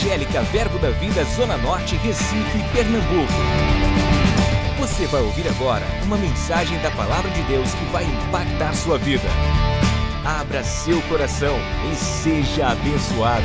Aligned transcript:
Evangélica 0.00 0.40
Verbo 0.44 0.78
da 0.78 0.88
Vida 0.88 1.22
Zona 1.24 1.58
Norte, 1.58 1.94
Recife, 1.96 2.58
Pernambuco. 2.72 3.32
Você 4.78 5.06
vai 5.06 5.20
ouvir 5.20 5.46
agora 5.46 5.84
uma 6.04 6.16
mensagem 6.16 6.80
da 6.80 6.90
Palavra 6.92 7.30
de 7.30 7.42
Deus 7.42 7.74
que 7.74 7.84
vai 7.92 8.04
impactar 8.04 8.74
sua 8.74 8.96
vida. 8.96 9.28
Abra 10.24 10.64
seu 10.64 11.02
coração 11.02 11.54
e 11.92 11.94
seja 11.94 12.68
abençoado. 12.68 13.44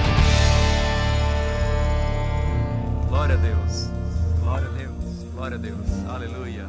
Glória 3.09 3.35
a 3.35 3.37
Deus, 3.37 3.89
glória 4.39 4.67
a 4.69 4.71
Deus, 4.71 5.23
glória 5.33 5.57
a 5.57 5.59
Deus, 5.59 6.07
aleluia. 6.07 6.67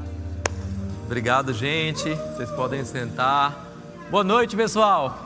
Obrigado, 1.04 1.54
gente. 1.54 2.12
Vocês 2.12 2.50
podem 2.50 2.84
sentar. 2.84 3.54
Boa 4.10 4.24
noite, 4.24 4.56
pessoal. 4.56 5.16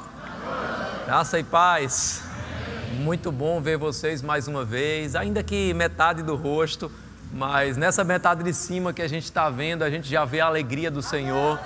Graça 1.07 1.39
e 1.39 1.45
paz. 1.45 2.30
Muito 3.01 3.33
bom 3.33 3.63
ver 3.63 3.79
vocês 3.79 4.21
mais 4.21 4.47
uma 4.47 4.63
vez, 4.63 5.17
ainda 5.17 5.43
que 5.43 5.73
metade 5.73 6.23
do 6.23 6.37
rosto, 6.37 6.93
mas 7.33 7.79
nessa 7.79 8.05
metade 8.05 8.45
de 8.45 8.53
cima 8.53 8.93
que 8.93 9.01
a 9.01 9.09
gente 9.09 9.25
está 9.25 9.49
vendo, 9.49 9.83
a 9.83 9.89
gente 9.89 10.07
já 10.07 10.27
vê 10.27 10.41
a 10.41 10.45
alegria 10.45 10.91
do 10.91 11.01
Senhor. 11.01 11.59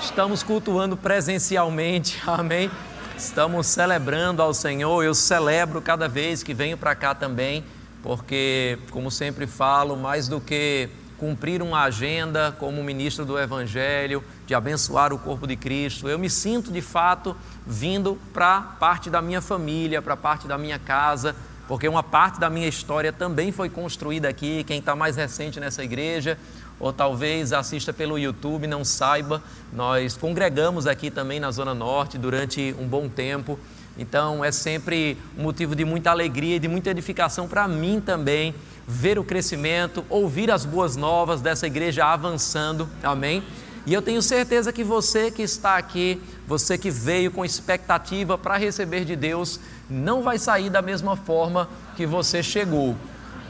Estamos 0.00 0.44
cultuando 0.44 0.96
presencialmente, 0.96 2.22
amém? 2.24 2.70
Estamos 3.16 3.66
celebrando 3.66 4.40
ao 4.40 4.54
Senhor. 4.54 5.02
Eu 5.02 5.14
celebro 5.16 5.82
cada 5.82 6.06
vez 6.06 6.44
que 6.44 6.54
venho 6.54 6.78
para 6.78 6.94
cá 6.94 7.12
também, 7.12 7.64
porque, 8.00 8.78
como 8.92 9.10
sempre 9.10 9.48
falo, 9.48 9.96
mais 9.96 10.28
do 10.28 10.40
que 10.40 10.88
cumprir 11.18 11.60
uma 11.60 11.82
agenda 11.82 12.54
como 12.58 12.82
ministro 12.82 13.24
do 13.24 13.38
Evangelho, 13.38 14.22
de 14.46 14.54
abençoar 14.54 15.12
o 15.12 15.18
corpo 15.18 15.46
de 15.46 15.56
Cristo. 15.56 16.08
Eu 16.08 16.18
me 16.18 16.30
sinto 16.30 16.70
de 16.70 16.80
fato 16.80 17.36
vindo 17.66 18.16
para 18.32 18.60
parte 18.60 19.10
da 19.10 19.20
minha 19.20 19.42
família, 19.42 20.00
para 20.00 20.16
parte 20.16 20.46
da 20.46 20.56
minha 20.56 20.78
casa, 20.78 21.34
porque 21.66 21.86
uma 21.86 22.02
parte 22.02 22.40
da 22.40 22.48
minha 22.48 22.68
história 22.68 23.12
também 23.12 23.52
foi 23.52 23.68
construída 23.68 24.28
aqui. 24.28 24.64
Quem 24.64 24.78
está 24.78 24.96
mais 24.96 25.16
recente 25.16 25.60
nessa 25.60 25.84
igreja, 25.84 26.38
ou 26.80 26.92
talvez 26.92 27.52
assista 27.52 27.92
pelo 27.92 28.18
YouTube, 28.18 28.66
não 28.66 28.84
saiba, 28.84 29.42
nós 29.72 30.16
congregamos 30.16 30.86
aqui 30.86 31.10
também 31.10 31.40
na 31.40 31.50
Zona 31.50 31.74
Norte 31.74 32.16
durante 32.16 32.74
um 32.78 32.86
bom 32.86 33.08
tempo. 33.08 33.58
Então 33.98 34.44
é 34.44 34.52
sempre 34.52 35.18
um 35.36 35.42
motivo 35.42 35.74
de 35.74 35.84
muita 35.84 36.10
alegria 36.10 36.56
e 36.56 36.58
de 36.60 36.68
muita 36.68 36.90
edificação 36.90 37.48
para 37.48 37.66
mim 37.66 38.00
também 38.00 38.54
ver 38.86 39.18
o 39.18 39.24
crescimento, 39.24 40.04
ouvir 40.08 40.50
as 40.50 40.64
boas 40.64 40.96
novas 40.96 41.40
dessa 41.40 41.66
igreja 41.66 42.06
avançando, 42.06 42.88
amém? 43.02 43.42
E 43.84 43.92
eu 43.92 44.00
tenho 44.00 44.22
certeza 44.22 44.72
que 44.72 44.84
você 44.84 45.30
que 45.30 45.42
está 45.42 45.76
aqui, 45.76 46.22
você 46.46 46.78
que 46.78 46.90
veio 46.90 47.30
com 47.30 47.44
expectativa 47.44 48.38
para 48.38 48.56
receber 48.56 49.04
de 49.04 49.16
Deus, 49.16 49.58
não 49.88 50.22
vai 50.22 50.38
sair 50.38 50.70
da 50.70 50.82
mesma 50.82 51.16
forma 51.16 51.68
que 51.96 52.06
você 52.06 52.42
chegou. 52.42 52.94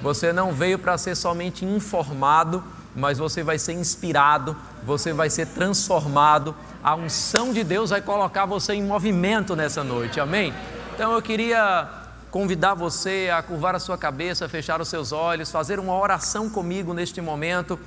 Você 0.00 0.32
não 0.32 0.52
veio 0.52 0.78
para 0.78 0.96
ser 0.96 1.16
somente 1.16 1.64
informado, 1.64 2.62
mas 2.94 3.18
você 3.18 3.42
vai 3.42 3.58
ser 3.58 3.72
inspirado, 3.72 4.56
você 4.88 5.12
vai 5.12 5.28
ser 5.28 5.46
transformado. 5.48 6.56
A 6.82 6.94
unção 6.94 7.52
de 7.52 7.62
Deus 7.62 7.90
vai 7.90 8.00
colocar 8.00 8.46
você 8.46 8.72
em 8.72 8.82
movimento 8.82 9.54
nessa 9.54 9.84
noite, 9.84 10.18
amém? 10.18 10.54
Então 10.94 11.12
eu 11.12 11.20
queria 11.20 11.86
convidar 12.30 12.72
você 12.72 13.30
a 13.30 13.42
curvar 13.42 13.74
a 13.74 13.78
sua 13.78 13.98
cabeça, 13.98 14.48
fechar 14.48 14.80
os 14.80 14.88
seus 14.88 15.12
olhos, 15.12 15.50
fazer 15.50 15.78
uma 15.78 15.94
oração 15.94 16.48
comigo 16.48 16.94
neste 16.94 17.20
momento. 17.20 17.78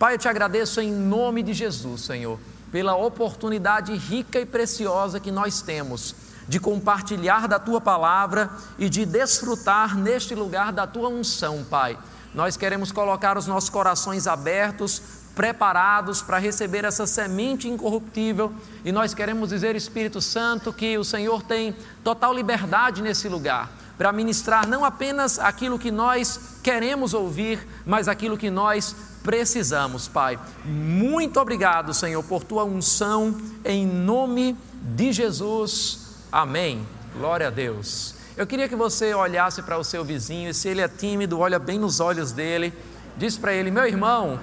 Pai, 0.00 0.14
eu 0.14 0.18
te 0.18 0.28
agradeço 0.28 0.80
em 0.80 0.90
nome 0.92 1.44
de 1.44 1.52
Jesus, 1.52 2.00
Senhor, 2.00 2.40
pela 2.72 2.96
oportunidade 2.96 3.96
rica 3.96 4.40
e 4.40 4.44
preciosa 4.44 5.20
que 5.20 5.30
nós 5.30 5.62
temos 5.62 6.14
de 6.48 6.58
compartilhar 6.58 7.46
da 7.46 7.60
tua 7.60 7.80
palavra 7.80 8.50
e 8.78 8.88
de 8.88 9.06
desfrutar 9.06 9.96
neste 9.96 10.34
lugar 10.34 10.72
da 10.72 10.88
tua 10.88 11.08
unção, 11.08 11.64
Pai. 11.70 11.96
Nós 12.34 12.56
queremos 12.56 12.92
colocar 12.92 13.38
os 13.38 13.46
nossos 13.46 13.70
corações 13.70 14.26
abertos, 14.26 15.02
preparados 15.38 16.20
para 16.20 16.36
receber 16.36 16.84
essa 16.84 17.06
semente 17.06 17.68
incorruptível, 17.68 18.52
e 18.84 18.90
nós 18.90 19.14
queremos 19.14 19.50
dizer, 19.50 19.76
Espírito 19.76 20.20
Santo, 20.20 20.72
que 20.72 20.98
o 20.98 21.04
Senhor 21.04 21.44
tem 21.44 21.76
total 22.02 22.34
liberdade 22.34 23.00
nesse 23.00 23.28
lugar 23.28 23.70
para 23.96 24.10
ministrar 24.10 24.66
não 24.66 24.84
apenas 24.84 25.38
aquilo 25.38 25.78
que 25.78 25.92
nós 25.92 26.58
queremos 26.60 27.14
ouvir, 27.14 27.64
mas 27.86 28.08
aquilo 28.08 28.36
que 28.36 28.50
nós 28.50 28.96
precisamos, 29.22 30.08
Pai. 30.08 30.36
Muito 30.64 31.38
obrigado, 31.38 31.94
Senhor, 31.94 32.24
por 32.24 32.42
tua 32.42 32.64
unção, 32.64 33.40
em 33.64 33.86
nome 33.86 34.56
de 34.96 35.12
Jesus. 35.12 36.16
Amém. 36.32 36.84
Glória 37.16 37.46
a 37.46 37.50
Deus. 37.50 38.12
Eu 38.36 38.44
queria 38.44 38.68
que 38.68 38.74
você 38.74 39.14
olhasse 39.14 39.62
para 39.62 39.78
o 39.78 39.84
seu 39.84 40.04
vizinho, 40.04 40.50
e 40.50 40.54
se 40.54 40.68
ele 40.68 40.80
é 40.80 40.88
tímido, 40.88 41.38
olha 41.38 41.60
bem 41.60 41.78
nos 41.78 42.00
olhos 42.00 42.32
dele, 42.32 42.74
diz 43.16 43.36
para 43.38 43.52
ele: 43.52 43.70
Meu 43.70 43.86
irmão, 43.86 44.38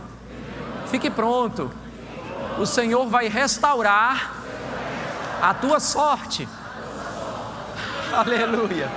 fique 0.87 1.09
pronto, 1.09 1.71
o 2.57 2.65
Senhor 2.65 3.07
vai 3.07 3.27
restaurar 3.27 4.35
a 5.41 5.53
tua 5.53 5.79
sorte. 5.79 6.47
Aleluia. 8.11 8.89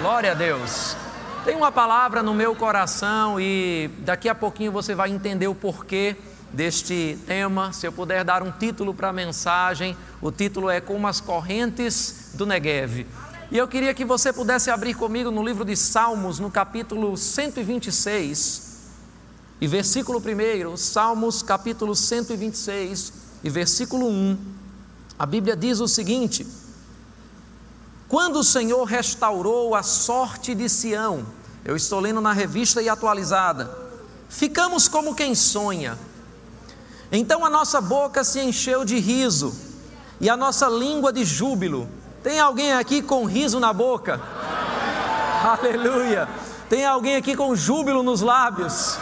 Glória 0.00 0.32
a 0.32 0.34
Deus. 0.34 0.96
Tem 1.44 1.56
uma 1.56 1.72
palavra 1.72 2.22
no 2.22 2.34
meu 2.34 2.54
coração 2.54 3.40
e 3.40 3.90
daqui 4.00 4.28
a 4.28 4.34
pouquinho 4.34 4.70
você 4.70 4.94
vai 4.94 5.10
entender 5.10 5.48
o 5.48 5.54
porquê 5.54 6.16
deste 6.52 7.18
tema. 7.26 7.72
Se 7.72 7.86
eu 7.86 7.92
puder 7.92 8.24
dar 8.24 8.42
um 8.42 8.50
título 8.50 8.92
para 8.92 9.08
a 9.08 9.12
mensagem, 9.12 9.96
o 10.20 10.30
título 10.30 10.68
é 10.68 10.80
Como 10.80 11.06
as 11.06 11.20
Correntes 11.20 12.32
do 12.34 12.44
Negev. 12.44 13.06
E 13.50 13.58
eu 13.58 13.66
queria 13.66 13.92
que 13.94 14.04
você 14.04 14.32
pudesse 14.32 14.70
abrir 14.70 14.94
comigo 14.94 15.30
no 15.30 15.42
livro 15.42 15.64
de 15.64 15.76
Salmos, 15.76 16.38
no 16.38 16.50
capítulo 16.50 17.16
126, 17.16 18.69
e 19.60 19.66
versículo 19.66 20.20
1, 20.20 20.76
Salmos 20.76 21.42
capítulo 21.42 21.94
126 21.94 23.12
e 23.44 23.50
versículo 23.50 24.06
1. 24.06 24.38
A 25.18 25.26
Bíblia 25.26 25.54
diz 25.54 25.80
o 25.80 25.86
seguinte: 25.86 26.46
quando 28.08 28.40
o 28.40 28.44
Senhor 28.44 28.84
restaurou 28.84 29.74
a 29.74 29.82
sorte 29.82 30.54
de 30.54 30.68
Sião, 30.68 31.24
eu 31.64 31.76
estou 31.76 32.00
lendo 32.00 32.20
na 32.20 32.32
revista 32.32 32.80
e 32.80 32.88
atualizada, 32.88 33.70
ficamos 34.28 34.88
como 34.88 35.14
quem 35.14 35.34
sonha. 35.34 35.98
Então 37.12 37.44
a 37.44 37.50
nossa 37.50 37.80
boca 37.80 38.24
se 38.24 38.40
encheu 38.40 38.84
de 38.84 38.98
riso 38.98 39.54
e 40.20 40.30
a 40.30 40.36
nossa 40.36 40.68
língua 40.68 41.12
de 41.12 41.24
júbilo. 41.24 41.88
Tem 42.22 42.40
alguém 42.40 42.72
aqui 42.72 43.02
com 43.02 43.26
riso 43.26 43.60
na 43.60 43.72
boca? 43.72 44.20
Aleluia! 45.44 46.28
Tem 46.68 46.86
alguém 46.86 47.16
aqui 47.16 47.36
com 47.36 47.54
júbilo 47.54 48.02
nos 48.02 48.22
lábios? 48.22 48.98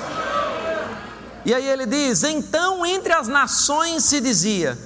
E 1.49 1.55
aí 1.55 1.67
ele 1.67 1.87
diz: 1.87 2.25
Então 2.25 2.85
entre 2.85 3.11
as 3.15 3.27
nações 3.27 4.05
se 4.05 4.21
dizia, 4.21 4.79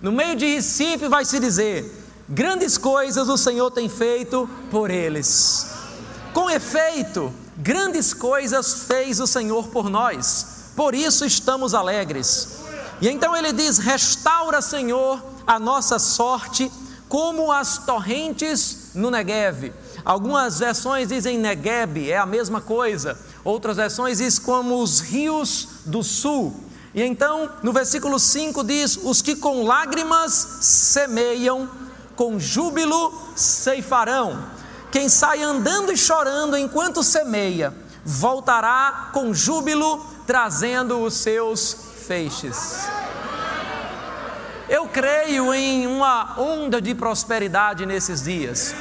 no 0.00 0.10
meio 0.10 0.34
de 0.34 0.46
Recife 0.54 1.06
vai 1.06 1.22
se 1.22 1.38
dizer, 1.38 1.98
Grandes 2.30 2.78
coisas 2.78 3.28
o 3.28 3.36
Senhor 3.36 3.70
tem 3.70 3.90
feito 3.90 4.48
por 4.70 4.90
eles. 4.90 5.66
Com 6.32 6.48
efeito, 6.48 7.30
grandes 7.58 8.14
coisas 8.14 8.84
fez 8.84 9.20
o 9.20 9.26
Senhor 9.26 9.68
por 9.68 9.90
nós, 9.90 10.72
por 10.74 10.94
isso 10.94 11.26
estamos 11.26 11.74
alegres. 11.74 12.58
E 13.02 13.08
então 13.08 13.36
ele 13.36 13.52
diz: 13.52 13.76
Restaura, 13.76 14.62
Senhor, 14.62 15.22
a 15.46 15.58
nossa 15.58 15.98
sorte, 15.98 16.72
como 17.06 17.52
as 17.52 17.78
torrentes 17.78 18.92
no 18.94 19.10
Negev. 19.10 19.72
Algumas 20.04 20.58
versões 20.58 21.08
dizem 21.08 21.38
Negev, 21.38 22.10
é 22.10 22.16
a 22.16 22.26
mesma 22.26 22.60
coisa. 22.62 23.18
Outras 23.48 23.78
versões 23.78 24.18
dizem 24.18 24.44
como 24.44 24.82
os 24.82 25.00
rios 25.00 25.68
do 25.86 26.02
sul. 26.02 26.54
E 26.92 27.02
então, 27.02 27.50
no 27.62 27.72
versículo 27.72 28.18
5 28.18 28.62
diz: 28.62 28.98
Os 29.02 29.22
que 29.22 29.34
com 29.34 29.62
lágrimas 29.62 30.58
semeiam, 30.60 31.66
com 32.14 32.38
júbilo 32.38 33.10
ceifarão. 33.34 34.44
Quem 34.92 35.08
sai 35.08 35.42
andando 35.42 35.90
e 35.90 35.96
chorando 35.96 36.58
enquanto 36.58 37.02
semeia, 37.02 37.74
voltará 38.04 39.08
com 39.14 39.32
júbilo 39.32 40.04
trazendo 40.26 40.98
os 40.98 41.14
seus 41.14 41.74
feixes. 42.06 42.86
Eu 44.68 44.88
creio 44.88 45.54
em 45.54 45.86
uma 45.86 46.38
onda 46.38 46.82
de 46.82 46.94
prosperidade 46.94 47.86
nesses 47.86 48.24
dias. 48.24 48.74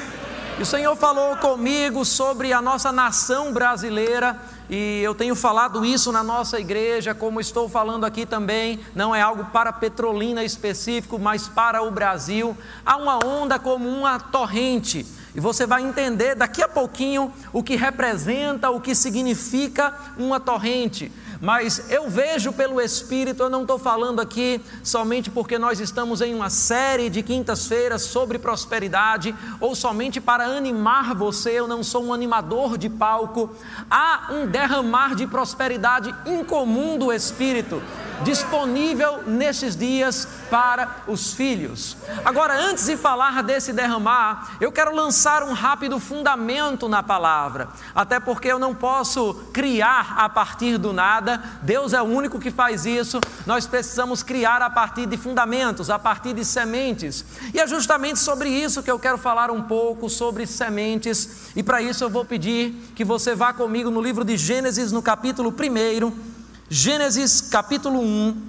E 0.59 0.63
o 0.63 0.65
Senhor 0.65 0.95
falou 0.97 1.37
comigo 1.37 2.03
sobre 2.03 2.51
a 2.51 2.61
nossa 2.61 2.91
nação 2.91 3.53
brasileira 3.53 4.37
e 4.69 5.01
eu 5.01 5.15
tenho 5.15 5.35
falado 5.35 5.85
isso 5.85 6.11
na 6.11 6.21
nossa 6.21 6.59
igreja, 6.59 7.15
como 7.15 7.39
estou 7.39 7.69
falando 7.69 8.05
aqui 8.05 8.25
também, 8.25 8.79
não 8.93 9.15
é 9.15 9.21
algo 9.21 9.45
para 9.45 9.71
Petrolina 9.71 10.43
específico, 10.43 11.17
mas 11.17 11.47
para 11.47 11.81
o 11.81 11.91
Brasil. 11.91 12.57
Há 12.85 12.97
uma 12.97 13.25
onda 13.25 13.57
como 13.57 13.87
uma 13.87 14.19
torrente, 14.19 15.05
e 15.33 15.39
você 15.39 15.65
vai 15.65 15.83
entender 15.83 16.35
daqui 16.35 16.61
a 16.61 16.67
pouquinho 16.67 17.31
o 17.53 17.63
que 17.63 17.75
representa, 17.75 18.69
o 18.69 18.81
que 18.81 18.93
significa 18.95 19.93
uma 20.17 20.39
torrente. 20.39 21.11
Mas 21.41 21.89
eu 21.89 22.09
vejo 22.09 22.51
pelo 22.51 22.81
Espírito, 22.81 23.43
eu 23.43 23.49
não 23.49 23.61
estou 23.61 23.77
falando 23.77 24.19
aqui 24.19 24.61
somente 24.83 25.29
porque 25.29 25.57
nós 25.57 25.79
estamos 25.79 26.21
em 26.21 26.33
uma 26.33 26.49
série 26.49 27.09
de 27.09 27.21
quintas-feiras 27.21 28.03
sobre 28.03 28.39
prosperidade, 28.39 29.35
ou 29.59 29.75
somente 29.75 30.19
para 30.19 30.45
animar 30.45 31.13
você, 31.13 31.51
eu 31.51 31.67
não 31.67 31.83
sou 31.83 32.05
um 32.05 32.13
animador 32.13 32.77
de 32.77 32.89
palco. 32.89 33.49
Há 33.89 34.29
um 34.31 34.47
derramar 34.47 35.15
de 35.15 35.27
prosperidade 35.27 36.13
incomum 36.25 36.97
do 36.97 37.11
Espírito 37.11 37.81
disponível 38.23 39.23
nesses 39.25 39.75
dias 39.75 40.27
para 40.49 41.03
os 41.07 41.33
filhos. 41.33 41.97
Agora, 42.23 42.53
antes 42.59 42.85
de 42.85 42.97
falar 42.97 43.43
desse 43.43 43.73
derramar, 43.73 44.57
eu 44.59 44.71
quero 44.71 44.95
lançar 44.95 45.43
um 45.43 45.53
rápido 45.53 45.99
fundamento 45.99 46.87
na 46.87 47.03
palavra, 47.03 47.69
até 47.93 48.19
porque 48.19 48.47
eu 48.47 48.59
não 48.59 48.73
posso 48.73 49.33
criar 49.53 50.15
a 50.17 50.29
partir 50.29 50.77
do 50.77 50.93
nada, 50.93 51.26
Deus 51.61 51.91
é 51.91 52.01
o 52.01 52.05
único 52.05 52.39
que 52.39 52.49
faz 52.49 52.85
isso, 52.85 53.19
nós 53.45 53.67
precisamos 53.67 54.23
criar 54.23 54.61
a 54.61 54.69
partir 54.69 55.05
de 55.05 55.17
fundamentos, 55.17 55.89
a 55.89 55.99
partir 55.99 56.33
de 56.33 56.45
sementes, 56.45 57.25
e 57.53 57.59
é 57.59 57.67
justamente 57.67 58.19
sobre 58.19 58.49
isso 58.49 58.81
que 58.81 58.89
eu 58.89 58.97
quero 58.97 59.17
falar 59.17 59.51
um 59.51 59.63
pouco, 59.63 60.09
sobre 60.09 60.47
sementes, 60.47 61.51
e 61.55 61.61
para 61.61 61.81
isso 61.81 62.03
eu 62.03 62.09
vou 62.09 62.23
pedir 62.23 62.73
que 62.95 63.03
você 63.03 63.35
vá 63.35 63.51
comigo 63.51 63.89
no 63.89 64.01
livro 64.01 64.23
de 64.23 64.37
Gênesis, 64.37 64.91
no 64.91 65.01
capítulo 65.01 65.49
1 65.49 66.37
Gênesis 66.69 67.39
capítulo 67.41 68.01
1 68.01 68.41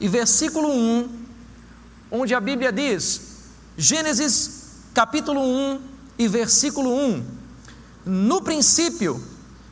e 0.00 0.08
versículo 0.08 0.68
1, 0.68 1.08
onde 2.10 2.34
a 2.34 2.40
Bíblia 2.40 2.70
diz: 2.70 3.38
Gênesis 3.76 4.64
capítulo 4.92 5.40
1 5.40 5.80
e 6.18 6.28
versículo 6.28 6.94
1: 6.94 7.24
No 8.04 8.42
princípio 8.42 9.22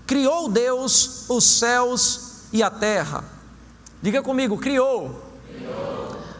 criou 0.06 0.48
Deus 0.48 1.26
os 1.28 1.44
céus 1.44 2.44
e 2.52 2.62
a 2.62 2.70
terra. 2.70 3.24
Diga 4.00 4.22
comigo, 4.22 4.58
criou. 4.58 5.30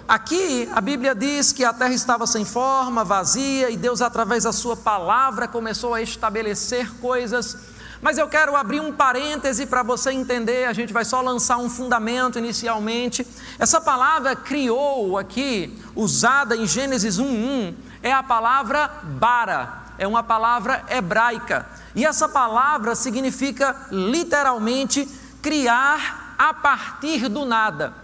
Aqui 0.07 0.69
a 0.75 0.81
Bíblia 0.81 1.15
diz 1.15 1.53
que 1.53 1.65
a 1.65 1.73
terra 1.73 1.95
estava 1.95 2.27
sem 2.27 2.45
forma, 2.45 3.05
vazia, 3.05 3.71
e 3.71 3.77
Deus, 3.77 4.03
através 4.03 4.45
da 4.45 4.53
Sua 4.53 4.77
palavra, 4.77 5.49
começou 5.49 5.95
a 5.95 6.03
estabelecer 6.03 6.93
coisas 6.99 7.57
mas 8.03 8.19
eu 8.19 8.27
quero 8.27 8.57
abrir 8.57 8.81
um 8.81 8.93
parêntese 8.93 9.65
para 9.65 9.85
você 9.85 10.11
entender, 10.11 10.65
a 10.65 10.73
gente 10.73 10.93
vai 10.93 11.05
só 11.05 11.21
lançar 11.21 11.59
um 11.59 11.71
fundamento 11.71 12.37
inicialmente. 12.37 13.25
Essa 13.61 13.81
palavra 13.81 14.35
criou 14.35 15.17
aqui, 15.17 15.79
usada 15.95 16.57
em 16.57 16.67
Gênesis 16.67 17.21
1:1, 17.21 17.73
é 18.03 18.13
a 18.13 18.21
palavra 18.21 18.91
bara, 19.05 19.82
é 20.03 20.07
uma 20.07 20.25
palavra 20.25 20.85
hebraica. 20.89 21.65
E 21.95 22.05
essa 22.05 22.29
palavra 22.29 22.97
significa 22.97 23.87
literalmente 23.93 25.09
criar 25.41 26.35
a 26.37 26.53
partir 26.53 27.29
do 27.29 27.45
nada. 27.45 27.95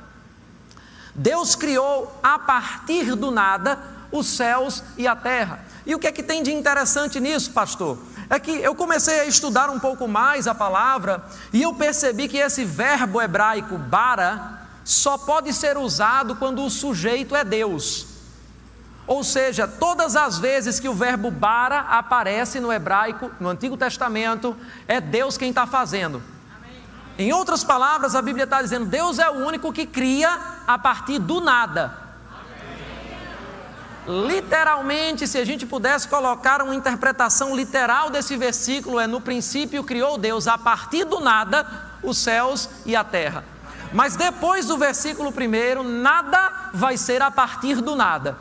Deus 1.12 1.56
criou 1.56 2.16
a 2.22 2.38
partir 2.38 3.16
do 3.16 3.32
nada 3.32 3.80
os 4.12 4.28
céus 4.28 4.84
e 4.96 5.08
a 5.08 5.16
terra. 5.16 5.58
E 5.84 5.92
o 5.92 5.98
que 5.98 6.06
é 6.06 6.12
que 6.12 6.22
tem 6.22 6.40
de 6.40 6.52
interessante 6.52 7.18
nisso, 7.18 7.50
pastor? 7.50 7.98
é 8.30 8.38
que 8.38 8.50
eu 8.50 8.74
comecei 8.74 9.20
a 9.20 9.24
estudar 9.24 9.70
um 9.70 9.80
pouco 9.80 10.06
mais 10.06 10.46
a 10.46 10.54
palavra 10.54 11.24
e 11.50 11.62
eu 11.62 11.72
percebi 11.72 12.28
que 12.28 12.36
esse 12.36 12.62
verbo 12.62 13.22
hebraico 13.22 13.78
bara 13.78 14.68
só 14.84 15.16
pode 15.16 15.50
ser 15.54 15.78
usado 15.78 16.36
quando 16.36 16.62
o 16.62 16.68
sujeito 16.68 17.34
é 17.34 17.42
Deus. 17.42 18.18
Ou 19.08 19.25
seja, 19.25 19.66
todas 19.66 20.14
as 20.14 20.38
vezes 20.38 20.78
que 20.78 20.88
o 20.88 20.93
verbo 20.93 21.31
bara 21.31 21.81
aparece 21.81 22.60
no 22.60 22.70
hebraico, 22.70 23.31
no 23.40 23.49
Antigo 23.49 23.75
Testamento, 23.75 24.55
é 24.87 25.00
Deus 25.00 25.38
quem 25.38 25.49
está 25.49 25.66
fazendo. 25.66 26.22
Em 27.19 27.32
outras 27.32 27.64
palavras, 27.64 28.14
a 28.14 28.20
Bíblia 28.20 28.44
está 28.44 28.60
dizendo: 28.60 28.84
Deus 28.84 29.19
é 29.19 29.28
o 29.31 29.46
único 29.46 29.72
que 29.72 29.87
cria 29.87 30.38
a 30.66 30.78
partir 30.78 31.19
do 31.19 31.40
nada. 31.40 32.06
Literalmente, 34.06 35.26
se 35.26 35.38
a 35.38 35.44
gente 35.44 35.64
pudesse 35.64 36.06
colocar 36.06 36.60
uma 36.60 36.75
interpretação 36.75 37.56
literal 37.56 38.10
desse 38.10 38.37
versículo, 38.37 39.00
é 39.00 39.06
no 39.06 39.22
princípio 39.22 39.82
criou 39.84 40.19
Deus 40.19 40.46
a 40.46 40.58
partir 40.58 41.05
do 41.05 41.19
nada 41.19 41.66
os 42.02 42.19
céus 42.19 42.69
e 42.84 42.94
a 42.94 43.02
terra. 43.02 43.43
Mas 43.90 44.16
depois 44.16 44.66
do 44.66 44.76
versículo 44.76 45.32
primeiro, 45.32 45.82
nada 45.82 46.70
vai 46.75 46.99
ser 46.99 47.22
a 47.22 47.31
partir 47.31 47.81
do 47.81 47.96
nada. 47.96 48.37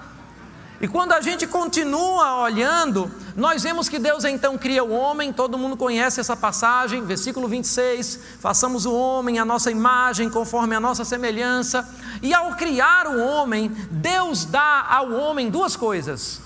E 0.80 0.88
quando 0.88 1.12
a 1.14 1.22
gente 1.22 1.48
continua 1.48 2.42
olhando, 2.42 3.12
nós 3.36 3.64
vemos 3.64 3.90
que 3.90 3.98
Deus 3.98 4.24
então 4.26 4.58
cria 4.58 4.84
o 4.84 4.92
homem, 4.92 5.34
todo 5.34 5.58
mundo 5.58 5.76
conhece 5.76 6.20
essa 6.20 6.36
passagem, 6.36 7.04
versículo 7.04 7.48
26, 7.48 8.20
façamos 8.40 8.86
o 8.86 8.94
homem 8.94 9.40
a 9.40 9.46
nossa 9.46 9.72
imagem, 9.72 10.30
conforme 10.30 10.76
a 10.76 10.80
nossa 10.80 11.04
semelhança. 11.04 11.88
E 12.22 12.32
ao 12.32 12.56
criar 12.56 13.08
o 13.08 13.20
homem, 13.20 13.70
Deus 13.90 14.46
dá 14.46 14.86
ao 14.88 15.12
homem 15.14 15.50
duas 15.50 15.76
coisas. 15.76 16.42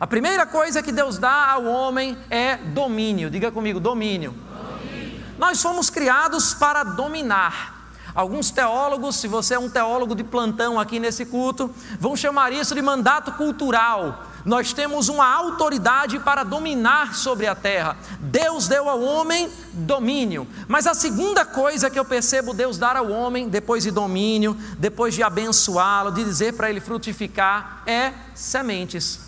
A 0.00 0.06
primeira 0.06 0.46
coisa 0.46 0.82
que 0.82 0.92
Deus 0.92 1.18
dá 1.18 1.50
ao 1.50 1.64
homem 1.64 2.16
é 2.30 2.56
domínio. 2.56 3.28
Diga 3.28 3.50
comigo, 3.50 3.78
domínio. 3.78 4.32
domínio. 4.32 5.24
Nós 5.38 5.60
fomos 5.60 5.90
criados 5.90 6.54
para 6.54 6.84
dominar. 6.84 7.77
Alguns 8.14 8.50
teólogos, 8.50 9.16
se 9.16 9.28
você 9.28 9.54
é 9.54 9.58
um 9.58 9.68
teólogo 9.68 10.14
de 10.14 10.24
plantão 10.24 10.78
aqui 10.78 10.98
nesse 10.98 11.26
culto, 11.26 11.70
vão 12.00 12.16
chamar 12.16 12.52
isso 12.52 12.74
de 12.74 12.82
mandato 12.82 13.32
cultural. 13.32 14.24
Nós 14.44 14.72
temos 14.72 15.08
uma 15.08 15.26
autoridade 15.26 16.18
para 16.18 16.42
dominar 16.42 17.14
sobre 17.14 17.46
a 17.46 17.54
terra. 17.54 17.96
Deus 18.18 18.66
deu 18.66 18.88
ao 18.88 19.00
homem 19.02 19.50
domínio. 19.72 20.46
Mas 20.66 20.86
a 20.86 20.94
segunda 20.94 21.44
coisa 21.44 21.90
que 21.90 21.98
eu 21.98 22.04
percebo 22.04 22.54
Deus 22.54 22.78
dar 22.78 22.96
ao 22.96 23.10
homem, 23.10 23.48
depois 23.48 23.82
de 23.82 23.90
domínio, 23.90 24.56
depois 24.78 25.14
de 25.14 25.22
abençoá-lo, 25.22 26.10
de 26.10 26.24
dizer 26.24 26.54
para 26.54 26.70
ele 26.70 26.80
frutificar, 26.80 27.82
é 27.86 28.12
sementes. 28.34 29.20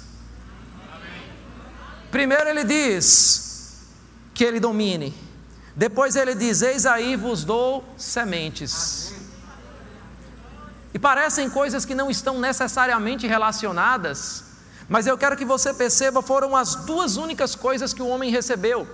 Primeiro 2.11 2.49
ele 2.49 2.65
diz 2.65 3.85
que 4.35 4.43
ele 4.43 4.59
domine. 4.59 5.30
Depois 5.81 6.15
ele 6.15 6.35
diz: 6.35 6.61
Eis 6.61 6.85
aí 6.85 7.17
vos 7.17 7.43
dou 7.43 7.83
sementes. 7.97 9.15
E 10.93 10.99
parecem 10.99 11.49
coisas 11.49 11.87
que 11.87 11.95
não 11.95 12.11
estão 12.11 12.39
necessariamente 12.39 13.27
relacionadas, 13.27 14.45
mas 14.91 15.07
eu 15.07 15.17
quero 15.17 15.39
que 15.39 15.45
você 15.47 15.73
perceba: 15.73 16.21
foram 16.21 16.55
as 16.55 16.75
duas 16.75 17.17
únicas 17.17 17.55
coisas 17.55 17.95
que 17.95 18.03
o 18.03 18.09
homem 18.09 18.31
recebeu, 18.31 18.87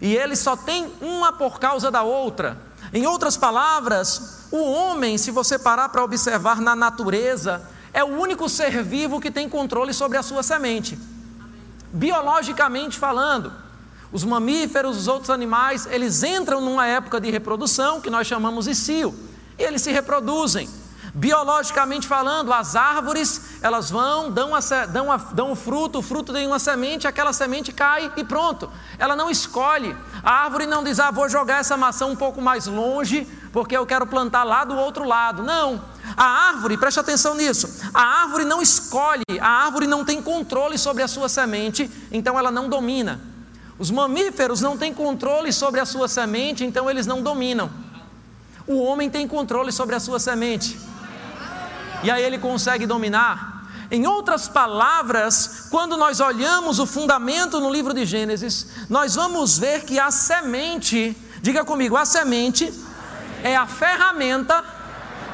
e 0.00 0.16
ele 0.16 0.34
só 0.34 0.56
tem 0.56 0.90
uma 0.98 1.30
por 1.30 1.60
causa 1.60 1.90
da 1.90 2.02
outra. 2.02 2.56
Em 2.90 3.04
outras 3.06 3.36
palavras, 3.36 4.46
o 4.50 4.62
homem, 4.62 5.18
se 5.18 5.30
você 5.30 5.58
parar 5.58 5.90
para 5.90 6.02
observar 6.02 6.58
na 6.58 6.74
natureza, 6.74 7.60
é 7.92 8.02
o 8.02 8.18
único 8.18 8.48
ser 8.48 8.82
vivo 8.82 9.20
que 9.20 9.30
tem 9.30 9.46
controle 9.46 9.92
sobre 9.92 10.16
a 10.16 10.22
sua 10.22 10.42
semente, 10.42 10.98
biologicamente 11.92 12.98
falando. 12.98 13.63
Os 14.14 14.22
mamíferos, 14.22 14.96
os 14.96 15.08
outros 15.08 15.28
animais, 15.28 15.88
eles 15.90 16.22
entram 16.22 16.60
numa 16.60 16.86
época 16.86 17.20
de 17.20 17.32
reprodução 17.32 18.00
que 18.00 18.08
nós 18.08 18.28
chamamos 18.28 18.66
de 18.66 18.74
cio, 18.76 19.12
e 19.58 19.62
eles 19.64 19.82
se 19.82 19.90
reproduzem. 19.90 20.70
Biologicamente 21.12 22.06
falando, 22.06 22.52
as 22.52 22.76
árvores, 22.76 23.58
elas 23.60 23.90
vão, 23.90 24.30
dão, 24.30 24.54
a, 24.54 24.60
dão, 24.86 25.10
a, 25.10 25.16
dão 25.16 25.50
o 25.50 25.56
fruto, 25.56 25.98
o 25.98 26.02
fruto 26.02 26.32
tem 26.32 26.46
uma 26.46 26.60
semente, 26.60 27.08
aquela 27.08 27.32
semente 27.32 27.72
cai 27.72 28.12
e 28.16 28.22
pronto. 28.22 28.70
Ela 29.00 29.16
não 29.16 29.28
escolhe. 29.28 29.96
A 30.22 30.44
árvore 30.44 30.66
não 30.66 30.84
diz, 30.84 31.00
ah, 31.00 31.10
vou 31.10 31.28
jogar 31.28 31.58
essa 31.58 31.76
maçã 31.76 32.06
um 32.06 32.16
pouco 32.16 32.40
mais 32.40 32.68
longe, 32.68 33.26
porque 33.52 33.76
eu 33.76 33.84
quero 33.84 34.06
plantar 34.06 34.44
lá 34.44 34.64
do 34.64 34.76
outro 34.76 35.02
lado. 35.04 35.42
Não. 35.42 35.84
A 36.16 36.24
árvore, 36.24 36.76
preste 36.76 37.00
atenção 37.00 37.34
nisso, 37.34 37.80
a 37.92 38.22
árvore 38.22 38.44
não 38.44 38.62
escolhe, 38.62 39.24
a 39.40 39.48
árvore 39.48 39.88
não 39.88 40.04
tem 40.04 40.22
controle 40.22 40.78
sobre 40.78 41.02
a 41.02 41.08
sua 41.08 41.28
semente, 41.28 41.90
então 42.12 42.38
ela 42.38 42.52
não 42.52 42.68
domina. 42.68 43.33
Os 43.78 43.90
mamíferos 43.90 44.60
não 44.60 44.78
têm 44.78 44.94
controle 44.94 45.52
sobre 45.52 45.80
a 45.80 45.84
sua 45.84 46.06
semente, 46.06 46.64
então 46.64 46.88
eles 46.88 47.06
não 47.06 47.22
dominam. 47.22 47.70
O 48.66 48.82
homem 48.82 49.10
tem 49.10 49.26
controle 49.26 49.72
sobre 49.72 49.94
a 49.94 50.00
sua 50.00 50.18
semente. 50.18 50.78
E 52.02 52.10
aí 52.10 52.22
ele 52.22 52.38
consegue 52.38 52.86
dominar. 52.86 53.54
Em 53.90 54.06
outras 54.06 54.48
palavras, 54.48 55.66
quando 55.70 55.96
nós 55.96 56.20
olhamos 56.20 56.78
o 56.78 56.86
fundamento 56.86 57.60
no 57.60 57.70
livro 57.70 57.92
de 57.92 58.04
Gênesis, 58.06 58.66
nós 58.88 59.14
vamos 59.14 59.58
ver 59.58 59.84
que 59.84 59.98
a 59.98 60.10
semente, 60.10 61.16
diga 61.42 61.64
comigo, 61.64 61.96
a 61.96 62.04
semente 62.04 62.72
é 63.42 63.56
a 63.56 63.66
ferramenta 63.66 64.64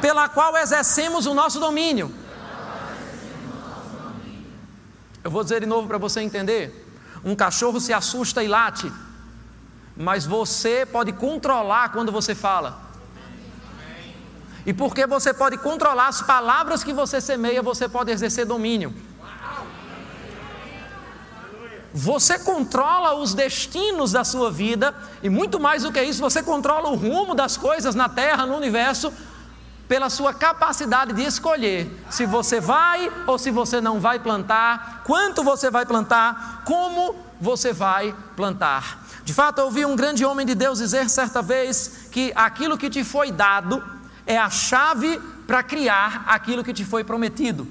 pela 0.01 0.29
qual 0.29 0.57
exercemos 0.57 1.27
o 1.27 1.35
nosso 1.35 1.61
domínio. 1.61 2.13
Eu 5.23 5.31
vou 5.31 5.43
dizer 5.43 5.61
de 5.61 5.67
novo 5.67 5.87
para 5.87 5.99
você 5.99 6.21
entender. 6.21 6.80
Um 7.25 7.35
cachorro 7.35 7.81
se 7.81 7.93
assusta 7.93 8.43
e 8.43 8.49
late, 8.49 8.91
mas 9.97 10.25
você 10.25 10.87
pode 10.87 11.13
controlar 11.13 11.91
quando 11.91 12.11
você 12.11 12.35
fala. 12.35 12.81
E 14.65 14.73
porque 14.73 15.07
você 15.07 15.33
pode 15.33 15.59
controlar 15.59 16.09
as 16.09 16.23
palavras 16.23 16.85
que 16.85 16.93
você 16.93 17.21
semeia, 17.21 17.63
você 17.63 17.89
pode 17.89 18.11
exercer 18.11 18.47
domínio. 18.47 18.95
você 21.93 22.39
controla 22.39 23.15
os 23.15 23.35
destinos 23.35 24.13
da 24.13 24.23
sua 24.23 24.51
vida, 24.51 24.95
e 25.23 25.29
muito 25.29 25.59
mais 25.59 25.83
do 25.83 25.93
que 25.93 26.01
isso, 26.01 26.21
você 26.21 26.43
controla 26.43 26.89
o 26.89 26.95
rumo 26.95 27.35
das 27.35 27.57
coisas 27.57 27.97
na 27.97 28.09
terra, 28.09 28.47
no 28.47 28.57
universo, 28.57 29.13
pela 29.91 30.09
sua 30.09 30.33
capacidade 30.33 31.13
de 31.13 31.25
escolher 31.25 31.91
se 32.09 32.25
você 32.25 32.61
vai 32.61 33.11
ou 33.27 33.37
se 33.37 33.51
você 33.51 33.81
não 33.81 33.99
vai 33.99 34.21
plantar, 34.21 35.03
quanto 35.05 35.43
você 35.43 35.69
vai 35.69 35.85
plantar, 35.85 36.63
como 36.65 37.17
você 37.41 37.73
vai 37.73 38.15
plantar. 38.37 39.03
De 39.25 39.35
fato, 39.35 39.59
eu 39.59 39.65
ouvi 39.65 39.85
um 39.85 39.97
grande 39.97 40.25
homem 40.25 40.47
de 40.47 40.55
Deus 40.55 40.79
dizer 40.79 41.11
certa 41.11 41.43
vez 41.43 42.07
que 42.13 42.33
aquilo 42.37 42.79
que 42.79 42.89
te 42.89 43.03
foi 43.03 43.33
dado 43.33 43.83
é 44.25 44.39
a 44.39 44.49
chave 44.49 45.21
para 45.45 45.61
criar 45.61 46.23
aquilo 46.29 46.63
que 46.63 46.73
te 46.73 46.85
foi 46.85 47.03
prometido. 47.03 47.67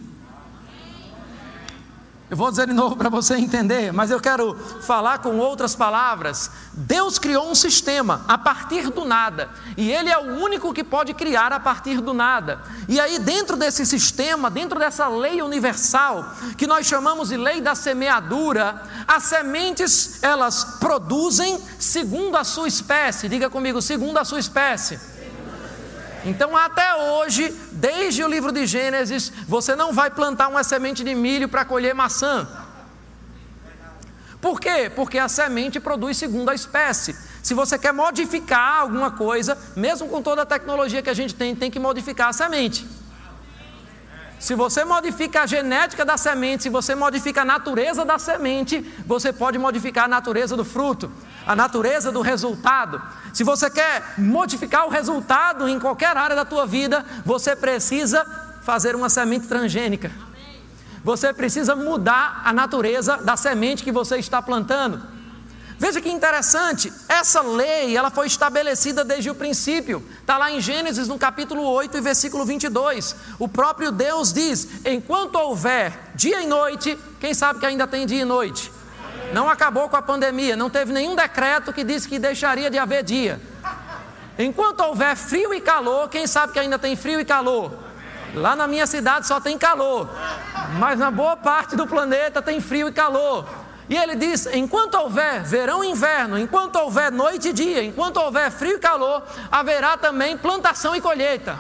Eu 2.30 2.38
vou 2.38 2.52
dizer 2.52 2.68
de 2.68 2.74
novo 2.74 2.96
para 2.96 3.10
você 3.10 3.36
entender, 3.38 3.92
mas 3.92 4.12
eu 4.12 4.20
quero 4.20 4.56
falar 4.82 5.18
com 5.18 5.38
outras 5.38 5.76
palavras. 5.76 6.52
Deus 6.74 7.18
criou 7.18 7.50
um 7.50 7.56
sistema 7.56 8.24
a 8.28 8.38
partir 8.38 8.92
do 8.92 9.04
nada, 9.04 9.50
e 9.76 9.92
Ele 9.92 10.12
é 10.12 10.18
o 10.20 10.36
único 10.36 10.72
que 10.72 10.84
pode 10.84 11.12
criar 11.16 11.52
a 11.52 11.60
partir 11.60 12.00
do 12.02 12.14
nada. 12.14 12.62
E 12.88 13.00
aí, 13.00 13.18
dentro 13.18 13.58
desse 13.58 13.84
sistema, 13.84 14.48
dentro 14.52 14.78
dessa 14.78 15.08
lei 15.08 15.42
universal, 15.42 16.24
que 16.56 16.68
nós 16.68 16.86
chamamos 16.86 17.30
de 17.30 17.38
lei 17.38 17.62
da 17.62 17.74
semeadura, 17.74 18.80
as 19.08 19.24
sementes 19.24 20.22
elas 20.22 20.78
produzem 20.80 21.60
segundo 21.80 22.38
a 22.38 22.44
sua 22.44 22.68
espécie. 22.68 23.28
Diga 23.28 23.50
comigo, 23.50 23.82
segundo 23.82 24.20
a 24.20 24.24
sua 24.24 24.40
espécie. 24.40 25.00
Então, 26.26 26.56
até 26.56 26.96
hoje, 26.96 27.54
desde 27.72 28.24
o 28.24 28.28
livro 28.28 28.52
de 28.52 28.66
Gênesis, 28.66 29.32
você 29.48 29.76
não 29.76 29.94
vai 29.94 30.10
plantar 30.10 30.48
uma 30.48 30.64
semente 30.64 31.04
de 31.04 31.16
milho 31.16 31.48
para 31.48 31.64
colher 31.64 31.96
maçã. 31.96 32.48
Por 34.42 34.60
quê? 34.60 34.92
Porque 34.96 35.18
a 35.18 35.28
semente 35.28 35.80
produz 35.80 36.18
segundo 36.18 36.50
a 36.50 36.56
espécie. 36.56 37.16
Se 37.44 37.54
você 37.54 37.78
quer 37.78 37.94
modificar 37.94 38.82
alguma 38.82 39.12
coisa, 39.12 39.58
mesmo 39.76 40.08
com 40.08 40.22
toda 40.22 40.44
a 40.44 40.46
tecnologia 40.46 41.02
que 41.02 41.10
a 41.10 41.14
gente 41.14 41.36
tem, 41.36 41.56
tem 41.56 41.72
que 41.72 41.80
modificar 41.80 42.30
a 42.30 42.34
semente. 42.34 42.88
Se 44.40 44.56
você 44.56 44.86
modifica 44.86 45.42
a 45.42 45.46
genética 45.46 46.06
da 46.06 46.16
semente, 46.16 46.64
se 46.64 46.70
você 46.70 46.96
modifica 46.96 47.42
a 47.42 47.46
natureza 47.46 48.06
da 48.06 48.18
semente, 48.18 48.80
você 49.06 49.34
pode 49.34 49.58
modificar 49.58 50.06
a 50.06 50.08
natureza 50.08 50.56
do 50.56 50.64
fruto, 50.64 51.12
a 51.50 51.56
natureza 51.56 52.12
do 52.12 52.22
resultado. 52.22 53.02
Se 53.34 53.44
você 53.44 53.72
quer 53.72 54.14
modificar 54.20 54.86
o 54.86 54.90
resultado 54.90 55.68
em 55.68 55.80
qualquer 55.80 56.16
área 56.16 56.36
da 56.36 56.46
tua 56.46 56.68
vida, 56.68 57.04
você 57.26 57.56
precisa 57.56 58.24
fazer 58.62 58.96
uma 58.96 59.10
semente 59.10 59.48
transgênica. 59.48 60.12
Você 61.04 61.34
precisa 61.34 61.76
mudar 61.76 62.44
a 62.46 62.54
natureza 62.54 63.18
da 63.18 63.36
semente 63.36 63.84
que 63.84 63.92
você 63.92 64.18
está 64.18 64.44
plantando. 64.44 65.02
Veja 65.80 66.00
que 66.00 66.12
interessante, 66.12 66.94
essa 67.08 67.42
lei, 67.42 67.98
ela 67.98 68.12
foi 68.12 68.28
estabelecida 68.28 69.04
desde 69.04 69.32
o 69.32 69.36
princípio. 69.36 70.08
Está 70.22 70.38
lá 70.38 70.52
em 70.52 70.62
Gênesis, 70.62 71.08
no 71.08 71.18
capítulo 71.18 71.64
8 71.64 71.98
e 71.98 72.02
versículo 72.02 72.46
22. 72.46 73.16
O 73.40 73.48
próprio 73.48 73.92
Deus 73.92 74.32
diz: 74.32 74.68
enquanto 74.86 75.34
houver 75.34 76.12
dia 76.14 76.44
e 76.44 76.46
noite, 76.46 76.96
quem 77.20 77.34
sabe 77.34 77.60
que 77.60 77.66
ainda 77.66 77.88
tem 77.88 78.06
dia 78.06 78.22
e 78.22 78.26
noite? 78.26 78.72
Não 79.34 79.48
acabou 79.48 79.88
com 79.90 79.96
a 79.96 80.02
pandemia, 80.02 80.56
não 80.56 80.70
teve 80.70 80.92
nenhum 80.92 81.16
decreto 81.16 81.72
que 81.72 81.84
disse 81.84 82.08
que 82.08 82.18
deixaria 82.18 82.70
de 82.70 82.78
haver 82.78 83.04
dia. 83.04 83.40
Enquanto 84.38 84.80
houver 84.82 85.16
frio 85.16 85.54
e 85.54 85.62
calor, 85.62 86.10
quem 86.10 86.26
sabe 86.26 86.54
que 86.54 86.60
ainda 86.60 86.80
tem 86.80 86.96
frio 86.96 87.20
e 87.20 87.26
calor? 87.26 87.74
Lá 88.34 88.56
na 88.56 88.68
minha 88.68 88.88
cidade 88.88 89.28
só 89.28 89.40
tem 89.40 89.58
calor, 89.58 90.10
mas 90.78 90.98
na 91.00 91.12
boa 91.12 91.36
parte 91.36 91.76
do 91.76 91.86
planeta 91.88 92.42
tem 92.42 92.62
frio 92.62 92.88
e 92.88 92.92
calor. 92.92 93.46
E 93.90 93.98
ele 93.98 94.16
diz: 94.16 94.46
enquanto 94.54 94.96
houver 94.96 95.44
verão 95.44 95.84
e 95.84 95.90
inverno, 95.90 96.38
enquanto 96.38 96.76
houver 96.78 97.12
noite 97.12 97.50
e 97.50 97.54
dia, 97.54 97.84
enquanto 97.84 98.18
houver 98.18 98.52
frio 98.52 98.76
e 98.76 98.80
calor, 98.80 99.24
haverá 99.52 99.98
também 99.98 100.38
plantação 100.38 100.96
e 100.96 101.02
colheita. 101.02 101.58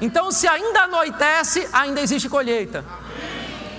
Então, 0.00 0.30
se 0.30 0.46
ainda 0.46 0.82
anoitece, 0.82 1.68
ainda 1.72 2.00
existe 2.00 2.28
colheita. 2.28 2.84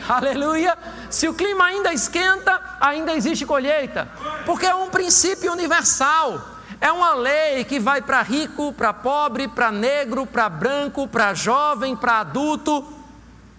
Aleluia. 0.07 0.77
Se 1.09 1.27
o 1.27 1.33
clima 1.33 1.65
ainda 1.65 1.93
esquenta, 1.93 2.59
ainda 2.79 3.13
existe 3.13 3.45
colheita. 3.45 4.07
Porque 4.45 4.65
é 4.65 4.75
um 4.75 4.89
princípio 4.89 5.51
universal. 5.51 6.41
É 6.81 6.91
uma 6.91 7.13
lei 7.13 7.63
que 7.65 7.79
vai 7.79 8.01
para 8.01 8.21
rico, 8.21 8.71
para 8.73 8.93
pobre, 8.93 9.47
para 9.47 9.71
negro, 9.71 10.25
para 10.25 10.47
branco, 10.47 11.07
para 11.07 11.33
jovem, 11.33 11.95
para 11.95 12.21
adulto, 12.21 12.85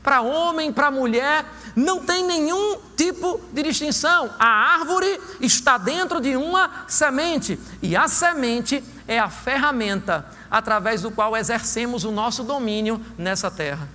para 0.03 0.23
homem, 0.23 0.73
para 0.73 0.91
mulher 0.91 1.45
não 1.77 2.01
tem 2.01 2.25
nenhum 2.25 2.79
tipo 2.97 3.41
de 3.53 3.63
distinção. 3.63 4.31
A 4.39 4.75
árvore 4.75 5.21
está 5.41 5.79
dentro 5.79 6.21
de 6.21 6.37
uma 6.37 6.85
semente, 6.87 7.59
e 7.83 7.97
a 7.97 8.09
semente 8.09 8.83
é 9.07 9.19
a 9.19 9.29
ferramenta 9.29 10.27
através 10.51 11.03
do 11.03 11.11
qual 11.11 11.37
exercemos 11.37 12.05
o 12.05 12.11
nosso 12.11 12.43
domínio 12.43 13.01
nessa 13.17 13.51
terra. 13.51 13.89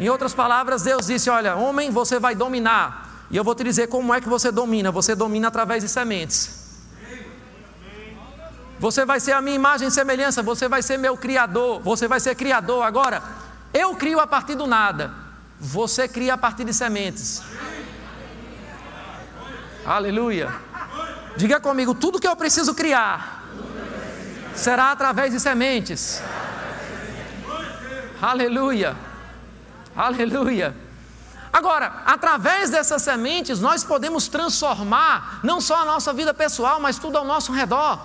Em 0.00 0.08
outras 0.08 0.32
palavras, 0.32 0.82
Deus 0.82 1.06
disse: 1.06 1.28
Olha, 1.28 1.56
homem, 1.56 1.90
você 1.90 2.18
vai 2.18 2.34
dominar. 2.34 3.26
E 3.30 3.36
eu 3.36 3.44
vou 3.44 3.54
te 3.54 3.64
dizer 3.64 3.88
como 3.88 4.14
é 4.14 4.20
que 4.20 4.28
você 4.28 4.50
domina. 4.50 4.90
Você 4.90 5.14
domina 5.14 5.48
através 5.48 5.82
de 5.82 5.88
sementes. 5.88 6.58
Você 8.78 9.04
vai 9.04 9.18
ser 9.18 9.32
a 9.32 9.40
minha 9.40 9.56
imagem 9.56 9.88
e 9.88 9.90
semelhança, 9.90 10.40
você 10.40 10.68
vai 10.68 10.82
ser 10.82 10.98
meu 10.98 11.16
criador, 11.16 11.80
você 11.80 12.06
vai 12.06 12.20
ser 12.20 12.36
criador. 12.36 12.84
Agora, 12.84 13.20
eu 13.74 13.94
crio 13.96 14.20
a 14.20 14.26
partir 14.26 14.54
do 14.54 14.66
nada. 14.68 15.12
Você 15.60 16.06
cria 16.06 16.34
a 16.34 16.38
partir 16.38 16.64
de 16.64 16.72
sementes. 16.72 17.42
Aleluia. 19.84 20.54
Diga 21.36 21.58
comigo: 21.58 21.94
tudo 21.94 22.20
que 22.20 22.28
eu 22.28 22.36
preciso 22.36 22.74
criar 22.74 23.44
será 24.54 24.92
através 24.92 25.32
de 25.32 25.40
sementes. 25.40 26.22
Aleluia. 28.22 29.07
Aleluia. 29.98 30.76
Agora, 31.52 32.04
através 32.06 32.70
dessas 32.70 33.02
sementes, 33.02 33.58
nós 33.58 33.82
podemos 33.82 34.28
transformar 34.28 35.40
não 35.42 35.60
só 35.60 35.82
a 35.82 35.84
nossa 35.84 36.12
vida 36.12 36.32
pessoal, 36.32 36.78
mas 36.78 37.00
tudo 37.00 37.18
ao 37.18 37.24
nosso 37.24 37.50
redor. 37.50 37.98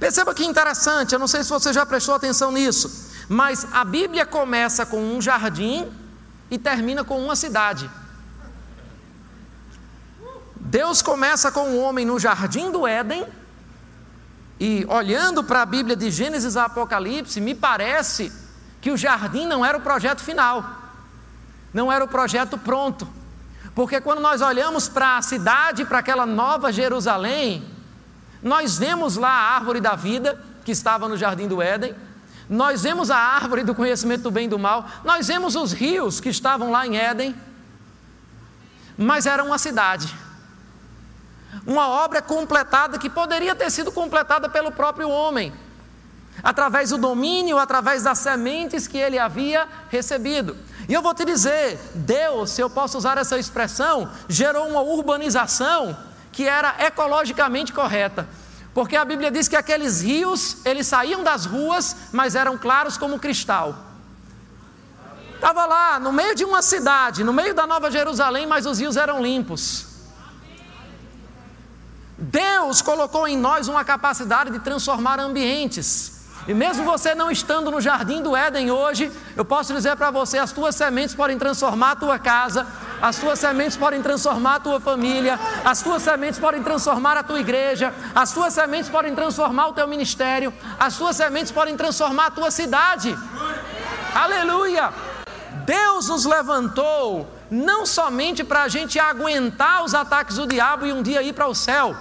Perceba 0.00 0.34
que 0.34 0.44
interessante, 0.44 1.12
eu 1.12 1.20
não 1.20 1.28
sei 1.28 1.44
se 1.44 1.50
você 1.50 1.72
já 1.72 1.86
prestou 1.86 2.12
atenção 2.12 2.50
nisso, 2.50 3.08
mas 3.28 3.68
a 3.72 3.84
Bíblia 3.84 4.26
começa 4.26 4.84
com 4.84 5.00
um 5.00 5.22
jardim 5.22 5.88
e 6.50 6.58
termina 6.58 7.04
com 7.04 7.22
uma 7.22 7.36
cidade. 7.36 7.88
Deus 10.56 11.00
começa 11.02 11.52
com 11.52 11.70
o 11.70 11.80
homem 11.80 12.04
no 12.04 12.18
jardim 12.18 12.68
do 12.72 12.84
Éden, 12.84 13.24
e 14.58 14.84
olhando 14.88 15.44
para 15.44 15.62
a 15.62 15.66
Bíblia 15.66 15.94
de 15.94 16.10
Gênesis 16.10 16.56
a 16.56 16.64
Apocalipse, 16.64 17.40
me 17.40 17.54
parece 17.54 18.32
que 18.80 18.90
o 18.90 18.96
jardim 18.96 19.46
não 19.46 19.64
era 19.64 19.78
o 19.78 19.80
projeto 19.80 20.20
final, 20.20 20.79
não 21.72 21.90
era 21.90 22.04
o 22.04 22.08
projeto 22.08 22.58
pronto. 22.58 23.08
Porque 23.74 24.00
quando 24.00 24.20
nós 24.20 24.40
olhamos 24.40 24.88
para 24.88 25.16
a 25.16 25.22
cidade, 25.22 25.84
para 25.84 25.98
aquela 25.98 26.26
nova 26.26 26.72
Jerusalém, 26.72 27.64
nós 28.42 28.78
vemos 28.78 29.16
lá 29.16 29.30
a 29.30 29.54
árvore 29.54 29.80
da 29.80 29.94
vida 29.94 30.40
que 30.64 30.72
estava 30.72 31.08
no 31.08 31.16
jardim 31.16 31.46
do 31.46 31.62
Éden, 31.62 31.94
nós 32.48 32.82
vemos 32.82 33.10
a 33.10 33.16
árvore 33.16 33.62
do 33.62 33.74
conhecimento 33.74 34.22
do 34.22 34.30
bem 34.30 34.46
e 34.46 34.48
do 34.48 34.58
mal, 34.58 34.84
nós 35.04 35.28
vemos 35.28 35.54
os 35.54 35.72
rios 35.72 36.18
que 36.18 36.28
estavam 36.28 36.70
lá 36.70 36.86
em 36.86 36.96
Éden, 36.96 37.34
mas 38.98 39.24
era 39.24 39.44
uma 39.44 39.56
cidade. 39.56 40.12
Uma 41.66 41.88
obra 41.88 42.20
completada 42.20 42.98
que 42.98 43.08
poderia 43.08 43.54
ter 43.54 43.70
sido 43.70 43.92
completada 43.92 44.48
pelo 44.48 44.72
próprio 44.72 45.08
homem, 45.08 45.52
através 46.42 46.90
do 46.90 46.98
domínio, 46.98 47.58
através 47.58 48.02
das 48.02 48.18
sementes 48.18 48.88
que 48.88 48.98
ele 48.98 49.18
havia 49.18 49.68
recebido. 49.88 50.56
E 50.90 50.92
eu 50.92 51.00
vou 51.00 51.14
te 51.14 51.24
dizer, 51.24 51.78
Deus, 51.94 52.50
se 52.50 52.60
eu 52.60 52.68
posso 52.68 52.98
usar 52.98 53.16
essa 53.16 53.38
expressão, 53.38 54.10
gerou 54.28 54.66
uma 54.66 54.80
urbanização 54.80 55.96
que 56.32 56.48
era 56.48 56.84
ecologicamente 56.84 57.72
correta. 57.72 58.28
Porque 58.74 58.96
a 58.96 59.04
Bíblia 59.04 59.30
diz 59.30 59.46
que 59.46 59.54
aqueles 59.54 60.02
rios, 60.02 60.56
eles 60.64 60.88
saíam 60.88 61.22
das 61.22 61.46
ruas, 61.46 61.94
mas 62.10 62.34
eram 62.34 62.58
claros 62.58 62.98
como 62.98 63.20
cristal. 63.20 63.76
Estava 65.36 65.64
lá, 65.64 66.00
no 66.00 66.12
meio 66.12 66.34
de 66.34 66.44
uma 66.44 66.60
cidade, 66.60 67.22
no 67.22 67.32
meio 67.32 67.54
da 67.54 67.68
Nova 67.68 67.88
Jerusalém, 67.88 68.44
mas 68.44 68.66
os 68.66 68.80
rios 68.80 68.96
eram 68.96 69.22
limpos. 69.22 69.86
Deus 72.18 72.82
colocou 72.82 73.28
em 73.28 73.36
nós 73.36 73.68
uma 73.68 73.84
capacidade 73.84 74.50
de 74.50 74.58
transformar 74.58 75.20
ambientes. 75.20 76.19
E 76.48 76.54
mesmo 76.54 76.84
você 76.84 77.14
não 77.14 77.30
estando 77.30 77.70
no 77.70 77.80
jardim 77.80 78.22
do 78.22 78.34
Éden 78.34 78.70
hoje, 78.70 79.12
eu 79.36 79.44
posso 79.44 79.74
dizer 79.74 79.94
para 79.96 80.10
você: 80.10 80.38
as 80.38 80.52
tuas 80.52 80.74
sementes 80.74 81.14
podem 81.14 81.38
transformar 81.38 81.92
a 81.92 81.96
tua 81.96 82.18
casa, 82.18 82.66
as 83.00 83.18
tuas 83.18 83.38
sementes 83.38 83.76
podem 83.76 84.02
transformar 84.02 84.56
a 84.56 84.60
tua 84.60 84.80
família, 84.80 85.38
as 85.64 85.82
tuas 85.82 86.02
sementes 86.02 86.40
podem 86.40 86.62
transformar 86.62 87.16
a 87.16 87.22
tua 87.22 87.40
igreja, 87.40 87.92
as 88.14 88.32
tuas 88.32 88.54
sementes 88.54 88.90
podem 88.90 89.14
transformar 89.14 89.68
o 89.68 89.72
teu 89.72 89.86
ministério, 89.86 90.52
as 90.78 90.96
tuas 90.96 91.16
sementes 91.16 91.52
podem 91.52 91.76
transformar 91.76 92.26
a 92.26 92.30
tua 92.30 92.50
cidade. 92.50 93.16
Aleluia! 94.14 94.90
Deus 95.64 96.08
nos 96.08 96.24
levantou 96.24 97.28
não 97.50 97.84
somente 97.84 98.42
para 98.42 98.62
a 98.62 98.68
gente 98.68 98.98
aguentar 98.98 99.84
os 99.84 99.94
ataques 99.94 100.36
do 100.36 100.46
diabo 100.46 100.86
e 100.86 100.92
um 100.92 101.02
dia 101.02 101.22
ir 101.22 101.32
para 101.32 101.48
o 101.48 101.54
céu. 101.54 101.94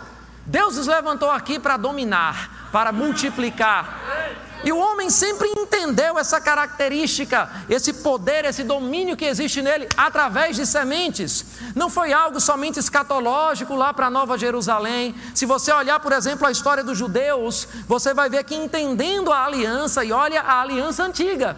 Deus 0.45 0.77
nos 0.77 0.87
levantou 0.87 1.29
aqui 1.29 1.59
para 1.59 1.77
dominar, 1.77 2.49
para 2.71 2.91
multiplicar. 2.91 4.39
E 4.61 4.73
o 4.73 4.77
homem 4.77 5.09
sempre 5.09 5.47
entendeu 5.47 6.19
essa 6.19 6.41
característica, 6.41 7.49
esse 7.69 7.93
poder, 7.93 8.43
esse 8.43 8.61
domínio 8.61 9.15
que 9.15 9.23
existe 9.23 9.61
nele 9.61 9.87
através 9.95 10.57
de 10.57 10.65
sementes. 10.65 11.45
Não 11.73 11.89
foi 11.89 12.11
algo 12.11 12.41
somente 12.41 12.77
escatológico 12.77 13.73
lá 13.73 13.93
para 13.93 14.09
Nova 14.09 14.37
Jerusalém. 14.37 15.15
Se 15.33 15.45
você 15.45 15.71
olhar, 15.71 16.01
por 16.01 16.11
exemplo, 16.11 16.45
a 16.45 16.51
história 16.51 16.83
dos 16.83 16.97
judeus, 16.97 17.69
você 17.87 18.13
vai 18.13 18.29
ver 18.29 18.43
que 18.43 18.53
entendendo 18.53 19.31
a 19.31 19.45
aliança, 19.45 20.03
e 20.03 20.11
olha 20.11 20.41
a 20.41 20.59
aliança 20.59 21.03
antiga, 21.03 21.55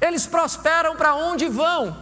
eles 0.00 0.26
prosperam 0.26 0.96
para 0.96 1.14
onde 1.14 1.48
vão. 1.48 1.96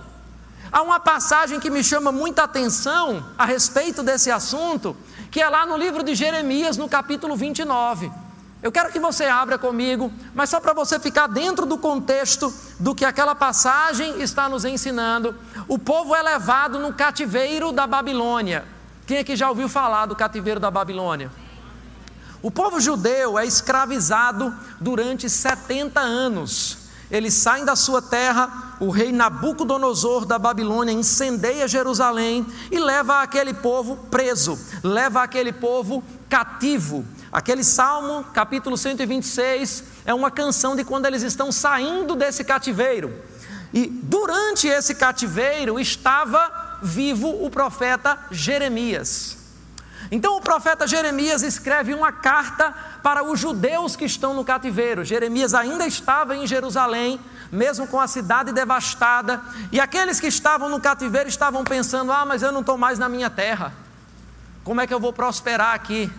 Há 0.73 0.81
uma 0.81 0.99
passagem 0.99 1.61
que 1.61 1.69
me 1.69 1.85
chama 1.85 2.11
muita 2.11 2.45
atenção 2.45 3.23
a 3.37 3.45
respeito 3.45 4.03
desse 4.03 4.31
assunto, 4.31 4.97
que 5.31 5.43
é 5.43 5.49
lá 5.49 5.67
no 5.67 5.77
livro 5.77 6.03
de 6.03 6.15
Jeremias, 6.15 6.79
no 6.79 6.89
capítulo 6.89 7.37
29. 7.37 8.22
Eu 8.63 8.71
quero 8.71 8.93
que 8.93 9.01
você 9.01 9.25
abra 9.25 9.59
comigo, 9.59 10.13
mas 10.33 10.49
só 10.49 10.61
para 10.61 10.73
você 10.73 11.01
ficar 11.01 11.27
dentro 11.27 11.67
do 11.67 11.77
contexto 11.77 12.55
do 12.79 12.95
que 12.95 13.05
aquela 13.05 13.35
passagem 13.35 14.23
está 14.23 14.49
nos 14.49 14.65
ensinando. 14.65 15.35
O 15.67 15.79
povo 15.79 16.15
é 16.15 16.23
levado 16.23 16.79
no 16.79 16.93
cativeiro 16.93 17.73
da 17.73 17.89
Babilônia. 17.89 18.65
Quem 19.05 19.19
aqui 19.19 19.35
já 19.35 19.49
ouviu 19.49 19.69
falar 19.69 20.07
do 20.07 20.15
cativeiro 20.15 20.61
da 20.61 20.71
Babilônia? 20.71 21.29
O 22.41 22.53
povo 22.53 22.81
judeu 22.81 23.37
é 23.37 23.45
escravizado 23.45 24.55
durante 24.81 25.29
70 25.29 25.99
anos. 26.01 26.82
Eles 27.13 27.35
saem 27.35 27.63
da 27.63 27.77
sua 27.77 28.01
terra, 28.01 28.75
o 28.81 28.89
rei 28.89 29.13
Nabucodonosor 29.13 30.25
da 30.25 30.39
Babilônia 30.39 30.93
incendeia 30.93 31.69
Jerusalém 31.69 32.47
e 32.71 32.79
leva 32.79 33.21
aquele 33.21 33.53
povo 33.53 33.97
preso, 34.11 34.59
leva 34.83 35.23
aquele 35.23 35.53
povo 35.53 36.03
cativo. 36.27 37.05
Aquele 37.31 37.63
salmo, 37.63 38.25
capítulo 38.33 38.79
126, 38.79 39.85
é 40.07 40.15
uma 40.15 40.31
canção 40.31 40.75
de 40.75 40.85
quando 40.85 41.05
eles 41.05 41.21
estão 41.23 41.53
saindo 41.53 42.17
desse 42.17 42.45
cativeiro. 42.45 43.13
E 43.75 43.87
durante 43.87 44.67
esse 44.67 44.95
cativeiro 44.95 45.79
estava 45.79 46.79
vivo 46.83 47.45
o 47.45 47.51
profeta 47.51 48.19
Jeremias. 48.31 49.42
Então 50.15 50.37
o 50.37 50.43
profeta 50.43 50.87
Jeremias 50.87 51.43
escreve 51.43 51.95
uma 51.95 52.13
carta 52.13 52.75
para 53.03 53.25
os 53.25 53.41
judeus 53.41 53.97
que 53.97 54.05
estão 54.05 54.35
no 54.35 54.45
cativeiro. 54.45 55.03
Jeremias 55.03 55.55
ainda 55.55 55.87
estava 55.87 56.37
em 56.37 56.47
Jerusalém, 56.47 57.19
mesmo 57.51 57.87
com 57.87 57.99
a 57.99 58.07
cidade 58.07 58.53
devastada, 58.53 59.41
e 59.73 59.81
aqueles 59.81 60.21
que 60.21 60.27
estavam 60.27 60.69
no 60.69 60.79
cativeiro 60.79 61.31
estavam 61.31 61.65
pensando: 61.65 62.13
ah, 62.13 62.27
mas 62.27 62.43
eu 62.43 62.53
não 62.53 62.61
estou 62.61 62.77
mais 62.77 62.99
na 62.99 63.09
minha 63.09 63.31
terra, 63.31 63.73
como 64.63 64.83
é 64.83 64.87
que 64.87 64.93
eu 64.93 65.01
vou 65.01 65.15
prosperar 65.15 65.75
aqui? 65.75 66.13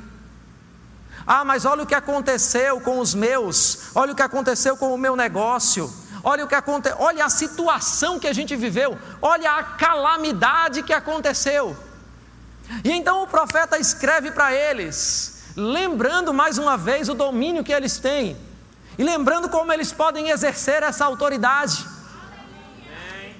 Ah, 1.27 1.45
mas 1.45 1.63
olha 1.63 1.83
o 1.83 1.85
que 1.85 1.93
aconteceu 1.93 2.81
com 2.81 2.97
os 2.97 3.13
meus, 3.13 3.91
olha 3.93 4.13
o 4.13 4.15
que 4.15 4.23
aconteceu 4.23 4.75
com 4.75 4.91
o 4.91 4.97
meu 4.97 5.15
negócio, 5.15 5.93
olha 6.23 6.43
o 6.43 6.47
que 6.47 6.55
aconteceu, 6.55 6.97
olha 6.99 7.25
a 7.25 7.29
situação 7.29 8.19
que 8.19 8.27
a 8.27 8.33
gente 8.33 8.55
viveu, 8.55 8.97
olha 9.21 9.51
a 9.51 9.61
calamidade 9.63 10.81
que 10.81 10.93
aconteceu. 10.93 11.92
E 12.83 12.91
então 12.91 13.23
o 13.23 13.27
profeta 13.27 13.77
escreve 13.77 14.31
para 14.31 14.53
eles, 14.53 15.43
lembrando 15.55 16.33
mais 16.33 16.57
uma 16.57 16.77
vez 16.77 17.09
o 17.09 17.13
domínio 17.13 17.63
que 17.63 17.71
eles 17.71 17.97
têm, 17.97 18.37
e 18.97 19.03
lembrando 19.03 19.49
como 19.49 19.71
eles 19.71 19.91
podem 19.91 20.29
exercer 20.29 20.83
essa 20.83 21.05
autoridade. 21.05 21.85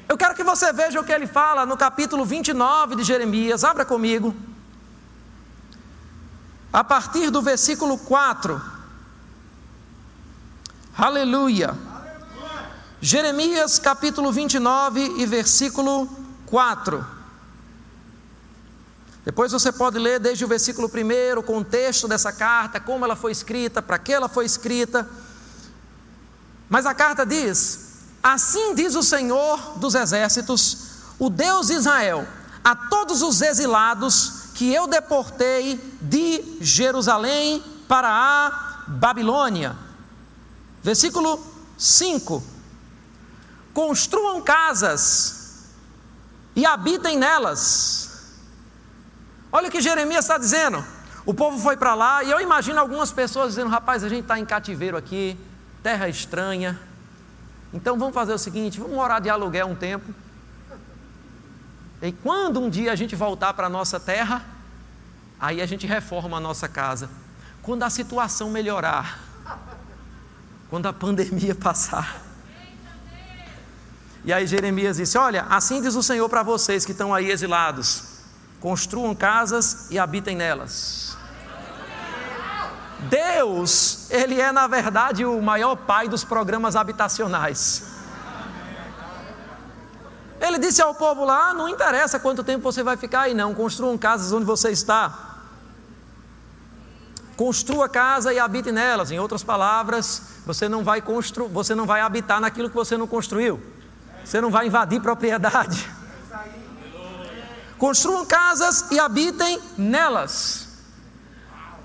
Eu 0.08 0.18
quero 0.18 0.36
que 0.36 0.44
você 0.44 0.72
veja 0.74 1.00
o 1.00 1.04
que 1.04 1.12
ele 1.12 1.28
fala 1.28 1.66
no 1.66 1.78
capítulo 1.78 2.26
29 2.26 2.96
de 2.96 3.04
Jeremias, 3.04 3.64
abra 3.64 3.86
comigo 3.86 4.36
a 6.74 6.84
partir 6.84 7.30
do 7.30 7.40
versículo 7.40 8.00
4. 8.00 8.60
Aleluia. 10.98 11.78
Jeremias 13.00 13.78
capítulo 13.78 14.32
29 14.32 15.20
e 15.20 15.26
versículo 15.28 16.10
4. 16.48 17.23
Depois 19.26 19.52
você 19.52 19.72
pode 19.72 19.98
ler 19.98 20.20
desde 20.20 20.44
o 20.44 20.48
versículo 20.48 20.90
1 20.90 21.40
o 21.40 21.44
contexto 21.44 22.08
dessa 22.08 22.32
carta, 22.32 22.80
como 22.80 23.06
ela 23.06 23.16
foi 23.16 23.32
escrita, 23.32 23.82
para 23.82 23.98
que 23.98 24.12
ela 24.12 24.28
foi 24.28 24.46
escrita. 24.46 25.08
Mas 26.70 26.86
a 26.86 26.94
carta 26.94 27.26
diz: 27.26 27.94
Assim 28.22 28.76
diz 28.76 28.96
o 28.96 29.04
Senhor 29.04 29.78
dos 29.78 29.96
exércitos, 29.96 30.78
o 31.18 31.30
Deus 31.30 31.68
de 31.68 31.74
Israel, 31.74 32.28
a 32.64 32.76
todos 32.76 33.22
os 33.22 33.42
exilados 33.42 34.44
que 34.56 34.74
eu 34.74 34.88
deportei 34.88 35.80
de 36.02 36.58
Jerusalém 36.60 37.64
para 37.88 38.10
a 38.10 38.84
Babilônia. 38.88 39.76
Versículo 40.82 41.42
5: 41.78 42.44
Construam 43.74 44.42
casas 44.42 45.70
e 46.56 46.66
habitem 46.66 47.18
nelas. 47.18 48.13
Olha 49.56 49.68
o 49.68 49.72
que 49.72 49.80
Jeremias 49.80 50.26
está 50.26 50.40
dizendo. 50.40 50.84
O 51.28 51.32
povo 51.32 51.60
foi 51.60 51.78
para 51.78 51.94
lá 51.94 52.24
e 52.24 52.32
eu 52.32 52.42
imagino 52.42 52.80
algumas 52.80 53.12
pessoas 53.12 53.50
dizendo: 53.50 53.70
rapaz, 53.70 54.04
a 54.04 54.10
gente 54.10 54.24
está 54.24 54.40
em 54.40 54.46
cativeiro 54.46 54.98
aqui, 54.98 55.40
terra 55.84 56.10
estranha. 56.10 56.80
Então 57.72 57.96
vamos 58.00 58.16
fazer 58.16 58.34
o 58.34 58.38
seguinte: 58.40 58.80
vamos 58.80 58.96
morar 58.96 59.20
de 59.20 59.30
aluguel 59.30 59.68
um 59.68 59.76
tempo. 59.76 60.12
E 62.02 62.12
quando 62.12 62.60
um 62.60 62.68
dia 62.68 62.92
a 62.92 62.96
gente 62.96 63.16
voltar 63.16 63.54
para 63.54 63.68
a 63.68 63.70
nossa 63.70 64.00
terra, 64.00 64.44
aí 65.40 65.62
a 65.62 65.68
gente 65.68 65.86
reforma 65.86 66.38
a 66.38 66.40
nossa 66.40 66.68
casa. 66.68 67.08
Quando 67.62 67.84
a 67.84 67.92
situação 67.92 68.50
melhorar, 68.50 69.20
quando 70.68 70.88
a 70.88 70.94
pandemia 70.94 71.54
passar. 71.54 72.24
E 74.26 74.34
aí 74.34 74.48
Jeremias 74.48 74.98
disse: 74.98 75.16
Olha, 75.16 75.44
assim 75.44 75.80
diz 75.80 75.94
o 75.94 76.02
Senhor 76.02 76.28
para 76.28 76.42
vocês 76.42 76.84
que 76.84 76.92
estão 76.92 77.14
aí 77.14 77.30
exilados: 77.30 78.13
construam 78.64 79.14
casas 79.14 79.88
e 79.92 80.00
habitem 80.00 80.38
nelas. 80.38 81.18
Deus, 83.10 84.10
Ele 84.10 84.40
é 84.40 84.54
na 84.54 84.68
verdade 84.68 85.26
o 85.26 85.42
maior 85.42 85.76
pai 85.76 86.08
dos 86.08 86.24
programas 86.24 86.78
habitacionais. 86.78 87.84
Ele 90.40 90.58
disse 90.58 90.82
ao 90.82 90.96
povo 90.96 91.26
lá: 91.26 91.54
não 91.54 91.68
interessa 91.68 92.18
quanto 92.22 92.42
tempo 92.42 92.64
você 92.64 92.82
vai 92.82 92.96
ficar 92.96 93.24
aí, 93.24 93.34
não. 93.34 93.54
Construam 93.54 93.98
casas 93.98 94.32
onde 94.32 94.46
você 94.46 94.70
está. 94.70 95.42
Construa 97.36 97.90
casa 97.90 98.32
e 98.32 98.40
habite 98.40 98.72
nelas. 98.72 99.12
Em 99.12 99.20
outras 99.20 99.44
palavras, 99.44 100.22
você 100.46 100.70
não 100.70 100.86
vai 100.86 101.02
constru... 101.02 101.50
você 101.50 101.76
não 101.76 101.86
vai 101.86 102.00
habitar 102.00 102.40
naquilo 102.40 102.70
que 102.70 102.76
você 102.76 102.96
não 102.96 103.08
construiu. 103.08 103.62
Você 104.24 104.40
não 104.40 104.50
vai 104.50 104.68
invadir 104.68 105.02
propriedade. 105.02 106.03
Construam 107.84 108.26
casas 108.26 108.86
e 108.92 108.98
habitem 108.98 109.60
nelas. 109.78 110.70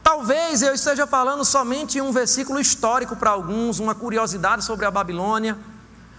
Talvez 0.00 0.62
eu 0.62 0.72
esteja 0.72 1.08
falando 1.08 1.44
somente 1.44 2.00
um 2.00 2.12
versículo 2.12 2.60
histórico 2.60 3.16
para 3.16 3.30
alguns, 3.30 3.80
uma 3.80 3.96
curiosidade 3.96 4.64
sobre 4.64 4.86
a 4.86 4.92
Babilônia, 4.92 5.58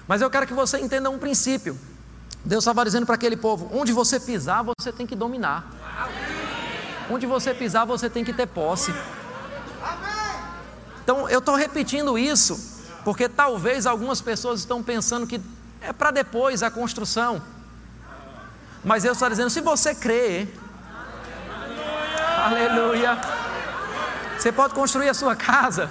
mas 0.05 0.21
eu 0.21 0.29
quero 0.29 0.45
que 0.45 0.53
você 0.53 0.79
entenda 0.79 1.09
um 1.09 1.17
princípio. 1.17 1.79
Deus 2.43 2.65
estava 2.65 2.83
dizendo 2.83 3.05
para 3.05 3.15
aquele 3.15 3.37
povo: 3.37 3.69
onde 3.73 3.93
você 3.93 4.19
pisar, 4.19 4.65
você 4.65 4.91
tem 4.91 5.07
que 5.07 5.15
dominar. 5.15 5.65
Onde 7.09 7.25
você 7.25 7.53
pisar, 7.53 7.85
você 7.85 8.09
tem 8.09 8.25
que 8.25 8.33
ter 8.33 8.47
posse. 8.47 8.93
Então, 11.01 11.29
eu 11.29 11.39
estou 11.39 11.55
repetindo 11.55 12.19
isso, 12.19 12.83
porque 13.05 13.29
talvez 13.29 13.85
algumas 13.85 14.19
pessoas 14.19 14.59
estão 14.59 14.83
pensando 14.83 15.25
que 15.25 15.39
é 15.79 15.93
para 15.93 16.11
depois 16.11 16.63
a 16.63 16.69
construção. 16.69 17.41
Mas 18.83 19.05
eu 19.05 19.13
estou 19.13 19.29
dizendo: 19.29 19.49
se 19.49 19.61
você 19.61 19.93
crê, 19.93 20.47
aleluia, 22.45 23.17
você 24.37 24.51
pode 24.51 24.73
construir 24.73 25.09
a 25.09 25.13
sua 25.13 25.35
casa. 25.35 25.89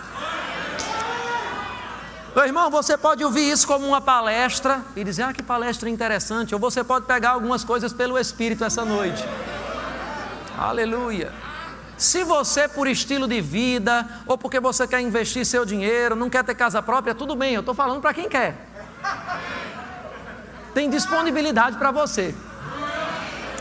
Meu 2.35 2.47
irmão, 2.47 2.71
você 2.71 2.97
pode 2.97 3.25
ouvir 3.25 3.51
isso 3.51 3.67
como 3.67 3.87
uma 3.87 4.01
palestra 4.01 4.81
e 4.95 5.03
dizer, 5.03 5.25
ah, 5.25 5.33
que 5.33 5.43
palestra 5.43 5.91
interessante. 5.91 6.55
Ou 6.55 6.61
você 6.61 6.85
pode 6.85 7.05
pegar 7.05 7.31
algumas 7.31 7.65
coisas 7.65 7.93
pelo 7.93 8.17
Espírito 8.17 8.65
essa 8.65 8.85
noite. 8.85 9.25
Aleluia. 10.57 11.33
Se 11.97 12.23
você, 12.23 12.69
por 12.69 12.87
estilo 12.87 13.27
de 13.27 13.41
vida, 13.41 14.07
ou 14.25 14.39
porque 14.39 14.61
você 14.61 14.87
quer 14.87 15.01
investir 15.01 15.45
seu 15.45 15.65
dinheiro, 15.65 16.15
não 16.15 16.31
quer 16.31 16.45
ter 16.45 16.55
casa 16.55 16.81
própria, 16.81 17.13
tudo 17.13 17.35
bem, 17.35 17.55
eu 17.55 17.61
estou 17.61 17.75
falando 17.75 18.01
para 18.01 18.15
quem 18.15 18.29
quer. 18.29 18.55
Tem 20.73 20.89
disponibilidade 20.89 21.77
para 21.77 21.91
você. 21.91 22.37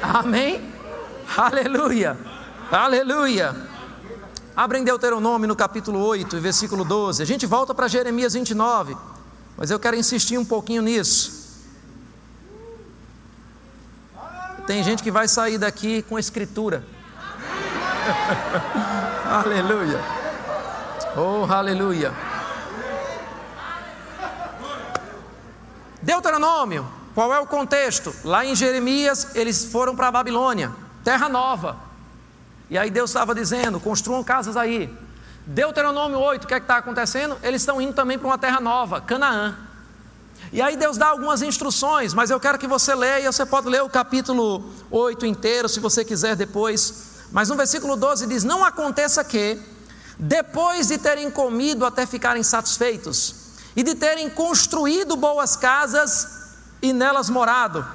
Amém? 0.01 0.73
Aleluia. 1.35 2.17
Aleluia. 2.71 3.55
Abrem 4.55 4.83
Deuteronômio 4.83 5.47
no 5.47 5.55
capítulo 5.55 5.99
8, 5.99 6.39
versículo 6.39 6.83
12. 6.83 7.21
A 7.21 7.25
gente 7.25 7.45
volta 7.45 7.75
para 7.75 7.87
Jeremias 7.87 8.33
29, 8.33 8.97
mas 9.55 9.69
eu 9.69 9.79
quero 9.79 9.95
insistir 9.95 10.37
um 10.37 10.45
pouquinho 10.45 10.81
nisso. 10.81 11.37
Tem 14.65 14.83
gente 14.83 15.01
que 15.01 15.11
vai 15.11 15.27
sair 15.27 15.57
daqui 15.57 16.01
com 16.01 16.19
escritura. 16.19 16.83
aleluia. 19.29 19.99
Oh, 21.15 21.45
aleluia. 21.51 22.13
Deuteronômio, 26.01 26.85
qual 27.17 27.33
é 27.33 27.39
o 27.39 27.47
contexto? 27.47 28.13
Lá 28.23 28.45
em 28.45 28.55
Jeremias, 28.55 29.29
eles 29.33 29.65
foram 29.65 29.95
para 29.95 30.07
a 30.07 30.11
Babilônia, 30.11 30.71
terra 31.03 31.27
nova. 31.27 31.75
E 32.69 32.77
aí 32.77 32.91
Deus 32.91 33.09
estava 33.09 33.33
dizendo: 33.33 33.79
construam 33.79 34.23
casas 34.23 34.55
aí. 34.55 34.87
Deuteronômio 35.43 36.19
8, 36.19 36.43
o 36.43 36.47
que 36.47 36.53
é 36.53 36.57
está 36.57 36.77
acontecendo? 36.77 37.35
Eles 37.41 37.63
estão 37.63 37.81
indo 37.81 37.93
também 37.93 38.19
para 38.19 38.27
uma 38.27 38.37
terra 38.37 38.61
nova, 38.61 39.01
Canaã. 39.01 39.57
E 40.53 40.61
aí 40.61 40.77
Deus 40.77 40.95
dá 40.95 41.07
algumas 41.07 41.41
instruções, 41.41 42.13
mas 42.13 42.29
eu 42.29 42.39
quero 42.39 42.59
que 42.59 42.67
você 42.67 42.93
leia, 42.93 43.31
você 43.31 43.47
pode 43.47 43.67
ler 43.67 43.81
o 43.81 43.89
capítulo 43.89 44.71
8 44.91 45.25
inteiro, 45.25 45.67
se 45.67 45.79
você 45.79 46.05
quiser 46.05 46.35
depois. 46.35 47.25
Mas 47.31 47.49
no 47.49 47.55
versículo 47.55 47.95
12 47.95 48.27
diz: 48.27 48.43
Não 48.43 48.63
aconteça 48.63 49.23
que, 49.23 49.59
depois 50.19 50.89
de 50.89 50.99
terem 50.99 51.31
comido 51.31 51.83
até 51.83 52.05
ficarem 52.05 52.43
satisfeitos, 52.43 53.55
e 53.75 53.81
de 53.81 53.95
terem 53.95 54.29
construído 54.29 55.17
boas 55.17 55.55
casas 55.55 56.36
e 56.81 56.93
nelas 56.93 57.29
morado, 57.29 57.85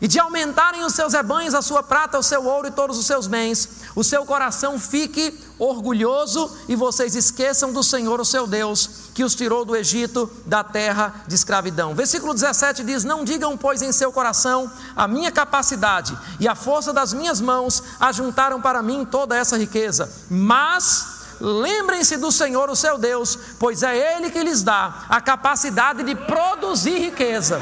e 0.00 0.08
de 0.08 0.18
aumentarem 0.18 0.84
os 0.84 0.92
seus 0.92 1.14
rebanhos, 1.14 1.54
a 1.54 1.62
sua 1.62 1.82
prata, 1.82 2.18
o 2.18 2.22
seu 2.22 2.44
ouro 2.44 2.68
e 2.68 2.70
todos 2.70 2.98
os 2.98 3.06
seus 3.06 3.26
bens, 3.26 3.84
o 3.96 4.04
seu 4.04 4.26
coração 4.26 4.78
fique 4.78 5.40
orgulhoso 5.58 6.54
e 6.68 6.76
vocês 6.76 7.14
esqueçam 7.14 7.72
do 7.72 7.82
Senhor, 7.82 8.20
o 8.20 8.24
seu 8.24 8.46
Deus, 8.46 9.10
que 9.14 9.24
os 9.24 9.34
tirou 9.34 9.64
do 9.64 9.74
Egito, 9.74 10.30
da 10.44 10.64
terra 10.64 11.24
de 11.26 11.34
escravidão. 11.34 11.94
Versículo 11.94 12.34
17 12.34 12.82
diz: 12.84 13.04
Não 13.04 13.24
digam, 13.24 13.56
pois, 13.56 13.80
em 13.80 13.92
seu 13.92 14.12
coração, 14.12 14.70
a 14.94 15.08
minha 15.08 15.32
capacidade 15.32 16.18
e 16.40 16.46
a 16.46 16.54
força 16.54 16.92
das 16.92 17.14
minhas 17.14 17.40
mãos 17.40 17.82
ajuntaram 18.00 18.60
para 18.60 18.82
mim 18.82 19.04
toda 19.04 19.36
essa 19.36 19.56
riqueza, 19.56 20.12
mas. 20.28 21.13
Lembrem-se 21.44 22.16
do 22.16 22.32
Senhor, 22.32 22.70
o 22.70 22.74
seu 22.74 22.96
Deus, 22.96 23.36
pois 23.58 23.82
é 23.82 24.16
Ele 24.16 24.30
que 24.30 24.42
lhes 24.42 24.62
dá 24.62 25.04
a 25.10 25.20
capacidade 25.20 26.02
de 26.02 26.14
produzir 26.14 26.98
riqueza. 26.98 27.60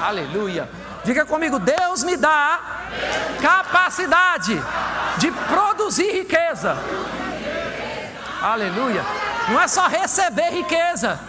Aleluia. 0.00 0.66
Diga 1.04 1.26
comigo: 1.26 1.58
Deus 1.58 2.02
me 2.02 2.16
dá 2.16 2.60
capacidade 3.42 4.58
de 5.18 5.30
produzir 5.30 6.10
riqueza. 6.12 6.78
Aleluia. 8.40 9.04
Não 9.50 9.60
é 9.60 9.68
só 9.68 9.86
receber 9.86 10.48
riqueza. 10.48 11.20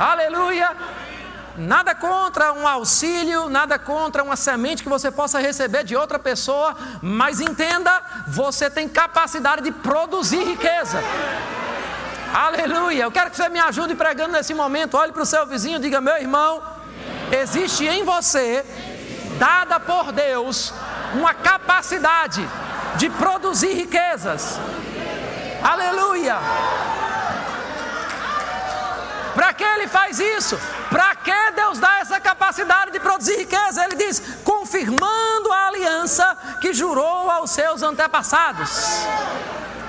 Aleluia. 0.00 0.74
Nada 1.56 1.94
contra 1.94 2.52
um 2.52 2.68
auxílio, 2.68 3.48
nada 3.48 3.78
contra 3.78 4.22
uma 4.22 4.36
semente 4.36 4.82
que 4.82 4.88
você 4.88 5.10
possa 5.10 5.38
receber 5.38 5.84
de 5.84 5.96
outra 5.96 6.18
pessoa, 6.18 6.76
mas 7.00 7.40
entenda, 7.40 8.02
você 8.26 8.68
tem 8.68 8.86
capacidade 8.88 9.62
de 9.62 9.72
produzir 9.72 10.44
riqueza. 10.44 11.02
Aleluia. 12.34 13.04
Eu 13.04 13.10
quero 13.10 13.30
que 13.30 13.36
você 13.36 13.48
me 13.48 13.58
ajude 13.58 13.94
pregando 13.94 14.32
nesse 14.32 14.52
momento. 14.52 14.98
Olhe 14.98 15.12
para 15.12 15.22
o 15.22 15.26
seu 15.26 15.46
vizinho 15.46 15.78
diga: 15.78 16.00
meu 16.00 16.16
irmão, 16.16 16.62
existe 17.32 17.86
em 17.86 18.04
você, 18.04 18.62
dada 19.38 19.80
por 19.80 20.12
Deus, 20.12 20.74
uma 21.14 21.32
capacidade 21.32 22.46
de 22.96 23.08
produzir 23.08 23.72
riquezas. 23.72 24.58
Aleluia! 25.62 26.36
Que 29.56 29.64
ele 29.64 29.88
faz 29.88 30.18
isso? 30.18 30.58
Para 30.90 31.14
que 31.16 31.50
Deus 31.52 31.78
dá 31.78 31.98
essa 32.00 32.20
capacidade 32.20 32.90
de 32.90 33.00
produzir 33.00 33.36
riqueza? 33.36 33.84
Ele 33.84 33.96
diz: 33.96 34.20
confirmando 34.44 35.52
a 35.52 35.68
aliança 35.68 36.36
que 36.60 36.72
jurou 36.72 37.30
aos 37.30 37.50
seus 37.50 37.82
antepassados. 37.82 39.06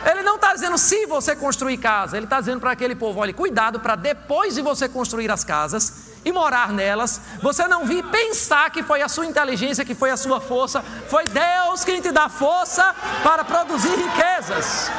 Ele 0.09 0.21
não 0.21 0.35
está 0.35 0.53
dizendo 0.53 0.77
se 0.77 1.05
você 1.05 1.35
construir 1.35 1.77
casa, 1.77 2.15
ele 2.15 2.25
está 2.25 2.39
dizendo 2.39 2.61
para 2.61 2.71
aquele 2.71 2.95
povo: 2.95 3.19
olhe, 3.19 3.33
cuidado 3.33 3.79
para 3.79 3.95
depois 3.95 4.55
de 4.55 4.61
você 4.61 4.87
construir 4.87 5.29
as 5.29 5.43
casas, 5.43 6.07
e 6.27 6.31
morar 6.31 6.73
nelas, 6.73 7.21
você 7.41 7.67
não 7.67 7.85
vir 7.85 8.03
pensar 8.05 8.69
que 8.69 8.83
foi 8.83 9.01
a 9.01 9.07
sua 9.07 9.25
inteligência, 9.25 9.85
que 9.85 9.95
foi 9.95 10.11
a 10.11 10.17
sua 10.17 10.41
força, 10.41 10.83
foi 11.07 11.25
Deus 11.27 11.85
quem 11.85 12.01
te 12.01 12.11
dá 12.11 12.27
força 12.27 12.93
para 13.23 13.45
produzir 13.45 13.95
riquezas. 13.95 14.91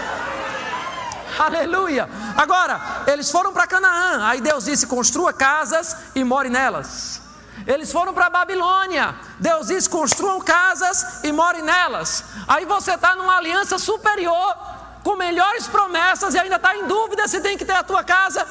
Aleluia. 1.39 2.09
Agora, 2.37 2.81
eles 3.07 3.31
foram 3.31 3.53
para 3.53 3.67
Canaã, 3.67 4.27
aí 4.27 4.41
Deus 4.41 4.65
disse: 4.65 4.87
construa 4.87 5.33
casas 5.33 5.97
e 6.15 6.25
more 6.25 6.49
nelas. 6.49 7.23
Eles 7.67 7.93
foram 7.93 8.15
para 8.15 8.31
Babilônia, 8.31 9.15
Deus 9.39 9.69
disse: 9.69 9.89
construam 9.89 10.41
casas 10.41 11.23
e 11.23 11.31
more 11.31 11.63
nelas. 11.63 12.25
Aí 12.47 12.65
você 12.65 12.95
está 12.95 13.15
numa 13.15 13.37
aliança 13.37 13.79
superior, 13.79 14.57
com 15.05 15.17
melhores 15.17 15.69
promessas 15.69 16.35
e 16.35 16.39
ainda 16.39 16.57
está 16.57 16.77
em 16.77 16.87
dúvida 16.87 17.29
se 17.29 17.41
tem 17.41 17.57
que 17.57 17.65
ter 17.65 17.75
a 17.75 17.85
tua 17.85 18.03
casa. 18.03 18.47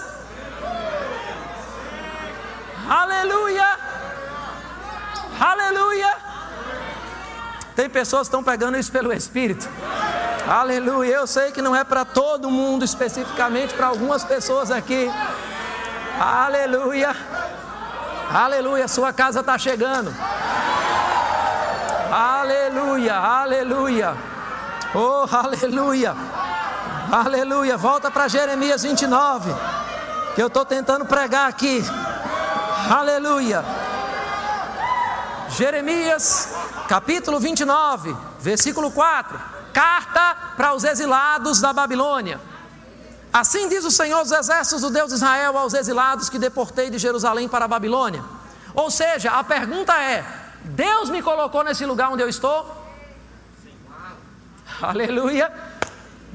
Aleluia! 2.89 3.67
Aleluia! 5.39 6.26
Tem 7.77 7.87
pessoas 7.87 8.21
que 8.21 8.29
estão 8.29 8.43
pegando 8.43 8.75
isso 8.75 8.91
pelo 8.91 9.13
Espírito. 9.13 9.69
Aleluia! 10.47 11.13
Eu 11.13 11.27
sei 11.27 11.51
que 11.51 11.61
não 11.61 11.75
é 11.75 11.83
para 11.83 12.03
todo 12.03 12.49
mundo, 12.49 12.83
especificamente 12.83 13.75
para 13.75 13.85
algumas 13.85 14.23
pessoas 14.23 14.71
aqui. 14.71 15.07
Aleluia! 16.19 17.15
Aleluia! 18.33 18.87
Sua 18.87 19.13
casa 19.13 19.41
está 19.41 19.59
chegando. 19.59 20.11
Aleluia! 22.11 23.15
Aleluia! 23.15 24.17
Oh, 24.95 25.27
aleluia! 25.31 26.15
Aleluia! 27.11 27.77
Volta 27.77 28.09
para 28.09 28.27
Jeremias 28.27 28.81
29, 28.81 29.53
que 30.33 30.41
eu 30.41 30.47
estou 30.47 30.65
tentando 30.65 31.05
pregar 31.05 31.47
aqui. 31.47 31.85
Aleluia. 32.89 33.63
Jeremias, 35.49 36.55
capítulo 36.87 37.39
29, 37.39 38.15
versículo 38.39 38.89
4. 38.91 39.39
Carta 39.73 40.35
para 40.55 40.73
os 40.73 40.83
exilados 40.83 41.61
da 41.61 41.71
Babilônia. 41.71 42.39
Assim 43.31 43.69
diz 43.69 43.85
o 43.85 43.91
Senhor 43.91 44.23
dos 44.23 44.31
Exércitos, 44.31 44.83
o 44.83 44.89
Deus 44.89 45.09
de 45.09 45.15
Israel, 45.15 45.57
aos 45.57 45.73
exilados 45.73 46.29
que 46.29 46.39
deportei 46.39 46.89
de 46.89 46.97
Jerusalém 46.97 47.47
para 47.47 47.65
a 47.65 47.67
Babilônia. 47.67 48.23
Ou 48.73 48.89
seja, 48.89 49.31
a 49.31 49.43
pergunta 49.43 49.93
é: 50.01 50.25
Deus 50.63 51.09
me 51.09 51.21
colocou 51.21 51.63
nesse 51.63 51.85
lugar 51.85 52.09
onde 52.09 52.23
eu 52.23 52.29
estou? 52.29 52.65
Aleluia. 54.81 55.51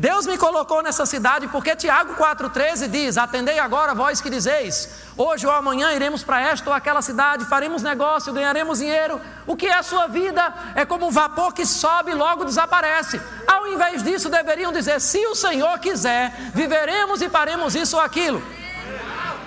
Deus 0.03 0.27
me 0.27 0.37
colocou 0.37 0.83
nessa 0.83 1.07
cidade 1.07 1.47
porque 1.47 1.77
Tiago 1.77 2.17
4,13 2.17 2.89
diz: 2.89 3.17
Atendei 3.17 3.61
agora, 3.61 3.95
vós 3.95 4.21
que 4.21 4.29
dizeis, 4.29 4.89
hoje 5.17 5.47
ou 5.47 5.53
amanhã 5.53 5.93
iremos 5.93 6.25
para 6.25 6.41
esta 6.41 6.69
ou 6.69 6.75
aquela 6.75 7.01
cidade, 7.01 7.45
faremos 7.45 7.85
negócio, 7.85 8.33
ganharemos 8.33 8.81
dinheiro. 8.81 9.21
O 9.47 9.55
que 9.55 9.69
é 9.69 9.75
a 9.75 9.83
sua 9.85 10.09
vida? 10.09 10.53
É 10.75 10.85
como 10.85 11.07
um 11.07 11.11
vapor 11.13 11.55
que 11.55 11.65
sobe 11.65 12.11
e 12.11 12.15
logo 12.15 12.45
desaparece. 12.45 13.21
Ao 13.47 13.69
invés 13.69 14.03
disso, 14.03 14.29
deveriam 14.29 14.73
dizer: 14.73 15.01
Se 15.01 15.25
o 15.25 15.37
Senhor 15.37 15.79
quiser, 15.79 16.33
viveremos 16.53 17.23
e 17.23 17.29
faremos 17.29 17.77
isso 17.77 17.97
ou 17.97 18.03
aquilo. 18.03 18.43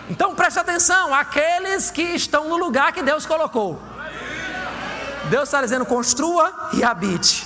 Então 0.09 0.33
preste 0.35 0.57
atenção: 0.57 1.13
aqueles 1.13 1.91
que 1.91 2.01
estão 2.01 2.47
no 2.47 2.55
lugar 2.55 2.93
que 2.93 3.03
Deus 3.03 3.25
colocou. 3.25 3.77
Deus 5.25 5.49
está 5.49 5.61
dizendo: 5.61 5.85
construa 5.85 6.69
e 6.71 6.81
habite. 6.81 7.45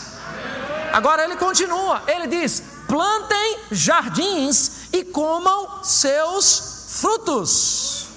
Agora 0.93 1.23
ele 1.23 1.37
continua, 1.37 2.03
ele 2.07 2.27
diz: 2.27 2.68
plantem 2.89 3.59
jardins 3.71 4.91
e 4.91 5.05
comam 5.05 5.83
seus 5.83 6.87
frutos. 6.99 8.07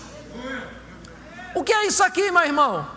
O 1.54 1.62
que 1.62 1.74
é 1.74 1.86
isso 1.86 2.02
aqui, 2.02 2.30
meu 2.30 2.42
irmão? 2.42 2.88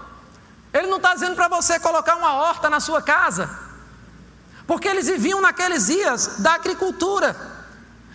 Ele 0.73 0.87
não 0.87 0.97
está 0.97 1.13
dizendo 1.13 1.35
para 1.35 1.49
você 1.49 1.77
colocar 1.77 2.15
uma 2.15 2.33
horta 2.33 2.69
na 2.69 2.79
sua 2.79 3.01
casa, 3.01 3.49
porque 4.65 4.87
eles 4.87 5.07
viviam 5.07 5.41
naqueles 5.41 5.87
dias 5.87 6.37
da 6.39 6.53
agricultura. 6.53 7.35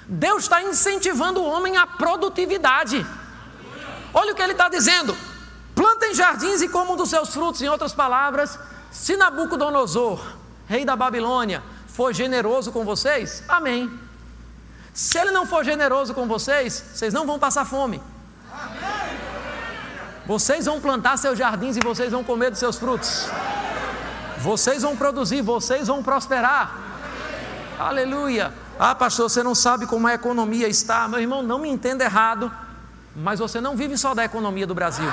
Deus 0.09 0.45
está 0.45 0.63
incentivando 0.63 1.41
o 1.41 1.45
homem 1.45 1.77
à 1.77 1.87
produtividade. 1.87 3.07
Olha 4.15 4.33
o 4.33 4.35
que 4.35 4.43
ele 4.43 4.53
está 4.53 4.71
dizendo: 4.71 5.15
plantem 5.75 6.15
jardins 6.15 6.63
e 6.63 6.69
comam 6.69 6.97
dos 6.97 7.11
seus 7.11 7.29
frutos. 7.29 7.61
Em 7.61 7.69
outras 7.69 7.93
palavras, 7.93 8.59
se 8.91 9.17
Nabucodonosor, 9.17 10.21
rei 10.67 10.85
da 10.85 10.97
Babilônia, 10.97 11.63
for 12.01 12.15
generoso 12.15 12.73
com 12.73 12.83
vocês, 12.83 13.45
amém. 13.47 13.91
Se 14.91 15.19
ele 15.19 15.33
não 15.33 15.45
for 15.45 15.63
generoso 15.63 16.15
com 16.15 16.27
vocês, 16.27 16.83
vocês 16.95 17.13
não 17.13 17.27
vão 17.27 17.39
passar 17.39 17.67
fome. 17.67 18.01
Vocês 20.27 20.65
vão 20.65 20.81
plantar 20.81 21.19
seus 21.19 21.39
jardins 21.39 21.77
e 21.77 21.81
vocês 21.81 22.11
vão 22.11 22.25
comer 22.25 22.49
dos 22.49 22.59
seus 22.59 22.79
frutos. 22.79 23.29
Vocês 24.39 24.81
vão 24.81 24.97
produzir, 24.97 25.43
vocês 25.43 25.89
vão 25.89 26.03
prosperar. 26.03 26.75
Aleluia. 27.79 28.51
Ah, 28.79 28.95
pastor, 28.95 29.29
você 29.29 29.43
não 29.43 29.55
sabe 29.55 29.87
como 29.87 30.07
a 30.07 30.15
economia 30.15 30.69
está. 30.69 31.07
Meu 31.07 31.21
irmão, 31.21 31.43
não 31.43 31.59
me 31.59 31.69
entenda 31.69 32.03
errado, 32.03 32.51
mas 33.15 33.41
você 33.41 33.61
não 33.61 33.77
vive 33.77 33.99
só 33.99 34.15
da 34.15 34.25
economia 34.25 34.67
do 34.67 34.75
Brasil. 34.75 35.11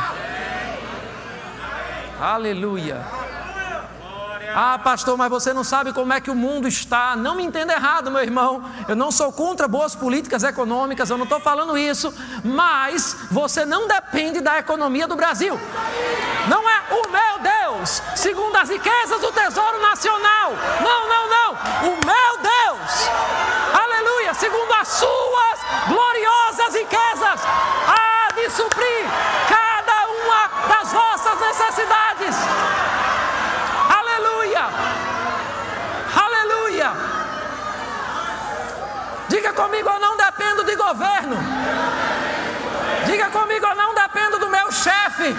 Aleluia. 2.18 3.27
Ah, 4.60 4.80
pastor, 4.80 5.16
mas 5.16 5.30
você 5.30 5.54
não 5.54 5.64
sabe 5.64 5.94
como 5.94 6.12
é 6.12 6.20
que 6.20 6.32
o 6.32 6.36
mundo 6.36 6.68
está. 6.68 7.16
Não 7.16 7.36
me 7.36 7.44
entenda 7.44 7.74
errado, 7.74 8.10
meu 8.10 8.24
irmão. 8.24 8.66
Eu 8.88 8.96
não 8.96 9.12
sou 9.12 9.32
contra 9.32 9.68
boas 9.68 9.94
políticas 9.94 10.42
econômicas, 10.42 11.12
eu 11.12 11.16
não 11.16 11.26
estou 11.26 11.40
falando 11.40 11.78
isso. 11.78 12.12
Mas 12.44 13.16
você 13.30 13.68
não 13.68 13.88
depende 13.88 14.42
da 14.42 14.58
economia 14.58 15.08
do 15.08 15.16
Brasil. 15.16 15.60
Não 16.50 16.68
é 16.68 16.82
o 16.90 17.08
meu 17.08 17.38
Deus, 17.38 18.02
segundo 18.16 18.56
as 18.56 18.68
riquezas 18.68 19.22
do 19.22 19.32
Tesouro 19.32 19.80
Nacional. 19.80 20.54
Não, 20.82 21.08
não, 21.08 21.30
não. 21.30 21.52
O 21.92 21.98
meu 22.04 22.38
Deus, 22.42 23.10
aleluia, 23.80 24.34
segundo 24.34 24.74
as 24.74 24.88
suas 24.88 25.60
gloriosas 25.88 26.74
riquezas, 26.74 27.42
há 27.88 28.34
de 28.34 28.50
suprir 28.50 29.06
comigo, 39.58 39.90
eu 39.90 40.00
não 40.00 40.16
dependo 40.16 40.64
de 40.64 40.76
governo. 40.76 41.36
Diga 43.08 43.30
comigo, 43.32 43.66
eu 43.66 43.76
não 43.76 43.94
dependo 43.96 44.38
do 44.38 44.50
meu 44.50 44.72
chefe. 44.72 45.36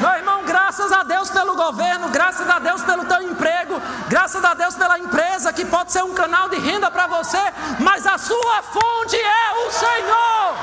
Meu 0.00 0.10
irmão, 0.12 0.44
graças 0.44 0.92
a 0.92 1.02
Deus 1.02 1.30
pelo 1.30 1.56
governo, 1.56 2.10
graças 2.10 2.48
a 2.48 2.58
Deus 2.58 2.82
pelo 2.82 3.06
teu 3.06 3.22
emprego, 3.22 3.80
graças 4.08 4.44
a 4.44 4.52
Deus 4.52 4.74
pela 4.74 4.98
empresa 4.98 5.52
que 5.52 5.64
pode 5.64 5.92
ser 5.92 6.04
um 6.04 6.12
canal 6.12 6.48
de 6.50 6.58
renda 6.58 6.90
para 6.90 7.06
você, 7.06 7.40
mas 7.78 8.06
a 8.06 8.18
sua 8.18 8.62
fonte 8.62 9.16
é 9.16 9.66
o 9.66 9.70
Senhor. 9.70 10.54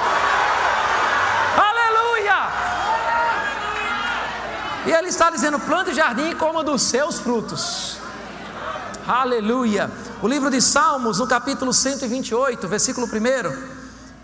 Aleluia! 1.70 2.40
E 4.86 4.92
ele 4.92 5.08
está 5.08 5.32
dizendo: 5.32 5.60
plante 5.60 5.94
jardim 5.94 6.30
e 6.30 6.36
coma 6.36 6.64
dos 6.64 6.84
seus 6.84 7.20
frutos. 7.20 7.98
Aleluia. 9.08 9.90
O 10.22 10.28
livro 10.28 10.52
de 10.52 10.62
Salmos, 10.62 11.18
no 11.18 11.26
capítulo 11.26 11.74
128, 11.74 12.68
versículo 12.68 13.08
1. 13.08 13.10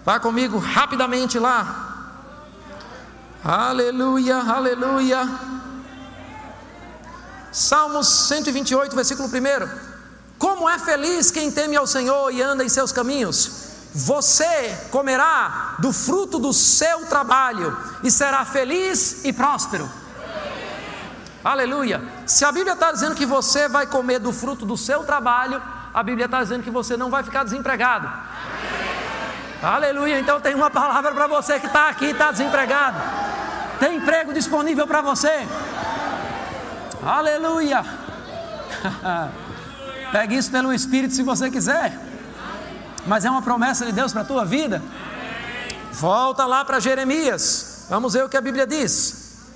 Vá 0.05 0.19
comigo 0.19 0.59
rapidamente 0.59 1.39
lá. 1.39 2.13
Aleluia, 3.43 4.37
aleluia. 4.37 5.27
Salmos 7.51 8.07
128, 8.27 8.95
versículo 8.95 9.27
1. 9.27 9.31
Como 10.37 10.69
é 10.69 10.77
feliz 10.77 11.31
quem 11.31 11.49
teme 11.49 11.75
ao 11.75 11.87
Senhor 11.87 12.31
e 12.31 12.43
anda 12.43 12.63
em 12.63 12.69
seus 12.69 12.91
caminhos. 12.91 13.65
Você 13.95 14.77
comerá 14.91 15.77
do 15.79 15.91
fruto 15.91 16.37
do 16.37 16.53
seu 16.53 17.07
trabalho 17.07 17.75
e 18.03 18.11
será 18.11 18.45
feliz 18.45 19.25
e 19.25 19.33
próspero. 19.33 19.89
Aleluia. 21.43 22.03
Se 22.27 22.45
a 22.45 22.51
Bíblia 22.51 22.73
está 22.73 22.91
dizendo 22.91 23.15
que 23.15 23.25
você 23.25 23.67
vai 23.67 23.87
comer 23.87 24.19
do 24.19 24.31
fruto 24.31 24.63
do 24.63 24.77
seu 24.77 25.03
trabalho, 25.03 25.59
a 25.97 26.03
Bíblia 26.03 26.25
está 26.25 26.43
dizendo 26.43 26.61
que 26.61 26.69
você 26.69 26.95
não 26.95 27.09
vai 27.09 27.23
ficar 27.23 27.43
desempregado. 27.43 28.07
Aleluia. 29.63 30.19
Então 30.19 30.39
tem 30.39 30.53
uma 30.53 30.69
palavra 30.69 31.11
para 31.11 31.25
você 31.25 31.59
que 31.59 31.65
está 31.65 31.89
aqui 31.89 32.05
e 32.05 32.11
está 32.11 32.29
desempregado. 32.31 32.99
Tem 33.79 33.95
emprego 33.95 34.31
disponível 34.31 34.85
para 34.85 35.01
você. 35.01 35.47
Aleluia. 37.03 37.83
Pegue 40.13 40.37
isso 40.37 40.51
pelo 40.51 40.71
Espírito 40.71 41.15
se 41.15 41.23
você 41.23 41.49
quiser. 41.49 41.99
Mas 43.07 43.25
é 43.25 43.31
uma 43.31 43.41
promessa 43.41 43.83
de 43.83 43.91
Deus 43.91 44.13
para 44.13 44.21
a 44.21 44.25
tua 44.25 44.45
vida. 44.45 44.83
Volta 45.93 46.45
lá 46.45 46.63
para 46.63 46.79
Jeremias. 46.79 47.87
Vamos 47.89 48.13
ver 48.13 48.23
o 48.23 48.29
que 48.29 48.37
a 48.37 48.41
Bíblia 48.41 48.67
diz. 48.67 49.47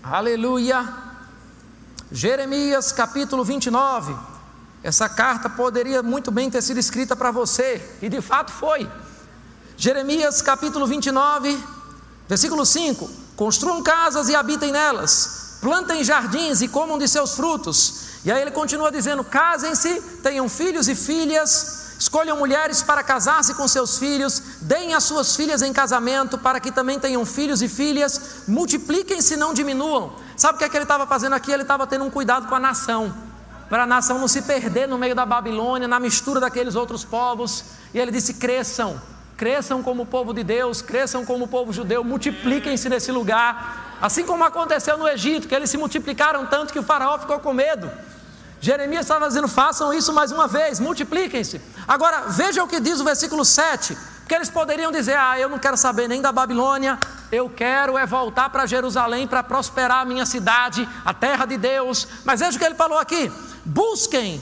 Aleluia. 0.00 0.86
Jeremias 2.12 2.92
capítulo 2.92 3.42
29. 3.42 4.27
Essa 4.82 5.08
carta 5.08 5.48
poderia 5.48 6.02
muito 6.02 6.30
bem 6.30 6.50
ter 6.50 6.62
sido 6.62 6.78
escrita 6.78 7.16
para 7.16 7.30
você, 7.30 7.82
e 8.00 8.08
de 8.08 8.20
fato 8.20 8.52
foi. 8.52 8.88
Jeremias 9.76 10.40
capítulo 10.40 10.86
29, 10.86 11.58
versículo 12.28 12.64
5: 12.64 13.10
Construam 13.36 13.82
casas 13.82 14.28
e 14.28 14.34
habitem 14.34 14.72
nelas, 14.72 15.58
plantem 15.60 16.04
jardins 16.04 16.60
e 16.60 16.68
comam 16.68 16.98
de 16.98 17.08
seus 17.08 17.34
frutos. 17.34 18.08
E 18.24 18.30
aí 18.30 18.40
ele 18.40 18.50
continua 18.50 18.90
dizendo: 18.90 19.24
Casem-se, 19.24 20.00
tenham 20.22 20.48
filhos 20.48 20.88
e 20.88 20.94
filhas, 20.94 21.88
Escolham 21.98 22.36
mulheres 22.36 22.80
para 22.80 23.02
casar-se 23.02 23.54
com 23.54 23.66
seus 23.66 23.98
filhos, 23.98 24.40
deem 24.60 24.94
as 24.94 25.02
suas 25.02 25.34
filhas 25.34 25.62
em 25.62 25.72
casamento, 25.72 26.38
para 26.38 26.60
que 26.60 26.70
também 26.70 26.96
tenham 26.96 27.26
filhos 27.26 27.60
e 27.60 27.68
filhas, 27.68 28.44
multipliquem-se, 28.46 29.36
não 29.36 29.52
diminuam. 29.52 30.12
Sabe 30.36 30.54
o 30.54 30.58
que, 30.58 30.64
é 30.64 30.68
que 30.68 30.76
ele 30.76 30.84
estava 30.84 31.08
fazendo 31.08 31.32
aqui? 31.32 31.50
Ele 31.50 31.62
estava 31.62 31.88
tendo 31.88 32.04
um 32.04 32.10
cuidado 32.10 32.46
com 32.46 32.54
a 32.54 32.60
nação, 32.60 33.12
para 33.68 33.82
a 33.82 33.86
nação 33.86 34.18
não 34.18 34.28
se 34.28 34.42
perder 34.42 34.88
no 34.88 34.98
meio 34.98 35.14
da 35.14 35.26
Babilônia, 35.26 35.86
na 35.86 36.00
mistura 36.00 36.40
daqueles 36.40 36.74
outros 36.74 37.04
povos. 37.04 37.64
E 37.92 37.98
ele 37.98 38.10
disse: 38.10 38.34
cresçam, 38.34 39.00
cresçam 39.36 39.82
como 39.82 40.02
o 40.02 40.06
povo 40.06 40.32
de 40.32 40.42
Deus, 40.42 40.80
cresçam 40.80 41.24
como 41.24 41.44
o 41.44 41.48
povo 41.48 41.72
judeu, 41.72 42.02
multipliquem-se 42.02 42.88
nesse 42.88 43.12
lugar. 43.12 43.98
Assim 44.00 44.24
como 44.24 44.44
aconteceu 44.44 44.96
no 44.96 45.08
Egito, 45.08 45.48
que 45.48 45.54
eles 45.54 45.70
se 45.70 45.76
multiplicaram 45.76 46.46
tanto 46.46 46.72
que 46.72 46.78
o 46.78 46.82
faraó 46.82 47.18
ficou 47.18 47.40
com 47.40 47.52
medo. 47.52 47.90
Jeremias 48.60 49.02
estava 49.02 49.28
dizendo: 49.28 49.48
façam 49.48 49.92
isso 49.92 50.12
mais 50.12 50.32
uma 50.32 50.48
vez, 50.48 50.80
multipliquem-se. 50.80 51.60
Agora, 51.86 52.22
veja 52.28 52.62
o 52.62 52.68
que 52.68 52.80
diz 52.80 53.00
o 53.00 53.04
versículo 53.04 53.44
7. 53.44 53.96
Porque 54.28 54.36
eles 54.36 54.50
poderiam 54.50 54.92
dizer: 54.92 55.16
ah, 55.16 55.40
eu 55.40 55.48
não 55.48 55.58
quero 55.58 55.78
saber 55.78 56.06
nem 56.06 56.20
da 56.20 56.30
Babilônia, 56.30 56.98
eu 57.32 57.48
quero 57.48 57.96
é 57.96 58.04
voltar 58.04 58.50
para 58.50 58.66
Jerusalém 58.66 59.26
para 59.26 59.42
prosperar 59.42 60.02
a 60.02 60.04
minha 60.04 60.26
cidade, 60.26 60.86
a 61.02 61.14
terra 61.14 61.46
de 61.46 61.56
Deus. 61.56 62.06
Mas 62.26 62.40
veja 62.40 62.54
o 62.54 62.58
que 62.58 62.66
ele 62.66 62.74
falou 62.74 62.98
aqui: 62.98 63.32
busquem 63.64 64.38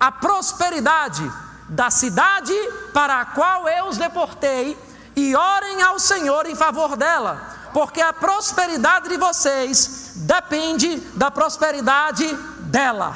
a 0.00 0.10
prosperidade 0.10 1.22
da 1.68 1.88
cidade 1.88 2.52
para 2.92 3.20
a 3.20 3.26
qual 3.26 3.68
eu 3.68 3.86
os 3.86 3.96
deportei 3.96 4.76
e 5.14 5.36
orem 5.36 5.82
ao 5.82 6.00
Senhor 6.00 6.44
em 6.46 6.56
favor 6.56 6.96
dela, 6.96 7.40
porque 7.72 8.00
a 8.00 8.12
prosperidade 8.12 9.08
de 9.08 9.16
vocês 9.16 10.14
depende 10.16 10.96
da 11.14 11.30
prosperidade 11.30 12.26
dela. 12.62 13.14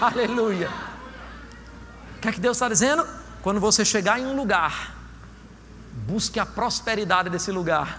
Aleluia. 0.00 0.70
O 2.16 2.20
que 2.22 2.28
é 2.28 2.32
que 2.32 2.40
Deus 2.40 2.56
está 2.56 2.70
dizendo? 2.70 3.06
Quando 3.42 3.58
você 3.58 3.84
chegar 3.84 4.20
em 4.20 4.26
um 4.26 4.36
lugar, 4.36 4.94
busque 6.06 6.38
a 6.38 6.46
prosperidade 6.46 7.28
desse 7.28 7.50
lugar. 7.50 7.98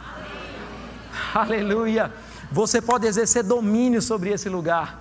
Aleluia. 1.35 2.11
Você 2.49 2.81
pode 2.81 3.05
exercer 3.05 3.43
domínio 3.43 4.01
sobre 4.01 4.29
esse 4.29 4.47
lugar. 4.47 4.99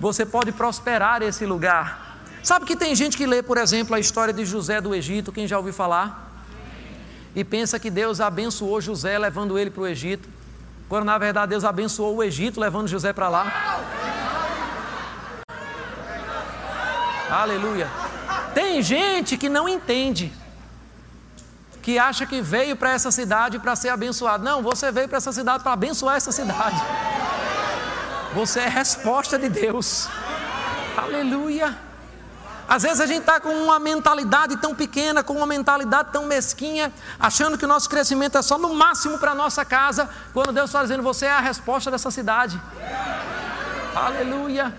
Você 0.00 0.26
pode 0.26 0.50
prosperar 0.50 1.22
esse 1.22 1.46
lugar. 1.46 2.18
Sabe 2.42 2.66
que 2.66 2.74
tem 2.74 2.94
gente 2.96 3.16
que 3.16 3.26
lê, 3.26 3.42
por 3.42 3.56
exemplo, 3.56 3.94
a 3.94 4.00
história 4.00 4.34
de 4.34 4.44
José 4.44 4.80
do 4.80 4.94
Egito, 4.94 5.32
quem 5.32 5.46
já 5.46 5.56
ouviu 5.56 5.72
falar? 5.72 6.32
E 7.34 7.44
pensa 7.44 7.78
que 7.78 7.90
Deus 7.90 8.20
abençoou 8.20 8.80
José 8.80 9.16
levando 9.18 9.58
ele 9.58 9.70
para 9.70 9.82
o 9.82 9.86
Egito, 9.86 10.28
quando 10.88 11.04
na 11.04 11.16
verdade 11.16 11.50
Deus 11.50 11.64
abençoou 11.64 12.16
o 12.16 12.22
Egito 12.22 12.60
levando 12.60 12.88
José 12.88 13.12
para 13.12 13.28
lá. 13.28 13.80
Aleluia. 17.30 17.88
Tem 18.54 18.80
gente 18.80 19.36
que 19.36 19.48
não 19.48 19.68
entende, 19.68 20.32
que 21.82 21.98
acha 21.98 22.24
que 22.24 22.40
veio 22.40 22.76
para 22.76 22.92
essa 22.92 23.10
cidade 23.10 23.58
para 23.58 23.74
ser 23.74 23.88
abençoado. 23.88 24.44
Não, 24.44 24.62
você 24.62 24.92
veio 24.92 25.08
para 25.08 25.18
essa 25.18 25.32
cidade 25.32 25.62
para 25.62 25.72
abençoar 25.72 26.16
essa 26.16 26.32
cidade. 26.32 26.80
Você 28.34 28.60
é 28.60 28.68
resposta 28.68 29.38
de 29.38 29.48
Deus. 29.48 30.08
Aleluia. 30.96 31.76
Às 32.66 32.82
vezes 32.82 33.00
a 33.00 33.06
gente 33.06 33.20
está 33.20 33.38
com 33.38 33.50
uma 33.50 33.78
mentalidade 33.78 34.56
tão 34.56 34.74
pequena, 34.74 35.22
com 35.22 35.34
uma 35.34 35.46
mentalidade 35.46 36.10
tão 36.10 36.24
mesquinha, 36.24 36.92
achando 37.20 37.58
que 37.58 37.64
o 37.64 37.68
nosso 37.68 37.90
crescimento 37.90 38.38
é 38.38 38.42
só 38.42 38.56
no 38.56 38.72
máximo 38.74 39.18
para 39.18 39.32
a 39.32 39.34
nossa 39.34 39.64
casa, 39.64 40.08
quando 40.32 40.52
Deus 40.52 40.70
está 40.70 40.82
dizendo, 40.82 41.02
você 41.02 41.26
é 41.26 41.30
a 41.30 41.40
resposta 41.40 41.90
dessa 41.90 42.10
cidade. 42.10 42.60
Aleluia. 43.94 44.74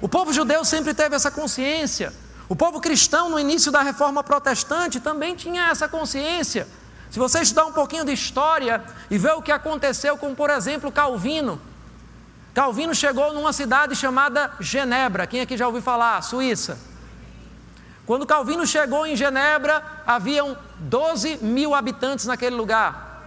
O 0.00 0.08
povo 0.08 0.32
judeu 0.32 0.64
sempre 0.64 0.94
teve 0.94 1.14
essa 1.14 1.30
consciência. 1.30 2.12
O 2.48 2.54
povo 2.54 2.80
cristão, 2.80 3.28
no 3.28 3.38
início 3.38 3.72
da 3.72 3.82
reforma 3.82 4.22
protestante, 4.22 5.00
também 5.00 5.34
tinha 5.34 5.68
essa 5.68 5.88
consciência. 5.88 6.68
Se 7.10 7.18
você 7.18 7.40
estudar 7.40 7.66
um 7.66 7.72
pouquinho 7.72 8.04
de 8.04 8.12
história 8.12 8.82
e 9.10 9.18
ver 9.18 9.32
o 9.32 9.42
que 9.42 9.50
aconteceu 9.50 10.16
com, 10.16 10.34
por 10.34 10.50
exemplo, 10.50 10.92
Calvino. 10.92 11.60
Calvino 12.54 12.94
chegou 12.94 13.32
numa 13.34 13.52
cidade 13.52 13.94
chamada 13.94 14.52
Genebra. 14.60 15.26
Quem 15.26 15.40
aqui 15.40 15.56
já 15.56 15.66
ouviu 15.66 15.82
falar? 15.82 16.22
Suíça. 16.22 16.78
Quando 18.06 18.24
Calvino 18.24 18.64
chegou 18.66 19.04
em 19.04 19.16
Genebra, 19.16 19.82
haviam 20.06 20.56
12 20.78 21.38
mil 21.38 21.74
habitantes 21.74 22.26
naquele 22.26 22.54
lugar. 22.54 23.20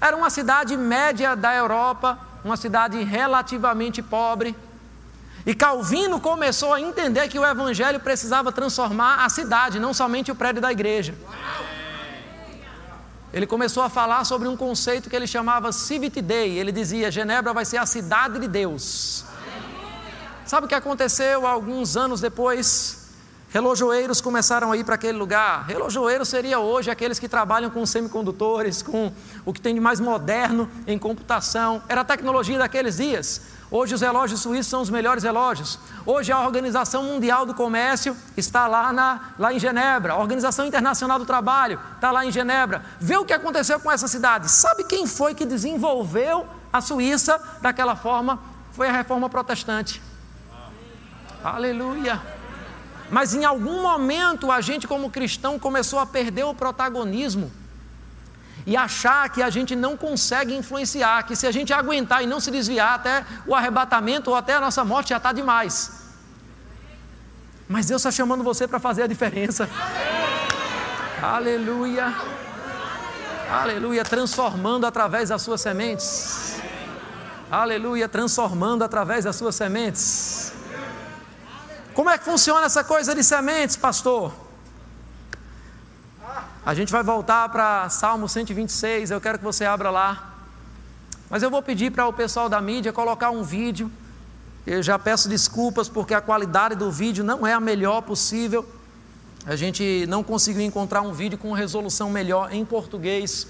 Era 0.00 0.16
uma 0.16 0.30
cidade 0.30 0.76
média 0.76 1.36
da 1.36 1.54
Europa, 1.54 2.18
uma 2.42 2.56
cidade 2.56 3.02
relativamente 3.02 4.00
pobre. 4.00 4.56
E 5.46 5.54
Calvino 5.54 6.20
começou 6.20 6.74
a 6.74 6.80
entender 6.80 7.28
que 7.28 7.38
o 7.38 7.44
Evangelho 7.44 7.98
precisava 7.98 8.52
transformar 8.52 9.24
a 9.24 9.28
cidade, 9.28 9.80
não 9.80 9.94
somente 9.94 10.30
o 10.30 10.34
prédio 10.34 10.60
da 10.60 10.70
igreja. 10.70 11.14
ele 13.32 13.46
começou 13.46 13.82
a 13.82 13.88
falar 13.88 14.24
sobre 14.24 14.48
um 14.48 14.56
conceito 14.56 15.08
que 15.08 15.16
ele 15.16 15.26
chamava 15.26 15.72
Civit 15.72 16.20
Day. 16.20 16.58
Ele 16.58 16.70
dizia: 16.70 17.10
Genebra 17.10 17.54
vai 17.54 17.64
ser 17.64 17.78
a 17.78 17.86
cidade 17.86 18.38
de 18.38 18.48
Deus. 18.48 19.24
Sabe 20.44 20.66
o 20.66 20.68
que 20.68 20.74
aconteceu 20.74 21.46
alguns 21.46 21.96
anos 21.96 22.20
depois? 22.20 22.98
Relojoeiros 23.50 24.20
começaram 24.20 24.70
a 24.70 24.76
ir 24.76 24.84
para 24.84 24.94
aquele 24.94 25.18
lugar. 25.18 25.64
Relojoeiro 25.66 26.24
seria 26.24 26.60
hoje 26.60 26.90
aqueles 26.90 27.18
que 27.18 27.28
trabalham 27.28 27.68
com 27.68 27.84
semicondutores, 27.84 28.80
com 28.80 29.12
o 29.44 29.52
que 29.52 29.60
tem 29.60 29.74
de 29.74 29.80
mais 29.80 29.98
moderno 29.98 30.70
em 30.86 30.96
computação. 30.98 31.82
Era 31.88 32.02
a 32.02 32.04
tecnologia 32.04 32.58
daqueles 32.58 32.98
dias. 32.98 33.40
Hoje 33.70 33.94
os 33.94 34.00
relógios 34.00 34.40
suíços 34.40 34.66
são 34.66 34.82
os 34.82 34.90
melhores 34.90 35.22
relógios. 35.22 35.78
Hoje 36.04 36.32
a 36.32 36.40
Organização 36.40 37.04
Mundial 37.04 37.46
do 37.46 37.54
Comércio 37.54 38.16
está 38.36 38.66
lá, 38.66 38.92
na, 38.92 39.32
lá 39.38 39.52
em 39.52 39.60
Genebra. 39.60 40.14
A 40.14 40.16
Organização 40.16 40.66
Internacional 40.66 41.20
do 41.20 41.24
Trabalho 41.24 41.78
está 41.94 42.10
lá 42.10 42.26
em 42.26 42.32
Genebra. 42.32 42.82
Vê 42.98 43.16
o 43.16 43.24
que 43.24 43.32
aconteceu 43.32 43.78
com 43.78 43.90
essa 43.90 44.08
cidade. 44.08 44.50
Sabe 44.50 44.82
quem 44.82 45.06
foi 45.06 45.36
que 45.36 45.44
desenvolveu 45.44 46.48
a 46.72 46.80
Suíça 46.80 47.40
daquela 47.62 47.94
forma? 47.94 48.40
Foi 48.72 48.88
a 48.88 48.92
reforma 48.92 49.30
protestante. 49.30 50.02
Aleluia. 51.44 52.20
Mas 53.08 53.34
em 53.34 53.44
algum 53.44 53.82
momento 53.82 54.50
a 54.50 54.60
gente, 54.60 54.88
como 54.88 55.10
cristão, 55.10 55.60
começou 55.60 56.00
a 56.00 56.06
perder 56.06 56.44
o 56.44 56.54
protagonismo 56.54 57.52
e 58.70 58.76
achar 58.76 59.28
que 59.28 59.42
a 59.42 59.50
gente 59.50 59.74
não 59.74 59.96
consegue 59.96 60.54
influenciar, 60.54 61.24
que 61.24 61.34
se 61.34 61.44
a 61.44 61.50
gente 61.50 61.72
aguentar 61.72 62.22
e 62.22 62.26
não 62.32 62.38
se 62.38 62.52
desviar 62.52 62.94
até 62.94 63.26
o 63.44 63.52
arrebatamento 63.52 64.30
ou 64.30 64.36
até 64.36 64.54
a 64.54 64.60
nossa 64.60 64.84
morte 64.84 65.08
já 65.08 65.16
está 65.16 65.32
demais. 65.32 65.74
Mas 67.68 67.86
Deus 67.86 68.00
está 68.00 68.12
chamando 68.12 68.44
você 68.44 68.68
para 68.68 68.78
fazer 68.78 69.02
a 69.02 69.06
diferença. 69.08 69.68
Aleluia. 71.20 72.14
Aleluia, 73.50 74.04
transformando 74.04 74.86
através 74.86 75.30
das 75.30 75.42
suas 75.42 75.60
sementes. 75.60 76.60
Aleluia, 77.50 78.08
transformando 78.08 78.84
através 78.84 79.24
das 79.24 79.34
suas 79.34 79.56
sementes. 79.56 80.52
Como 81.92 82.08
é 82.08 82.16
que 82.16 82.24
funciona 82.24 82.66
essa 82.66 82.84
coisa 82.84 83.16
de 83.16 83.24
sementes, 83.24 83.74
pastor? 83.76 84.32
A 86.70 86.74
gente 86.74 86.92
vai 86.92 87.02
voltar 87.02 87.48
para 87.48 87.88
Salmo 87.88 88.28
126, 88.28 89.10
eu 89.10 89.20
quero 89.20 89.38
que 89.38 89.44
você 89.44 89.64
abra 89.64 89.90
lá. 89.90 90.36
Mas 91.28 91.42
eu 91.42 91.50
vou 91.50 91.60
pedir 91.60 91.90
para 91.90 92.06
o 92.06 92.12
pessoal 92.12 92.48
da 92.48 92.60
mídia 92.60 92.92
colocar 92.92 93.32
um 93.32 93.42
vídeo. 93.42 93.90
Eu 94.64 94.80
já 94.80 94.96
peço 94.96 95.28
desculpas 95.28 95.88
porque 95.88 96.14
a 96.14 96.20
qualidade 96.20 96.76
do 96.76 96.88
vídeo 96.88 97.24
não 97.24 97.44
é 97.44 97.52
a 97.52 97.58
melhor 97.58 98.02
possível. 98.02 98.64
A 99.44 99.56
gente 99.56 100.06
não 100.06 100.22
conseguiu 100.22 100.62
encontrar 100.62 101.02
um 101.02 101.12
vídeo 101.12 101.36
com 101.36 101.52
resolução 101.52 102.08
melhor 102.08 102.54
em 102.54 102.64
português. 102.64 103.48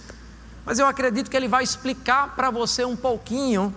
Mas 0.64 0.78
eu 0.78 0.87
acredito 0.87 1.30
que 1.30 1.37
ele 1.37 1.46
vai 1.46 1.62
explicar 1.62 2.35
para 2.35 2.50
você 2.50 2.87
um 2.87 2.96
pouquinho 2.96 3.74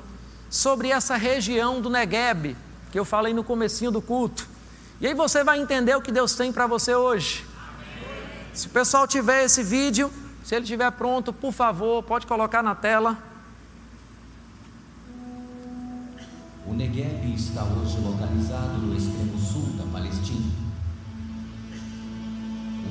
sobre 0.50 0.88
essa 0.88 1.18
região 1.18 1.82
do 1.82 1.90
Negueb, 1.90 2.56
que 2.94 2.98
eu 2.98 3.04
falei 3.04 3.34
no 3.34 3.44
comecinho 3.44 3.92
do 3.92 4.02
culto. 4.02 4.48
E 5.02 5.08
aí 5.08 5.14
você 5.14 5.44
vai 5.44 5.60
entender 5.60 5.98
o 5.98 6.02
que 6.02 6.14
Deus 6.14 6.34
tem 6.34 6.50
para 6.50 6.66
você 6.66 6.96
hoje. 6.96 7.52
Se 8.54 8.68
o 8.68 8.70
pessoal 8.70 9.08
tiver 9.08 9.46
esse 9.46 9.64
vídeo, 9.64 10.12
se 10.44 10.54
ele 10.54 10.64
estiver 10.64 10.92
pronto, 10.92 11.34
por 11.34 11.52
favor, 11.52 12.04
pode 12.04 12.28
colocar 12.28 12.62
na 12.62 12.76
tela. 12.76 13.18
O 16.68 16.74
Negev 16.74 17.34
está 17.34 17.64
hoje 17.64 17.98
localizado 18.00 18.78
no 18.78 18.96
extremo 18.96 19.40
sul 19.40 19.74
da 19.76 19.92
Palestina. 19.92 20.52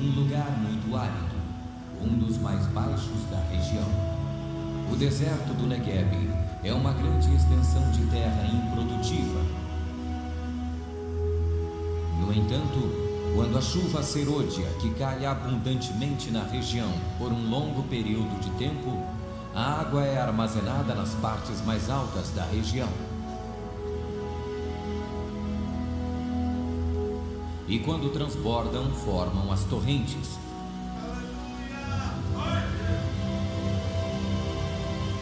Um 0.00 0.20
lugar 0.20 0.50
muito 0.58 0.96
árido, 0.96 1.36
um 2.02 2.18
dos 2.18 2.38
mais 2.38 2.66
baixos 2.66 3.24
da 3.30 3.38
região. 3.48 3.88
O 4.92 4.96
deserto 4.96 5.54
do 5.54 5.68
Negev 5.68 6.28
é 6.64 6.72
uma 6.72 6.92
grande 6.92 7.32
extensão 7.34 7.88
de 7.92 8.04
terra 8.06 8.44
improdutiva. 8.46 9.40
No 12.20 12.32
entanto, 12.32 13.11
quando 13.34 13.56
a 13.56 13.60
chuva 13.62 14.02
serôdia, 14.02 14.66
que 14.80 14.90
cai 14.90 15.24
abundantemente 15.24 16.30
na 16.30 16.44
região 16.44 16.92
por 17.18 17.32
um 17.32 17.48
longo 17.48 17.82
período 17.84 18.38
de 18.40 18.50
tempo, 18.58 19.02
a 19.54 19.80
água 19.80 20.04
é 20.04 20.18
armazenada 20.18 20.94
nas 20.94 21.14
partes 21.14 21.64
mais 21.64 21.88
altas 21.88 22.30
da 22.30 22.44
região. 22.44 22.88
E 27.66 27.78
quando 27.78 28.12
transbordam, 28.12 28.90
formam 28.90 29.50
as 29.50 29.64
torrentes. 29.64 30.38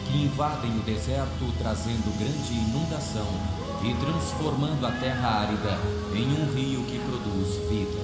Que 0.05 0.23
invadem 0.23 0.77
o 0.77 0.83
deserto, 0.83 1.53
trazendo 1.57 2.17
grande 2.19 2.53
inundação 2.53 3.27
e 3.83 3.93
transformando 3.95 4.85
a 4.85 4.91
terra 4.91 5.47
árida 5.47 5.77
em 6.13 6.27
um 6.41 6.53
rio 6.53 6.83
que 6.85 6.99
produz 6.99 7.69
vida. 7.69 8.00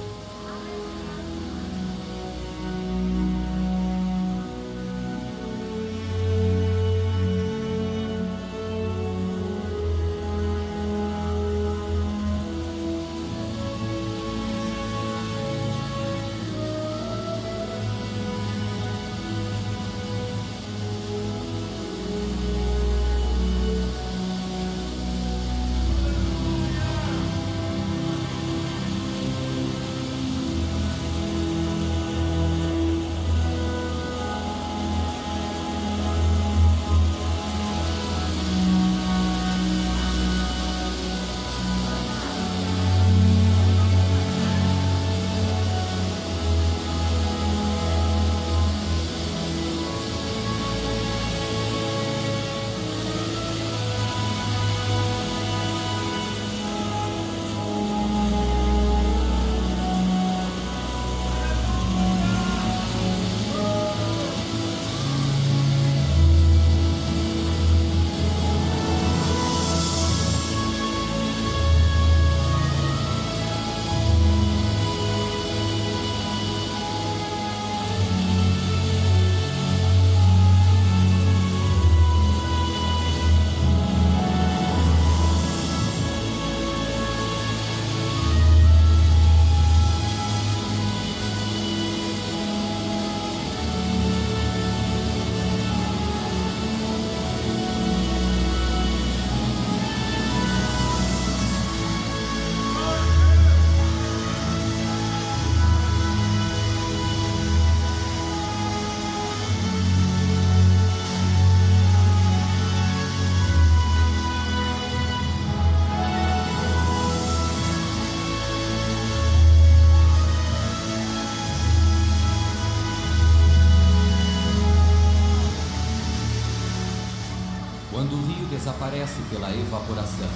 Desaparece 128.67 129.21
pela 129.29 129.49
evaporação. 129.49 130.27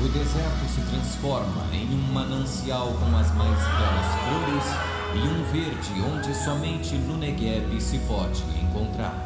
O 0.00 0.08
deserto 0.08 0.68
se 0.74 0.80
transforma 0.82 1.64
em 1.72 1.86
um 1.94 2.12
manancial 2.12 2.88
com 2.88 3.16
as 3.16 3.32
mais 3.34 3.56
belas 3.56 4.06
flores 4.24 4.64
e 5.14 5.28
um 5.28 5.44
verde 5.52 6.00
onde 6.02 6.34
somente 6.34 6.96
no 6.96 7.16
Negev 7.16 7.80
se 7.80 7.98
pode 8.00 8.42
encontrar. 8.60 9.24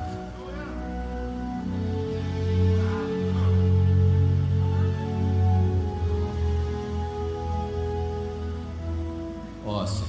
Ó 9.65 9.87
Senhor, 9.87 10.07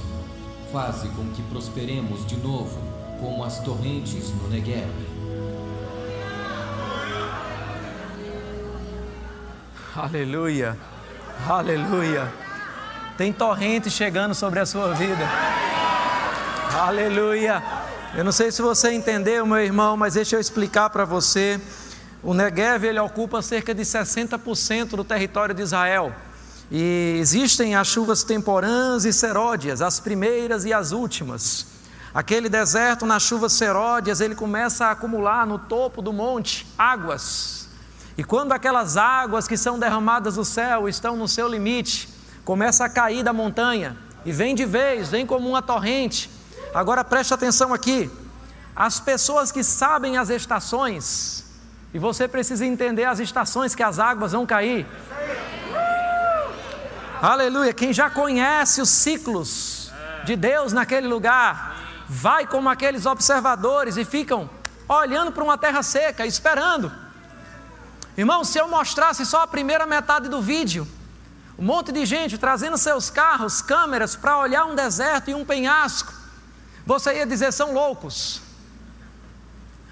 faze 0.70 1.08
com 1.08 1.24
que 1.30 1.42
prosperemos 1.44 2.26
de 2.26 2.36
novo, 2.36 2.78
como 3.20 3.42
as 3.42 3.60
torrentes 3.60 4.28
no 4.34 4.48
Negev. 4.50 5.13
Aleluia, 9.96 10.76
aleluia. 11.48 12.32
Tem 13.16 13.32
torrente 13.32 13.88
chegando 13.88 14.34
sobre 14.34 14.58
a 14.58 14.66
sua 14.66 14.92
vida. 14.92 15.24
Aleluia. 16.76 17.62
Eu 18.16 18.24
não 18.24 18.32
sei 18.32 18.50
se 18.50 18.60
você 18.60 18.90
entendeu, 18.90 19.46
meu 19.46 19.60
irmão, 19.60 19.96
mas 19.96 20.14
deixa 20.14 20.34
eu 20.34 20.40
explicar 20.40 20.90
para 20.90 21.04
você. 21.04 21.60
O 22.24 22.34
Negev 22.34 22.84
ele 22.84 22.98
ocupa 22.98 23.40
cerca 23.40 23.72
de 23.72 23.82
60% 23.82 24.96
do 24.96 25.04
território 25.04 25.54
de 25.54 25.62
Israel. 25.62 26.12
E 26.72 27.16
existem 27.20 27.76
as 27.76 27.86
chuvas 27.86 28.24
temporãs 28.24 29.04
e 29.04 29.12
seródias, 29.12 29.80
as 29.80 30.00
primeiras 30.00 30.64
e 30.64 30.72
as 30.72 30.90
últimas. 30.90 31.68
Aquele 32.12 32.48
deserto, 32.48 33.06
nas 33.06 33.22
chuvas 33.22 33.52
seródias, 33.52 34.20
ele 34.20 34.34
começa 34.34 34.86
a 34.86 34.90
acumular 34.90 35.46
no 35.46 35.56
topo 35.56 36.02
do 36.02 36.12
monte 36.12 36.66
águas. 36.76 37.63
E 38.16 38.22
quando 38.22 38.52
aquelas 38.52 38.96
águas 38.96 39.48
que 39.48 39.56
são 39.56 39.78
derramadas 39.78 40.36
do 40.36 40.44
céu 40.44 40.88
estão 40.88 41.16
no 41.16 41.26
seu 41.26 41.48
limite, 41.48 42.08
começa 42.44 42.84
a 42.84 42.88
cair 42.88 43.22
da 43.22 43.32
montanha 43.32 43.96
e 44.24 44.32
vem 44.32 44.54
de 44.54 44.64
vez, 44.64 45.08
vem 45.08 45.26
como 45.26 45.48
uma 45.48 45.60
torrente. 45.60 46.30
Agora 46.72 47.02
preste 47.02 47.34
atenção 47.34 47.74
aqui. 47.74 48.10
As 48.74 49.00
pessoas 49.00 49.52
que 49.52 49.62
sabem 49.62 50.16
as 50.16 50.30
estações, 50.30 51.44
e 51.92 51.98
você 51.98 52.26
precisa 52.26 52.64
entender 52.64 53.04
as 53.04 53.20
estações 53.20 53.74
que 53.74 53.82
as 53.82 53.98
águas 53.98 54.32
vão 54.32 54.44
cair. 54.44 54.86
Aleluia. 57.22 57.72
Quem 57.72 57.92
já 57.92 58.10
conhece 58.10 58.80
os 58.80 58.88
ciclos 58.88 59.92
de 60.24 60.34
Deus 60.36 60.72
naquele 60.72 61.06
lugar, 61.06 61.76
vai 62.08 62.46
como 62.46 62.68
aqueles 62.68 63.06
observadores 63.06 63.96
e 63.96 64.04
ficam 64.04 64.50
olhando 64.88 65.32
para 65.32 65.44
uma 65.44 65.56
terra 65.56 65.82
seca, 65.82 66.26
esperando. 66.26 67.03
Irmão, 68.16 68.44
se 68.44 68.58
eu 68.58 68.68
mostrasse 68.68 69.24
só 69.26 69.42
a 69.42 69.46
primeira 69.46 69.86
metade 69.86 70.28
do 70.28 70.40
vídeo, 70.40 70.86
um 71.58 71.64
monte 71.64 71.92
de 71.92 72.04
gente 72.06 72.38
trazendo 72.38 72.78
seus 72.78 73.10
carros, 73.10 73.60
câmeras 73.60 74.14
para 74.14 74.38
olhar 74.38 74.64
um 74.66 74.74
deserto 74.74 75.30
e 75.30 75.34
um 75.34 75.44
penhasco, 75.44 76.12
você 76.86 77.16
ia 77.16 77.26
dizer 77.26 77.52
são 77.52 77.72
loucos. 77.72 78.40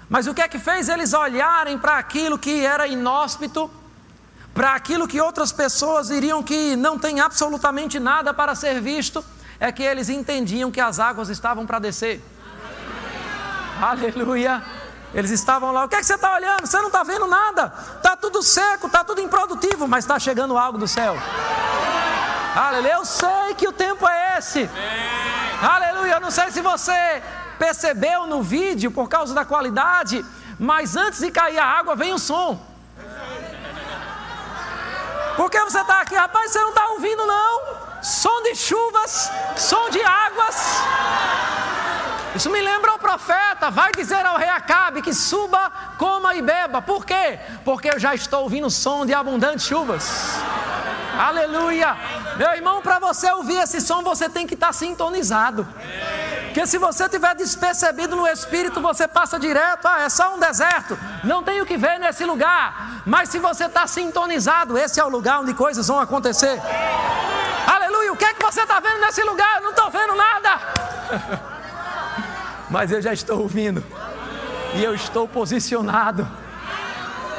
Mas 0.09 0.27
o 0.27 0.33
que 0.33 0.41
é 0.41 0.47
que 0.47 0.59
fez 0.59 0.89
eles 0.89 1.13
olharem 1.13 1.77
para 1.77 1.97
aquilo 1.97 2.37
que 2.37 2.65
era 2.65 2.87
inóspito 2.87 3.69
para 4.53 4.75
aquilo 4.75 5.07
que 5.07 5.19
outras 5.19 5.51
pessoas 5.51 6.11
iriam 6.11 6.43
que 6.43 6.75
não 6.75 6.99
tem 6.99 7.19
absolutamente 7.19 7.99
nada 7.99 8.33
para 8.33 8.53
ser 8.53 8.79
visto, 8.79 9.25
é 9.59 9.71
que 9.71 9.81
eles 9.81 10.09
entendiam 10.09 10.71
que 10.71 10.79
as 10.79 10.99
águas 10.99 11.29
estavam 11.29 11.65
para 11.65 11.79
descer. 11.79 12.21
Aleluia. 13.81 14.61
Eles 15.13 15.29
estavam 15.29 15.71
lá, 15.71 15.85
o 15.85 15.87
que 15.87 15.95
é 15.95 15.99
que 15.99 16.05
você 16.05 16.15
está 16.15 16.33
olhando? 16.33 16.65
Você 16.65 16.77
não 16.77 16.87
está 16.87 17.03
vendo 17.03 17.27
nada, 17.27 17.71
está 17.97 18.15
tudo 18.15 18.41
seco, 18.41 18.87
está 18.87 19.03
tudo 19.03 19.21
improdutivo, 19.21 19.87
mas 19.87 20.03
está 20.03 20.17
chegando 20.17 20.57
algo 20.57 20.77
do 20.77 20.87
céu. 20.87 21.15
Aleluia, 22.55 22.93
eu 22.93 23.05
sei 23.05 23.53
que 23.55 23.67
o 23.67 23.71
tempo 23.71 24.07
é 24.07 24.37
esse. 24.37 24.69
Aleluia, 25.61 26.13
eu 26.13 26.19
não 26.19 26.31
sei 26.31 26.51
se 26.51 26.61
você 26.61 27.21
percebeu 27.59 28.25
no 28.25 28.41
vídeo 28.41 28.89
por 28.91 29.07
causa 29.07 29.33
da 29.33 29.45
qualidade, 29.45 30.25
mas 30.59 30.95
antes 30.95 31.19
de 31.19 31.31
cair 31.31 31.59
a 31.59 31.65
água 31.65 31.95
vem 31.95 32.13
o 32.13 32.19
som. 32.19 32.59
Por 35.35 35.49
que 35.49 35.59
você 35.59 35.79
está 35.79 36.01
aqui? 36.01 36.15
Rapaz, 36.15 36.51
você 36.51 36.59
não 36.59 36.69
está 36.69 36.87
ouvindo, 36.89 37.25
não? 37.25 37.61
Som 38.01 38.41
de 38.43 38.55
chuvas, 38.55 39.31
som 39.55 39.89
de 39.89 40.01
águas. 40.03 40.83
Isso 42.35 42.49
me 42.49 42.61
lembra 42.61 42.93
o 42.93 42.99
profeta. 42.99 43.69
Vai 43.69 43.91
dizer 43.91 44.25
ao 44.25 44.37
rei 44.37 44.49
Acabe 44.49 45.01
que 45.01 45.13
suba, 45.13 45.71
coma 45.97 46.33
e 46.35 46.41
beba. 46.41 46.81
Por 46.81 47.05
quê? 47.05 47.39
Porque 47.63 47.89
eu 47.89 47.99
já 47.99 48.15
estou 48.15 48.43
ouvindo 48.43 48.69
som 48.69 49.05
de 49.05 49.13
abundantes 49.13 49.65
chuvas. 49.65 50.37
Aleluia. 51.17 51.95
Meu 52.37 52.51
irmão, 52.53 52.81
para 52.81 52.97
você 52.97 53.31
ouvir 53.31 53.57
esse 53.57 53.79
som, 53.79 54.01
você 54.01 54.27
tem 54.27 54.47
que 54.47 54.55
estar 54.55 54.67
tá 54.67 54.73
sintonizado. 54.73 55.67
Porque 56.45 56.65
se 56.65 56.77
você 56.77 57.07
tiver 57.07 57.35
despercebido 57.35 58.15
no 58.15 58.27
espírito, 58.27 58.81
você 58.81 59.07
passa 59.07 59.39
direto, 59.39 59.87
ah, 59.87 60.01
é 60.01 60.09
só 60.09 60.35
um 60.35 60.39
deserto, 60.39 60.97
não 61.23 61.43
tem 61.43 61.61
o 61.61 61.65
que 61.65 61.77
ver 61.77 61.99
nesse 61.99 62.25
lugar. 62.25 63.01
Mas 63.05 63.29
se 63.29 63.39
você 63.39 63.65
está 63.65 63.87
sintonizado, 63.87 64.77
esse 64.77 64.99
é 64.99 65.03
o 65.03 65.09
lugar 65.09 65.39
onde 65.39 65.53
coisas 65.53 65.87
vão 65.87 65.99
acontecer. 65.99 66.59
Aleluia, 67.67 68.13
o 68.13 68.15
que 68.15 68.25
é 68.25 68.33
que 68.33 68.43
você 68.43 68.61
está 68.61 68.79
vendo 68.79 69.01
nesse 69.01 69.23
lugar? 69.23 69.57
Eu 69.57 69.63
não 69.63 69.69
estou 69.71 69.89
vendo 69.89 70.15
nada. 70.15 70.59
Mas 72.73 72.91
eu 72.91 72.99
já 72.99 73.13
estou 73.13 73.39
ouvindo. 73.39 73.83
E 74.75 74.83
eu 74.83 74.95
estou 74.95 75.27
posicionado. 75.27 76.27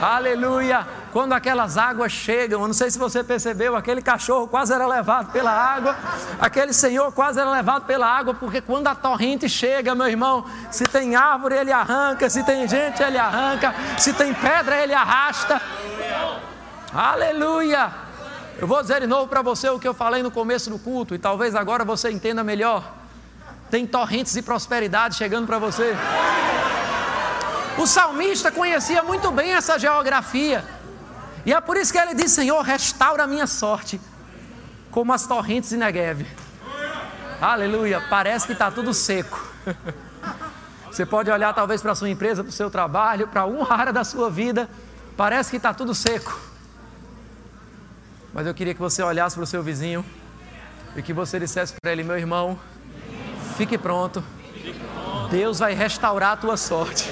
Aleluia 0.01 0.87
quando 1.15 1.33
aquelas 1.33 1.79
águas 1.79 2.11
chegam, 2.11 2.61
eu 2.61 2.67
não 2.67 2.75
sei 2.75 2.91
se 2.91 2.99
você 2.99 3.23
percebeu, 3.23 3.77
aquele 3.77 4.03
cachorro 4.03 4.49
quase 4.49 4.75
era 4.75 4.85
levado 4.85 5.31
pela 5.31 5.53
água, 5.53 5.97
aquele 6.41 6.73
senhor 6.73 7.13
quase 7.13 7.39
era 7.39 7.49
levado 7.49 7.85
pela 7.85 8.05
água, 8.05 8.35
porque 8.35 8.61
quando 8.61 8.89
a 8.89 8.97
torrente 8.97 9.49
chega, 9.49 9.95
meu 9.95 10.09
irmão, 10.09 10.45
se 10.73 10.83
tem 10.83 11.15
árvore 11.15 11.55
ele 11.55 11.71
arranca, 11.71 12.29
se 12.29 12.43
tem 12.43 12.67
gente 12.67 13.01
ele 13.01 13.17
arranca, 13.17 13.73
se 13.97 14.13
tem 14.13 14.35
pedra 14.35 14.83
ele 14.83 14.93
arrasta. 14.93 15.63
Aleluia! 16.93 17.93
Eu 18.59 18.67
vou 18.67 18.83
dizer 18.83 19.01
de 19.01 19.07
novo 19.07 19.29
para 19.29 19.41
você 19.41 19.69
o 19.69 19.79
que 19.79 19.87
eu 19.87 19.95
falei 19.95 20.21
no 20.21 20.33
começo 20.33 20.69
do 20.69 20.81
culto, 20.81 21.15
e 21.15 21.19
talvez 21.19 21.55
agora 21.55 21.85
você 21.85 22.11
entenda 22.11 22.43
melhor. 22.43 23.04
Tem 23.75 23.85
torrentes 23.85 24.33
de 24.33 24.41
prosperidade 24.41 25.17
chegando 25.17 25.49
para 25.49 25.59
você. 25.59 25.97
O 27.77 27.89
salmista 27.89 28.53
conhecia 28.53 29.03
muito 29.03 29.33
bem 29.33 29.53
essa 29.53 29.77
geografia. 29.81 30.65
E 31.45 31.53
é 31.53 31.61
por 31.61 31.77
isso 31.77 31.93
que 31.93 31.99
ele 31.99 32.15
diz: 32.15 32.31
Senhor, 32.31 32.63
restaura 32.63 33.25
a 33.25 33.27
minha 33.27 33.49
sorte, 33.49 34.01
como 34.93 35.13
as 35.13 35.27
torrentes 35.27 35.71
de 35.71 35.77
Negev. 35.77 36.25
Aleluia, 37.41 38.01
parece 38.09 38.47
que 38.47 38.53
está 38.53 38.71
tudo 38.71 38.95
seco. 38.95 39.45
Você 40.89 41.05
pode 41.05 41.29
olhar 41.29 41.53
talvez 41.53 41.83
para 41.83 41.91
a 41.91 41.95
sua 41.97 42.09
empresa, 42.09 42.45
para 42.45 42.51
o 42.51 42.53
seu 42.53 42.71
trabalho, 42.71 43.27
para 43.27 43.45
uma 43.45 43.73
área 43.75 43.93
da 43.93 44.05
sua 44.05 44.31
vida, 44.31 44.71
parece 45.17 45.51
que 45.51 45.57
está 45.57 45.75
tudo 45.75 45.93
seco. 45.97 46.41
Mas 48.33 48.47
eu 48.47 48.55
queria 48.55 48.73
que 48.73 48.81
você 48.81 49.03
olhasse 49.03 49.35
para 49.35 49.43
o 49.43 49.49
seu 49.49 49.65
vizinho 49.65 50.07
e 50.95 51.03
que 51.03 51.13
você 51.13 51.41
dissesse 51.41 51.75
para 51.83 51.91
ele: 51.91 52.05
meu 52.05 52.17
irmão, 52.17 52.57
fique 53.57 53.79
pronto, 53.79 54.23
Deus 55.31 55.59
vai 55.59 55.75
restaurar 55.75 56.33
a 56.33 56.37
tua 56.37 56.57
sorte. 56.57 57.11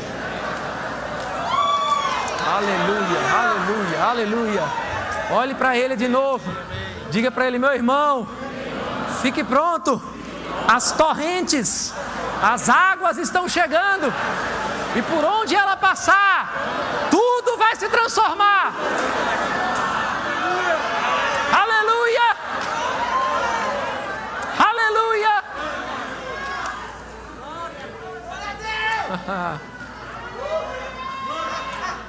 Aleluia, 2.55 3.21
aleluia, 3.35 4.05
aleluia. 4.05 4.63
Olhe 5.31 5.55
para 5.55 5.77
ele 5.77 5.97
de 5.97 6.09
novo. 6.09 6.45
Diga 7.11 7.31
para 7.31 7.47
ele, 7.47 7.59
meu 7.59 7.73
irmão, 7.73 8.29
fique 9.23 9.43
pronto. 9.43 10.03
As 10.69 10.93
torrentes, 10.93 11.93
as 12.43 12.69
águas 12.69 13.17
estão 13.19 13.49
chegando. 13.49 14.13
E 14.95 15.03
por 15.03 15.25
onde 15.25 15.55
ela 15.55 15.77
passar, 15.77 16.53
tudo 17.11 17.57
vai 17.57 17.75
se 17.77 17.89
transformar. 17.89 18.75
Aleluia! 21.53 22.37
Aleluia! 24.59 25.45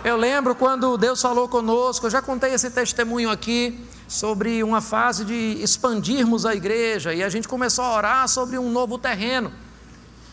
Eu 0.04 0.18
lembro 0.18 0.54
quando 0.54 0.98
Deus 0.98 1.22
falou 1.22 1.48
conosco, 1.48 2.08
eu 2.08 2.12
já 2.12 2.22
contei 2.22 2.54
esse 2.54 2.70
testemunho 2.70 3.30
aqui 3.30 3.80
sobre 4.06 4.62
uma 4.62 4.82
fase 4.82 5.24
de 5.24 5.64
expandirmos 5.64 6.46
a 6.46 6.54
igreja 6.54 7.14
e 7.14 7.24
a 7.24 7.30
gente 7.30 7.48
começou 7.48 7.86
a 7.86 7.96
orar 7.96 8.28
sobre 8.28 8.58
um 8.58 8.70
novo 8.70 8.98
terreno. 8.98 9.50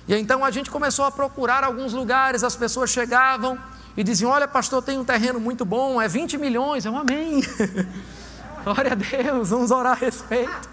E 0.09 0.15
então 0.17 0.45
a 0.45 0.51
gente 0.51 0.73
começou 0.73 1.05
a 1.05 1.11
procurar 1.13 1.63
alguns 1.63 1.93
lugares, 1.93 2.43
as 2.43 2.57
pessoas 2.57 2.91
chegavam 2.91 3.57
e 3.97 4.03
diziam: 4.03 4.33
Olha, 4.33 4.49
pastor, 4.49 4.83
tem 4.83 4.99
um 4.99 5.05
terreno 5.05 5.39
muito 5.39 5.65
bom, 5.65 6.03
é 6.03 6.09
20 6.09 6.37
milhões. 6.37 6.85
Eu, 6.85 6.97
amém. 6.97 7.41
Glória 8.65 8.93
a 8.93 8.95
Deus, 8.95 9.51
vamos 9.51 9.71
orar 9.71 9.93
a 9.93 9.95
respeito. 9.95 10.69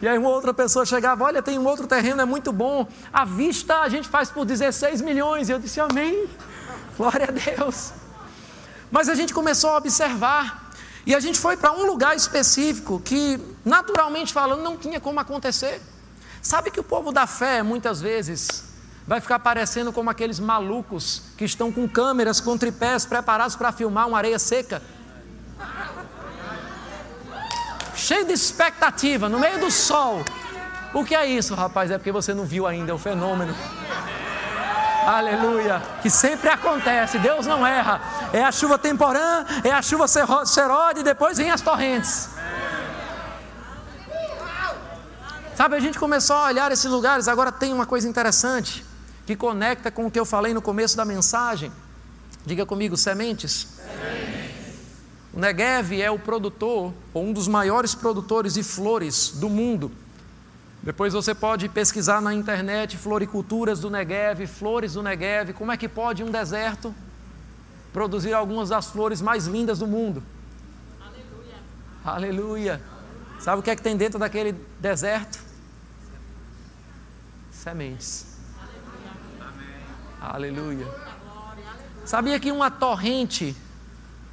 E 0.00 0.08
aí 0.08 0.18
uma 0.18 0.30
outra 0.30 0.52
pessoa 0.52 0.84
chegava: 0.84 1.22
Olha, 1.24 1.40
tem 1.40 1.58
um 1.58 1.66
outro 1.66 1.86
terreno, 1.86 2.20
é 2.20 2.24
muito 2.24 2.52
bom. 2.52 2.88
A 3.12 3.24
vista 3.24 3.80
a 3.80 3.88
gente 3.88 4.08
faz 4.08 4.30
por 4.30 4.44
16 4.44 5.00
milhões. 5.00 5.48
E 5.48 5.52
eu 5.52 5.58
disse: 5.58 5.80
Amém. 5.80 6.28
Glória 6.96 7.28
a 7.28 7.30
Deus. 7.30 7.92
Mas 8.90 9.08
a 9.08 9.14
gente 9.14 9.32
começou 9.32 9.70
a 9.70 9.76
observar. 9.76 10.70
E 11.06 11.14
a 11.14 11.20
gente 11.20 11.38
foi 11.38 11.56
para 11.56 11.72
um 11.72 11.84
lugar 11.84 12.14
específico 12.14 13.00
que, 13.00 13.40
naturalmente 13.64 14.32
falando, 14.32 14.62
não 14.62 14.76
tinha 14.76 15.00
como 15.00 15.18
acontecer. 15.18 15.80
Sabe 16.40 16.70
que 16.70 16.78
o 16.78 16.84
povo 16.84 17.12
da 17.12 17.26
fé, 17.26 17.62
muitas 17.62 18.00
vezes, 18.00 18.64
vai 19.06 19.20
ficar 19.20 19.38
parecendo 19.40 19.92
como 19.92 20.10
aqueles 20.10 20.38
malucos 20.38 21.22
que 21.36 21.44
estão 21.44 21.72
com 21.72 21.88
câmeras, 21.88 22.40
com 22.40 22.56
tripés 22.56 23.04
preparados 23.04 23.56
para 23.56 23.72
filmar 23.72 24.06
uma 24.06 24.18
areia 24.18 24.38
seca. 24.38 24.82
Cheio 28.02 28.24
de 28.24 28.32
expectativa, 28.32 29.28
no 29.28 29.38
meio 29.38 29.60
do 29.60 29.70
sol. 29.70 30.24
O 30.92 31.04
que 31.04 31.14
é 31.14 31.24
isso, 31.24 31.54
rapaz? 31.54 31.88
É 31.88 31.96
porque 31.96 32.10
você 32.10 32.34
não 32.34 32.44
viu 32.44 32.66
ainda, 32.66 32.90
é 32.90 32.94
um 32.94 32.98
fenômeno. 32.98 33.54
Aleluia, 35.06 35.80
que 36.02 36.10
sempre 36.10 36.48
acontece, 36.48 37.16
Deus 37.20 37.46
não 37.46 37.64
erra. 37.64 38.00
É 38.32 38.42
a 38.42 38.50
chuva 38.50 38.76
temporã, 38.76 39.44
é 39.62 39.70
a 39.70 39.80
chuva 39.80 40.08
serode, 40.08 41.04
depois 41.04 41.38
vem 41.38 41.52
as 41.52 41.60
torrentes. 41.60 42.30
Sabe, 45.54 45.76
a 45.76 45.80
gente 45.80 45.96
começou 45.96 46.34
a 46.34 46.46
olhar 46.46 46.72
esses 46.72 46.90
lugares, 46.90 47.28
agora 47.28 47.52
tem 47.52 47.72
uma 47.72 47.86
coisa 47.86 48.08
interessante 48.08 48.84
que 49.24 49.36
conecta 49.36 49.92
com 49.92 50.06
o 50.06 50.10
que 50.10 50.18
eu 50.18 50.24
falei 50.24 50.52
no 50.52 50.60
começo 50.60 50.96
da 50.96 51.04
mensagem. 51.04 51.70
Diga 52.44 52.66
comigo, 52.66 52.96
sementes. 52.96 53.68
sementes. 53.76 54.31
O 55.32 55.40
Negev 55.40 56.00
é 56.00 56.10
o 56.10 56.18
produtor, 56.18 56.92
ou 57.14 57.24
um 57.24 57.32
dos 57.32 57.48
maiores 57.48 57.94
produtores 57.94 58.54
de 58.54 58.62
flores 58.62 59.30
do 59.30 59.48
mundo. 59.48 59.90
Depois 60.82 61.14
você 61.14 61.34
pode 61.34 61.68
pesquisar 61.68 62.20
na 62.20 62.34
internet 62.34 62.98
floriculturas 62.98 63.80
do 63.80 63.88
Negev, 63.88 64.46
flores 64.46 64.94
do 64.94 65.02
Negev, 65.02 65.52
como 65.54 65.72
é 65.72 65.76
que 65.76 65.88
pode 65.88 66.22
um 66.22 66.30
deserto 66.30 66.94
produzir 67.92 68.32
algumas 68.32 68.68
das 68.68 68.90
flores 68.90 69.22
mais 69.22 69.46
lindas 69.46 69.78
do 69.78 69.86
mundo? 69.86 70.22
Aleluia. 71.00 71.56
Aleluia. 72.04 72.82
Sabe 73.38 73.60
o 73.60 73.62
que 73.62 73.70
é 73.70 73.76
que 73.76 73.82
tem 73.82 73.96
dentro 73.96 74.18
daquele 74.18 74.52
deserto? 74.80 75.38
Sementes. 77.50 78.38
Aleluia. 80.20 80.86
Sabia 82.04 82.38
que 82.38 82.50
uma 82.50 82.70
torrente 82.70 83.56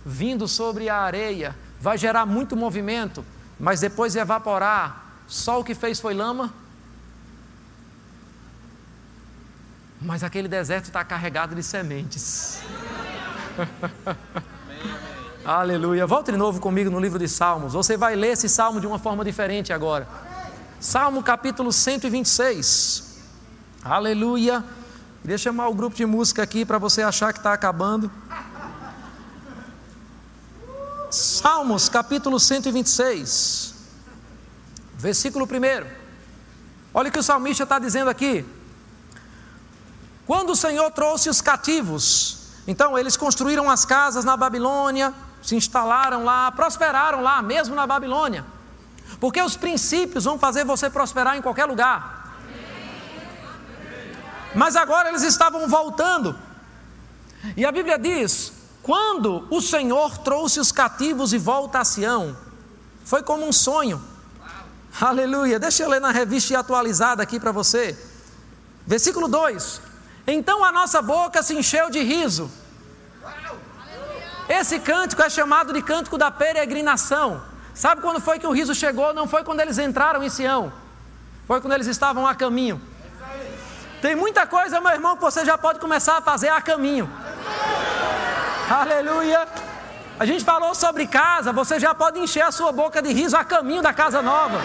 vindo 0.10 0.48
sobre 0.48 0.90
a 0.90 0.98
areia 0.98 1.56
vai 1.80 1.98
gerar 1.98 2.26
muito 2.26 2.58
movimento, 2.58 3.24
mas 3.60 3.80
depois 3.80 4.14
de 4.14 4.20
evaporar, 4.20 5.22
só 5.28 5.60
o 5.60 5.64
que 5.64 5.76
fez 5.76 6.00
foi 6.00 6.16
lama? 6.16 6.52
Mas 10.02 10.24
aquele 10.24 10.48
deserto 10.48 10.86
está 10.86 11.04
carregado 11.04 11.54
de 11.54 11.62
sementes. 11.62 12.60
Aleluia. 15.46 16.08
Volte 16.08 16.32
de 16.32 16.38
novo 16.38 16.60
comigo 16.60 16.90
no 16.90 17.00
livro 17.00 17.20
de 17.20 17.28
Salmos. 17.28 17.74
Você 17.74 17.96
vai 17.96 18.16
ler 18.16 18.30
esse 18.30 18.50
salmo 18.50 18.82
de 18.82 18.88
uma 18.88 18.98
forma 18.98 19.24
diferente 19.24 19.72
agora. 19.72 20.08
Salmo 20.80 21.22
capítulo 21.22 21.72
126. 21.72 23.20
Aleluia. 23.84 24.64
Queria 25.22 25.38
chamar 25.38 25.68
o 25.68 25.74
grupo 25.74 25.96
de 25.96 26.06
música 26.06 26.42
aqui 26.42 26.66
para 26.66 26.78
você 26.78 27.02
achar 27.02 27.34
que 27.34 27.40
está 27.40 27.54
acabando. 27.54 28.10
Salmos, 31.10 31.90
capítulo 31.90 32.40
126, 32.40 33.74
versículo 34.96 35.46
1. 35.46 35.88
Olha 36.94 37.10
o 37.10 37.12
que 37.12 37.18
o 37.18 37.24
salmista 37.24 37.64
está 37.64 37.80
dizendo 37.80 38.10
aqui. 38.10 38.46
Quando 40.28 40.52
o 40.52 40.56
Senhor 40.56 40.92
trouxe 40.92 41.28
os 41.28 41.42
cativos, 41.42 42.50
então 42.68 42.96
eles 42.96 43.18
construíram 43.18 43.70
as 43.70 43.86
casas 43.86 44.24
na 44.24 44.38
Babilônia, 44.38 45.12
se 45.42 45.56
instalaram 45.56 46.24
lá, 46.24 46.52
prosperaram 46.52 47.22
lá, 47.22 47.42
mesmo 47.42 47.74
na 47.74 47.88
Babilônia. 47.88 48.46
Porque 49.20 49.42
os 49.42 49.58
princípios 49.58 50.26
vão 50.26 50.38
fazer 50.38 50.64
você 50.64 50.90
prosperar 50.92 51.36
em 51.36 51.42
qualquer 51.42 51.66
lugar. 51.66 52.38
Mas 54.54 54.76
agora 54.76 55.10
eles 55.10 55.24
estavam 55.24 55.68
voltando. 55.68 56.38
E 57.58 57.66
a 57.66 57.72
Bíblia 57.72 57.98
diz: 57.98 58.59
quando 58.90 59.46
o 59.52 59.62
Senhor 59.62 60.18
trouxe 60.18 60.60
os 60.60 60.72
cativos 60.72 61.30
de 61.30 61.38
volta 61.38 61.78
a 61.78 61.86
Sião, 61.86 62.36
foi 63.06 63.22
como 63.22 63.48
um 63.48 63.52
sonho. 63.52 64.02
Aleluia. 65.00 65.60
Deixa 65.60 65.84
eu 65.84 65.90
ler 65.90 66.02
na 66.02 66.10
revista 66.10 66.58
atualizada 66.58 67.22
aqui 67.22 67.40
para 67.40 67.52
você. 67.52 67.96
Versículo 68.88 69.28
2: 69.28 69.80
Então 70.26 70.66
a 70.66 70.72
nossa 70.72 71.04
boca 71.04 71.44
se 71.44 71.54
encheu 71.54 71.92
de 71.92 72.02
riso. 72.02 72.50
Esse 74.50 74.80
cântico 74.80 75.22
é 75.22 75.30
chamado 75.30 75.72
de 75.72 75.84
cântico 75.84 76.18
da 76.18 76.32
peregrinação. 76.32 77.44
Sabe 77.76 78.02
quando 78.02 78.20
foi 78.20 78.40
que 78.40 78.48
o 78.48 78.52
riso 78.52 78.74
chegou? 78.74 79.14
Não 79.14 79.28
foi 79.28 79.44
quando 79.44 79.60
eles 79.60 79.78
entraram 79.78 80.24
em 80.24 80.30
Sião, 80.30 80.74
foi 81.46 81.62
quando 81.62 81.74
eles 81.74 81.86
estavam 81.86 82.26
a 82.26 82.34
caminho. 82.34 82.82
Tem 84.02 84.16
muita 84.16 84.48
coisa, 84.48 84.82
meu 84.82 84.92
irmão, 84.92 85.16
que 85.16 85.22
você 85.22 85.46
já 85.46 85.60
pode 85.60 85.78
começar 85.78 86.18
a 86.18 86.22
fazer 86.24 86.50
a 86.50 86.60
caminho. 86.60 87.08
Aleluia. 88.70 89.48
A 90.20 90.26
gente 90.26 90.44
falou 90.46 90.76
sobre 90.76 91.08
casa, 91.08 91.52
você 91.52 91.80
já 91.80 91.96
pode 91.96 92.20
encher 92.20 92.44
a 92.44 92.52
sua 92.52 92.72
boca 92.72 93.02
de 93.02 93.12
riso 93.12 93.36
a 93.36 93.44
caminho 93.44 93.82
da 93.82 93.92
casa 93.92 94.22
nova. 94.22 94.62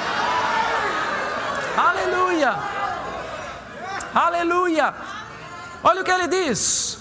Aleluia. 1.74 2.54
Aleluia. 4.14 4.94
Olha 5.82 6.02
o 6.02 6.04
que 6.04 6.10
ele 6.10 6.28
diz. 6.28 6.98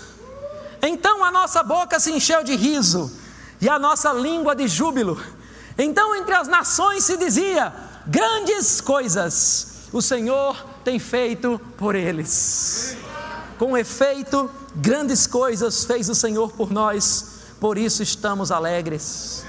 Então 0.82 1.24
a 1.26 1.32
nossa 1.32 1.62
boca 1.62 2.00
se 2.00 2.12
encheu 2.12 2.42
de 2.42 2.56
riso 2.56 3.12
e 3.60 3.68
a 3.68 3.78
nossa 3.78 4.14
língua 4.14 4.56
de 4.56 4.68
júbilo. 4.68 5.22
Então 5.78 6.16
entre 6.16 6.36
as 6.36 6.48
nações 6.48 7.04
se 7.04 7.18
dizia: 7.18 7.74
grandes 8.08 8.80
coisas 8.80 9.90
o 9.92 10.02
Senhor 10.02 10.56
tem 10.86 11.00
feito 11.00 11.60
por 11.78 11.96
eles. 11.96 12.96
Com 13.58 13.78
efeito, 13.78 14.50
grandes 14.76 15.28
coisas 15.28 15.86
fez 15.86 16.10
o 16.10 16.16
Senhor 16.16 16.52
por 16.52 16.72
nós, 16.72 17.56
por 17.60 17.78
isso 17.78 18.04
estamos 18.04 18.52
alegres. 18.52 19.46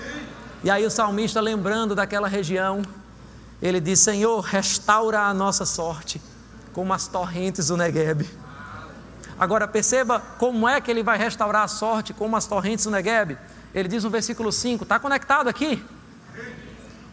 E 0.63 0.71
aí 0.71 0.85
o 0.85 0.91
salmista, 0.91 1.41
lembrando 1.41 1.95
daquela 1.95 2.29
região, 2.29 2.83
ele 3.61 3.81
diz: 3.81 4.01
Senhor, 4.01 4.41
restaura 4.41 5.21
a 5.21 5.35
nossa 5.35 5.65
sorte, 5.65 6.21
como 6.73 6.93
as 6.93 7.07
torrentes 7.07 7.69
do 7.69 7.77
Negueb. 7.77 8.29
Agora 9.39 9.67
perceba 9.67 10.21
como 10.39 10.69
é 10.69 10.81
que 10.81 10.91
ele 10.91 11.03
vai 11.03 11.19
restaurar 11.19 11.65
a 11.65 11.69
sorte, 11.69 12.13
como 12.13 12.37
as 12.37 12.47
torrentes 12.47 12.85
do 12.85 12.91
Negueb. 12.91 13.37
Ele 13.75 13.89
diz 13.89 14.05
no 14.05 14.11
versículo 14.11 14.53
5, 14.53 14.85
está 14.85 14.99
conectado 14.99 15.49
aqui? 15.49 15.85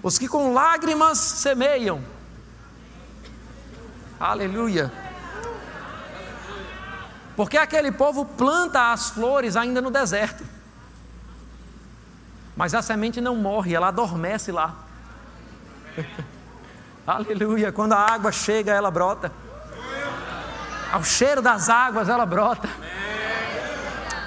Os 0.04 0.20
que 0.20 0.28
com 0.28 0.54
lágrimas 0.54 1.18
semeiam, 1.18 2.02
Aleluia. 4.22 4.92
Porque 7.42 7.58
aquele 7.58 7.92
povo 7.92 8.24
planta 8.24 8.92
as 8.92 9.10
flores 9.10 9.56
ainda 9.56 9.82
no 9.82 9.90
deserto. 9.90 10.46
Mas 12.56 12.76
a 12.76 12.84
semente 12.84 13.20
não 13.20 13.36
morre, 13.36 13.74
ela 13.74 13.88
adormece 13.88 14.52
lá. 14.52 14.76
Aleluia. 17.08 17.72
Quando 17.72 17.94
a 17.94 17.98
água 17.98 18.32
chega, 18.32 18.74
ela 18.74 18.92
brota. 18.92 19.32
Ao 20.92 21.04
cheiro 21.04 21.42
das 21.42 21.68
águas, 21.68 22.10
ela 22.10 22.28
brota. 22.28 22.70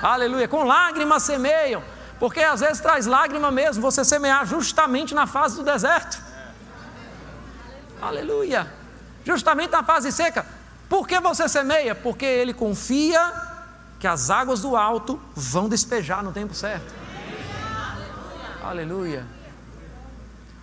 Aleluia. 0.02 0.48
Com 0.48 0.64
lágrimas 0.64 1.22
semeiam. 1.22 1.84
Porque 2.18 2.40
às 2.40 2.58
vezes 2.58 2.80
traz 2.80 3.06
lágrima 3.06 3.48
mesmo 3.52 3.80
você 3.80 4.04
semear 4.04 4.44
justamente 4.44 5.14
na 5.14 5.28
fase 5.28 5.54
do 5.54 5.62
deserto. 5.62 6.20
Aleluia 8.02 8.66
justamente 9.24 9.70
na 9.70 9.82
fase 9.82 10.12
seca. 10.12 10.44
Por 10.94 11.08
que 11.08 11.18
você 11.18 11.48
semeia? 11.48 11.92
Porque 11.92 12.24
ele 12.24 12.54
confia 12.54 13.20
que 13.98 14.06
as 14.06 14.30
águas 14.30 14.60
do 14.60 14.76
alto 14.76 15.20
vão 15.34 15.68
despejar 15.68 16.22
no 16.22 16.30
tempo 16.30 16.54
certo. 16.54 16.94
Aleluia. 18.62 19.26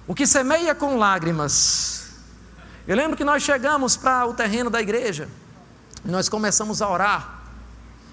O 0.08 0.16
que 0.16 0.26
semeia 0.26 0.74
com 0.74 0.96
lágrimas. 0.96 2.14
Eu 2.88 2.96
lembro 2.96 3.18
que 3.18 3.26
nós 3.26 3.44
chegamos 3.44 3.98
para 3.98 4.26
o 4.26 4.34
terreno 4.34 4.70
da 4.70 4.80
igreja 4.82 5.28
nós 6.06 6.30
começamos 6.30 6.82
a 6.82 6.90
orar. 6.90 7.42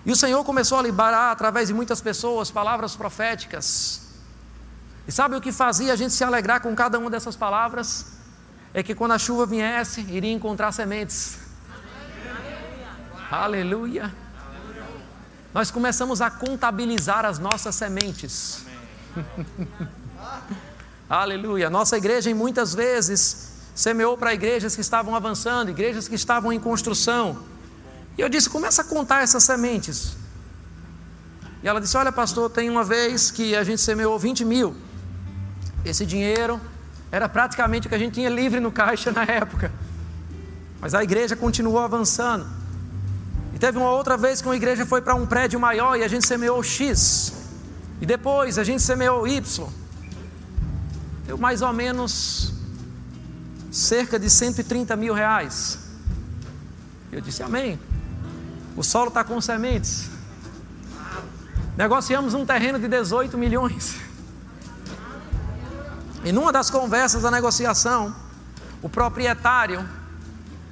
E 0.05 0.11
o 0.11 0.17
Senhor 0.17 0.43
começou 0.43 0.77
a 0.77 0.83
liberar 0.83 1.31
através 1.31 1.69
de 1.69 1.75
muitas 1.75 2.01
pessoas 2.01 2.51
palavras 2.51 2.97
proféticas. 2.97 4.09
E 5.07 5.13
sabe 5.13 5.37
o 5.37 5.41
que 5.41 5.53
fazia 5.53 5.93
a 5.93 5.97
gente 5.97 6.13
se 6.13 6.25
alegrar 6.25 6.63
com 6.63 6.75
cada 6.75 6.99
uma 6.99 7.11
dessas 7.11 7.37
palavras? 7.37 8.19
é 8.75 8.83
que 8.83 8.95
quando 8.95 9.13
a 9.13 9.19
chuva 9.19 9.47
viesse, 9.47 10.01
iria 10.03 10.33
encontrar 10.33 10.73
sementes. 10.73 11.48
Aleluia. 13.31 14.11
Nós 15.53 15.71
começamos 15.71 16.23
a 16.23 16.31
contabilizar 16.31 17.27
as 17.27 17.39
nossas 17.39 17.75
sementes. 17.75 18.65
Aleluia. 21.11 21.69
Nossa 21.69 21.99
igreja, 21.99 22.35
muitas 22.35 22.75
vezes, 22.75 23.51
semeou 23.75 24.17
para 24.17 24.33
igrejas 24.33 24.75
que 24.75 24.81
estavam 24.81 25.15
avançando, 25.15 25.71
igrejas 25.71 26.09
que 26.09 26.15
estavam 26.15 26.51
em 26.51 26.59
construção. 26.59 27.43
E 28.17 28.21
eu 28.23 28.31
disse: 28.31 28.49
começa 28.49 28.81
a 28.81 28.85
contar 28.85 29.23
essas 29.23 29.45
sementes. 29.45 30.17
E 31.63 31.69
ela 31.69 31.83
disse: 31.83 31.99
Olha, 31.99 32.11
pastor, 32.11 32.49
tem 32.49 32.71
uma 32.71 32.83
vez 32.83 33.31
que 33.31 33.55
a 33.55 33.63
gente 33.63 33.83
semeou 33.83 34.19
20 34.19 34.43
mil. 34.43 34.75
Esse 35.85 36.07
dinheiro 36.07 36.59
era 37.13 37.29
praticamente 37.29 37.87
o 37.87 37.91
que 37.91 37.95
a 37.95 37.99
gente 37.99 38.15
tinha 38.15 38.31
livre 38.31 38.59
no 38.59 38.73
caixa 38.73 39.13
na 39.13 39.25
época. 39.25 39.71
Mas 40.81 40.95
a 40.95 41.03
igreja 41.03 41.37
continuou 41.37 41.81
avançando. 41.81 42.58
E 43.59 43.61
teve 43.61 43.77
uma 43.77 43.91
outra 43.91 44.17
vez 44.17 44.41
que 44.41 44.47
uma 44.47 44.55
igreja 44.55 44.87
foi 44.87 45.03
para 45.03 45.17
um 45.17 45.27
prédio 45.27 45.59
maior 45.59 45.97
e 45.97 46.05
a 46.05 46.07
gente 46.07 46.25
semeou 46.25 46.63
X. 46.63 47.33
E 48.01 48.07
depois 48.07 48.57
a 48.57 48.63
gente 48.63 48.81
semeou 48.81 49.27
Y. 49.27 49.69
Deu 51.27 51.37
mais 51.37 51.61
ou 51.61 51.73
menos 51.73 52.53
cerca 53.73 54.17
de 54.17 54.31
130 54.31 54.95
mil 54.95 55.13
reais. 55.13 55.77
Eu 57.11 57.21
disse 57.21 57.43
amém. 57.43 57.81
O 58.77 58.85
solo 58.85 59.09
está 59.09 59.25
com 59.25 59.41
sementes. 59.41 60.09
Negociamos 61.77 62.35
um 62.35 62.47
terreno 62.47 62.79
de 62.79 62.87
18 62.87 63.37
milhões. 63.37 63.97
E 66.23 66.31
numa 66.31 66.53
das 66.53 66.71
conversas 66.71 67.23
da 67.23 67.31
negociação, 67.33 68.15
o 68.81 68.89
proprietário, 68.89 69.85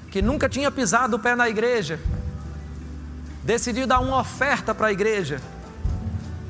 que 0.09 0.23
nunca 0.23 0.49
tinha 0.49 0.71
pisado 0.71 1.17
o 1.17 1.19
pé 1.19 1.35
na 1.35 1.49
igreja, 1.49 1.99
decidiu 3.47 3.87
dar 3.87 4.01
uma 4.01 4.19
oferta 4.19 4.75
para 4.75 4.89
a 4.89 4.93
igreja 4.93 5.41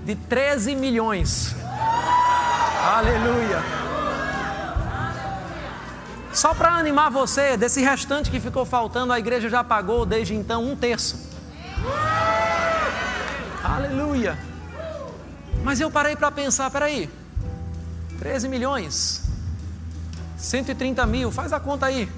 de 0.07 0.15
13 0.17 0.75
milhões. 0.75 1.55
Aleluia. 2.97 3.63
Só 6.33 6.55
para 6.55 6.71
animar 6.71 7.11
você, 7.11 7.55
desse 7.57 7.83
restante 7.83 8.31
que 8.31 8.41
ficou 8.41 8.65
faltando, 8.65 9.13
a 9.13 9.19
igreja 9.19 9.51
já 9.51 9.63
pagou 9.63 10.07
desde 10.07 10.35
então 10.35 10.65
um 10.65 10.75
terço. 10.75 11.31
Aleluia. 13.63 14.39
Mas 15.63 15.81
eu 15.81 15.91
parei 15.91 16.17
para 16.17 16.31
pensar, 16.31 16.71
peraí, 16.71 17.11
13 18.19 18.49
milhões, 18.49 19.23
130 20.39 21.05
mil, 21.05 21.31
faz 21.31 21.53
a 21.53 21.61
conta 21.61 21.87
aí. 21.87 22.09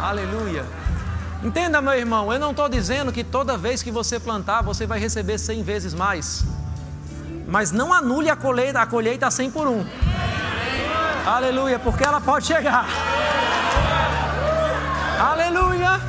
Aleluia. 0.00 0.87
Entenda, 1.42 1.80
meu 1.80 1.94
irmão, 1.94 2.32
eu 2.32 2.38
não 2.38 2.50
estou 2.50 2.68
dizendo 2.68 3.12
que 3.12 3.22
toda 3.22 3.56
vez 3.56 3.82
que 3.82 3.90
você 3.90 4.18
plantar, 4.18 4.62
você 4.62 4.86
vai 4.86 4.98
receber 4.98 5.38
100 5.38 5.62
vezes 5.62 5.94
mais. 5.94 6.44
Mas 7.46 7.70
não 7.70 7.94
anule 7.94 8.28
a 8.28 8.34
colheita, 8.34 8.80
a 8.80 8.86
colheita 8.86 9.30
100 9.30 9.50
por 9.52 9.68
1. 9.68 9.86
Aleluia, 11.24 11.78
porque 11.78 12.04
ela 12.04 12.20
pode 12.20 12.46
chegar. 12.46 12.86
Aleluia. 15.20 16.00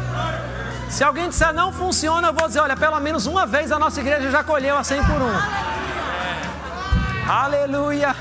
Se 0.89 1.03
alguém 1.03 1.29
disser 1.29 1.53
não 1.53 1.71
funciona, 1.71 2.29
eu 2.29 2.33
vou 2.33 2.47
dizer: 2.47 2.61
olha, 2.61 2.75
pelo 2.75 2.99
menos 2.99 3.27
uma 3.27 3.45
vez 3.45 3.71
a 3.71 3.77
nossa 3.77 3.99
igreja 3.99 4.31
já 4.31 4.43
colheu 4.43 4.77
a 4.77 4.83
100 4.83 5.03
por 5.03 5.21
1. 5.21 5.29
Aleluia. 7.29 8.15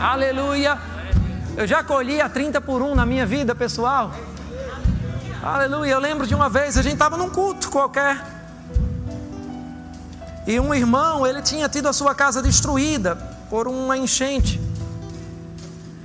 Aleluia. 0.00 0.78
Eu 1.56 1.66
já 1.66 1.82
colhi 1.82 2.20
a 2.20 2.28
30 2.28 2.60
por 2.60 2.80
1 2.80 2.94
na 2.94 3.04
minha 3.04 3.26
vida 3.26 3.54
pessoal. 3.54 4.12
Aleluia. 5.44 5.92
Eu 5.92 5.98
lembro 5.98 6.26
de 6.26 6.34
uma 6.34 6.48
vez, 6.48 6.78
a 6.78 6.80
gente 6.80 6.94
estava 6.94 7.18
num 7.18 7.28
culto 7.28 7.70
qualquer. 7.70 8.18
E 10.46 10.58
um 10.58 10.74
irmão, 10.74 11.26
ele 11.26 11.42
tinha 11.42 11.68
tido 11.68 11.86
a 11.86 11.92
sua 11.92 12.14
casa 12.14 12.42
destruída 12.42 13.14
por 13.50 13.68
uma 13.68 13.94
enchente. 13.94 14.58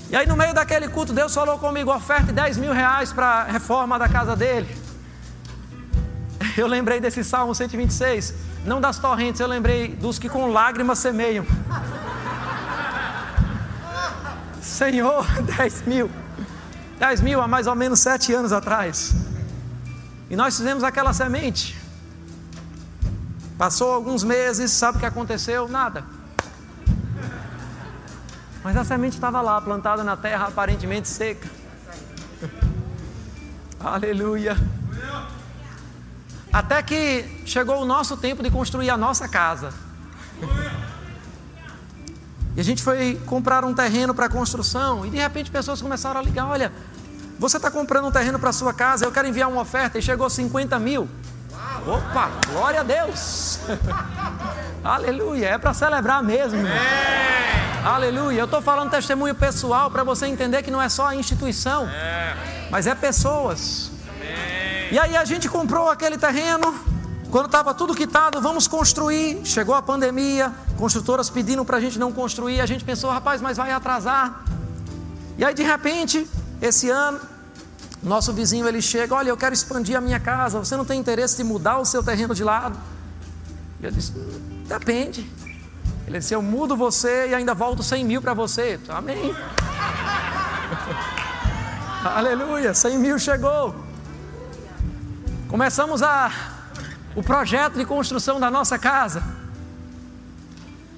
E 0.10 0.16
aí, 0.18 0.28
no 0.28 0.36
meio 0.36 0.54
daquele 0.54 0.90
culto, 0.90 1.14
Deus 1.14 1.34
falou 1.34 1.58
comigo: 1.58 1.90
oferta 1.90 2.26
de 2.26 2.34
10 2.34 2.58
mil 2.58 2.74
reais 2.74 3.14
para 3.14 3.28
a 3.28 3.44
reforma 3.46 3.98
da 3.98 4.10
casa 4.10 4.36
dele. 4.36 4.76
Eu 6.58 6.68
lembrei 6.68 7.00
desse 7.00 7.24
Salmo 7.24 7.56
126, 7.56 8.34
não 8.66 8.82
das 8.82 9.00
torrentes, 9.00 9.40
eu 9.40 9.48
lembrei 9.48 9.88
dos 9.88 10.20
que 10.20 10.28
com 10.28 10.52
lágrimas 10.52 11.00
semeiam. 11.00 11.46
Senhor, 14.62 15.26
10 15.56 15.84
mil. 15.84 16.12
10 17.00 17.22
mil 17.22 17.42
há 17.42 17.48
mais 17.48 17.66
ou 17.66 17.76
menos 17.76 18.02
sete 18.02 18.34
anos 18.34 18.52
atrás. 18.52 19.16
E 20.30 20.36
nós 20.36 20.58
fizemos 20.58 20.84
aquela 20.84 21.14
semente. 21.14 21.80
Passou 23.58 23.92
alguns 23.92 24.24
meses, 24.24 24.72
sabe 24.72 24.98
o 24.98 25.00
que 25.00 25.06
aconteceu? 25.06 25.68
Nada. 25.68 26.04
Mas 28.64 28.76
a 28.76 28.84
semente 28.84 29.16
estava 29.16 29.42
lá, 29.42 29.60
plantada 29.62 30.04
na 30.04 30.18
terra, 30.18 30.48
aparentemente 30.48 31.08
seca. 31.08 31.50
Aleluia. 33.80 34.58
Até 36.52 36.84
que 36.84 37.44
chegou 37.46 37.82
o 37.82 37.86
nosso 37.86 38.18
tempo 38.18 38.44
de 38.44 38.52
construir 38.52 38.90
a 38.90 38.98
nossa 38.98 39.28
casa. 39.28 39.74
E 42.56 42.60
a 42.60 42.64
gente 42.64 42.84
foi 42.84 43.16
comprar 43.26 43.64
um 43.64 43.74
terreno 43.74 44.14
para 44.14 44.28
construção 44.28 45.06
e 45.06 45.10
de 45.10 45.18
repente 45.18 45.50
pessoas 45.50 45.82
começaram 45.82 46.20
a 46.20 46.24
ligar: 46.24 46.46
olha, 46.46 46.74
você 47.40 47.56
está 47.58 47.72
comprando 47.72 48.06
um 48.06 48.12
terreno 48.12 48.38
para 48.38 48.52
sua 48.52 48.74
casa, 48.74 49.06
eu 49.06 49.12
quero 49.12 49.28
enviar 49.28 49.50
uma 49.50 49.62
oferta 49.62 49.98
e 49.98 50.02
chegou 50.02 50.30
50 50.30 50.78
mil. 50.78 51.10
Opa, 51.88 52.30
glória 52.52 52.82
a 52.82 52.84
Deus! 52.84 53.60
Aleluia, 54.84 55.48
é 55.48 55.58
para 55.58 55.74
celebrar 55.74 56.22
mesmo. 56.22 56.60
Aleluia. 57.84 58.40
Eu 58.40 58.46
estou 58.46 58.62
falando 58.62 58.90
testemunho 58.90 59.34
pessoal 59.34 59.90
para 59.90 60.04
você 60.04 60.28
entender 60.28 60.62
que 60.64 60.70
não 60.70 60.82
é 60.82 60.90
só 60.90 61.08
a 61.08 61.16
instituição, 61.16 61.88
é. 61.88 62.36
mas 62.70 62.88
é 62.88 62.94
pessoas. 62.94 63.90
Amém. 64.10 64.90
E 64.92 65.00
aí 65.00 65.16
a 65.16 65.24
gente 65.24 65.48
comprou 65.48 65.90
aquele 65.90 66.18
terreno. 66.18 66.76
Quando 67.32 67.46
estava 67.46 67.74
tudo 67.74 67.96
quitado, 67.96 68.42
vamos 68.42 68.68
construir. 68.68 69.46
Chegou 69.46 69.76
a 69.76 69.82
pandemia, 69.82 70.52
construtoras 70.78 71.30
pedindo 71.30 71.64
para 71.64 71.78
a 71.78 71.80
gente 71.80 71.98
não 71.98 72.12
construir. 72.12 72.60
A 72.60 72.66
gente 72.66 72.84
pensou, 72.84 73.10
rapaz, 73.10 73.42
mas 73.42 73.56
vai 73.56 73.72
atrasar. 73.72 74.44
E 75.38 75.46
aí 75.46 75.54
de 75.54 75.64
repente, 75.64 76.28
esse 76.62 76.90
ano, 76.90 77.20
nosso 78.02 78.34
vizinho 78.34 78.68
ele 78.68 78.82
chega, 78.82 79.16
olha, 79.16 79.30
eu 79.30 79.38
quero 79.38 79.54
expandir 79.54 79.98
a 79.98 80.02
minha 80.02 80.20
casa. 80.20 80.60
Você 80.60 80.76
não 80.76 80.86
tem 80.86 81.00
interesse 81.00 81.38
de 81.38 81.44
mudar 81.44 81.80
o 81.80 81.86
seu 81.86 82.04
terreno 82.04 82.34
de 82.34 82.44
lado? 82.44 82.78
E 83.82 83.86
eu 83.86 83.92
disse, 83.92 84.12
depende. 84.68 85.30
Ele 86.10 86.18
disse: 86.18 86.34
Eu 86.34 86.42
mudo 86.42 86.76
você 86.76 87.28
e 87.30 87.36
ainda 87.36 87.54
volto 87.54 87.84
100 87.84 88.04
mil 88.04 88.20
para 88.20 88.34
você. 88.34 88.80
Amém. 88.90 89.32
Aleluia, 92.04 92.74
100 92.74 92.98
mil 92.98 93.20
chegou. 93.20 93.76
Começamos 95.48 96.02
a, 96.02 96.32
o 97.16 97.22
projeto 97.22 97.76
de 97.76 97.86
construção 97.86 98.40
da 98.40 98.50
nossa 98.50 98.80
casa. 98.80 99.22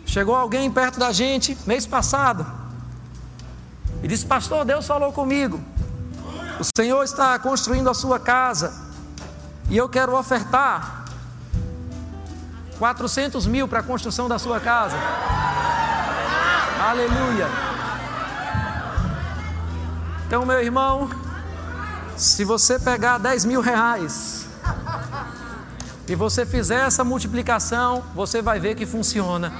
Chegou 0.05 0.33
alguém 0.33 0.71
perto 0.71 0.97
da 0.97 1.11
gente 1.11 1.57
mês 1.65 1.85
passado 1.85 2.60
e 4.03 4.07
disse: 4.07 4.25
Pastor, 4.25 4.65
Deus 4.65 4.85
falou 4.85 5.11
comigo. 5.11 5.61
O 6.59 6.79
Senhor 6.79 7.03
está 7.03 7.37
construindo 7.39 7.89
a 7.89 7.93
sua 7.93 8.19
casa 8.19 8.73
e 9.69 9.77
eu 9.77 9.89
quero 9.89 10.15
ofertar 10.15 11.05
400 12.77 13.47
mil 13.47 13.67
para 13.67 13.79
a 13.79 13.83
construção 13.83 14.27
da 14.27 14.37
sua 14.37 14.59
casa. 14.59 14.97
Aleluia. 16.83 17.47
Então, 20.27 20.45
meu 20.45 20.61
irmão, 20.61 21.09
se 22.15 22.43
você 22.43 22.79
pegar 22.79 23.17
10 23.17 23.45
mil 23.45 23.61
reais 23.61 24.47
e 26.07 26.15
você 26.15 26.45
fizer 26.45 26.85
essa 26.87 27.03
multiplicação, 27.03 28.03
você 28.15 28.41
vai 28.41 28.59
ver 28.59 28.75
que 28.75 28.85
funciona. 28.85 29.51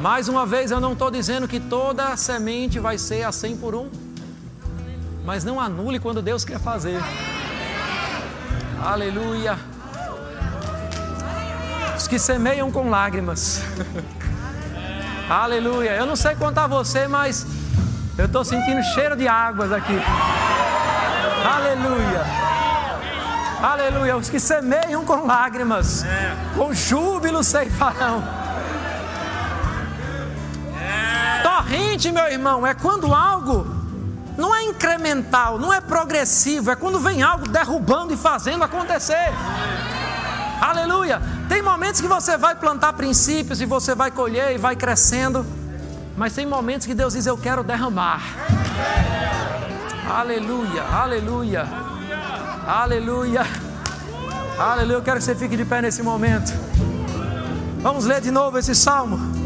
Mais 0.00 0.28
uma 0.28 0.46
vez, 0.46 0.70
eu 0.70 0.80
não 0.80 0.92
estou 0.92 1.10
dizendo 1.10 1.48
que 1.48 1.58
toda 1.58 2.16
semente 2.16 2.78
vai 2.78 2.98
ser 2.98 3.24
a 3.24 3.32
100 3.32 3.56
por 3.56 3.74
um, 3.74 3.90
mas 5.24 5.44
não 5.44 5.60
anule 5.60 5.98
quando 5.98 6.22
Deus 6.22 6.44
quer 6.44 6.58
fazer. 6.58 7.00
Aleluia 8.82 9.58
que 12.08 12.18
semeiam 12.18 12.72
com 12.72 12.88
lágrimas. 12.88 13.62
Aleluia. 15.28 15.90
Eu 15.90 16.06
não 16.06 16.16
sei 16.16 16.34
contar 16.34 16.66
você, 16.66 17.06
mas 17.06 17.46
eu 18.16 18.24
estou 18.24 18.44
sentindo 18.44 18.82
cheiro 18.94 19.14
de 19.14 19.28
águas 19.28 19.70
aqui. 19.70 20.00
Aleluia. 21.44 22.22
Aleluia. 23.62 24.16
Os 24.16 24.30
que 24.30 24.40
semeiam 24.40 25.04
com 25.04 25.26
lágrimas, 25.26 26.04
com 26.56 26.72
júbilo 26.72 27.44
ceifarão. 27.44 28.47
Torrente, 31.68 32.10
meu 32.10 32.26
irmão, 32.28 32.66
é 32.66 32.72
quando 32.72 33.14
algo 33.14 33.66
não 34.38 34.54
é 34.54 34.64
incremental, 34.64 35.58
não 35.58 35.70
é 35.70 35.82
progressivo, 35.82 36.70
é 36.70 36.76
quando 36.76 36.98
vem 36.98 37.22
algo 37.22 37.46
derrubando 37.46 38.14
e 38.14 38.16
fazendo 38.16 38.64
acontecer. 38.64 39.28
Aleluia. 40.62 41.20
Tem 41.46 41.60
momentos 41.60 42.00
que 42.00 42.08
você 42.08 42.38
vai 42.38 42.54
plantar 42.54 42.94
princípios 42.94 43.60
e 43.60 43.66
você 43.66 43.94
vai 43.94 44.10
colher 44.10 44.54
e 44.54 44.58
vai 44.58 44.76
crescendo, 44.76 45.44
mas 46.16 46.32
tem 46.32 46.46
momentos 46.46 46.86
que 46.86 46.94
Deus 46.94 47.12
diz: 47.12 47.26
Eu 47.26 47.36
quero 47.36 47.62
derramar. 47.62 48.22
Aleluia, 50.08 50.84
aleluia, 50.84 51.68
aleluia, 52.66 53.46
aleluia. 54.58 54.96
Eu 54.96 55.02
quero 55.02 55.18
que 55.18 55.24
você 55.24 55.34
fique 55.34 55.54
de 55.54 55.66
pé 55.66 55.82
nesse 55.82 56.02
momento. 56.02 56.50
Vamos 57.82 58.06
ler 58.06 58.22
de 58.22 58.30
novo 58.30 58.56
esse 58.56 58.74
salmo. 58.74 59.37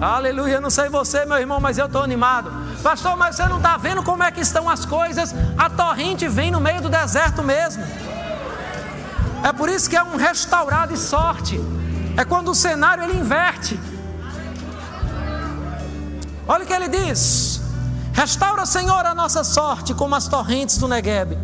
Aleluia. 0.00 0.60
Não 0.60 0.70
sei 0.70 0.88
você, 0.88 1.26
meu 1.26 1.36
irmão, 1.36 1.60
mas 1.60 1.76
eu 1.76 1.86
estou 1.86 2.02
animado. 2.02 2.50
Pastor, 2.82 3.16
mas 3.16 3.36
você 3.36 3.44
não 3.46 3.58
está 3.58 3.76
vendo 3.76 4.02
como 4.02 4.22
é 4.22 4.30
que 4.30 4.40
estão 4.40 4.68
as 4.68 4.86
coisas? 4.86 5.34
A 5.58 5.68
torrente 5.68 6.26
vem 6.26 6.50
no 6.50 6.60
meio 6.60 6.80
do 6.80 6.88
deserto 6.88 7.42
mesmo. 7.42 7.84
É 9.44 9.52
por 9.52 9.68
isso 9.68 9.90
que 9.90 9.96
é 9.96 10.02
um 10.02 10.16
restaurado 10.16 10.94
e 10.94 10.96
sorte. 10.96 11.60
É 12.16 12.24
quando 12.24 12.50
o 12.50 12.54
cenário 12.54 13.04
ele 13.04 13.18
inverte. 13.18 13.78
Olha 16.48 16.64
o 16.64 16.66
que 16.66 16.72
ele 16.72 16.88
diz: 16.88 17.60
Restaura, 18.14 18.64
Senhor, 18.64 19.04
a 19.04 19.14
nossa 19.14 19.44
sorte 19.44 19.92
como 19.92 20.14
as 20.14 20.26
torrentes 20.26 20.78
do 20.78 20.88
Negueb. 20.88 21.38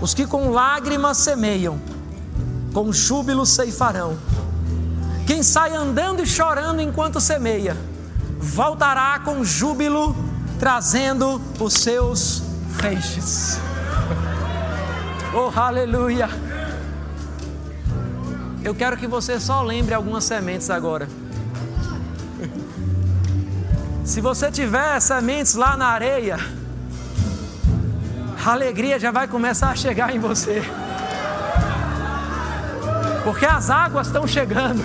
Os 0.00 0.12
que 0.12 0.26
com 0.26 0.50
lágrimas 0.50 1.16
semeiam, 1.18 1.80
com 2.74 2.92
júbilo 2.92 3.46
ceifarão. 3.46 4.18
Quem 5.26 5.42
sai 5.42 5.74
andando 5.74 6.22
e 6.22 6.26
chorando 6.26 6.80
enquanto 6.80 7.20
semeia, 7.20 7.76
voltará 8.38 9.20
com 9.20 9.44
júbilo, 9.44 10.14
trazendo 10.58 11.40
os 11.60 11.74
seus 11.74 12.42
feixes. 12.80 13.58
Oh, 15.34 15.50
aleluia! 15.58 16.28
Eu 18.64 18.74
quero 18.74 18.96
que 18.96 19.06
você 19.06 19.40
só 19.40 19.62
lembre 19.62 19.94
algumas 19.94 20.24
sementes 20.24 20.70
agora. 20.70 21.08
Se 24.04 24.20
você 24.20 24.50
tiver 24.50 25.00
sementes 25.00 25.54
lá 25.54 25.76
na 25.76 25.86
areia, 25.86 26.36
a 28.44 28.50
alegria 28.52 28.98
já 28.98 29.10
vai 29.10 29.28
começar 29.28 29.70
a 29.70 29.76
chegar 29.76 30.14
em 30.14 30.18
você. 30.18 30.62
Porque 33.24 33.46
as 33.46 33.70
águas 33.70 34.08
estão 34.08 34.26
chegando. 34.26 34.82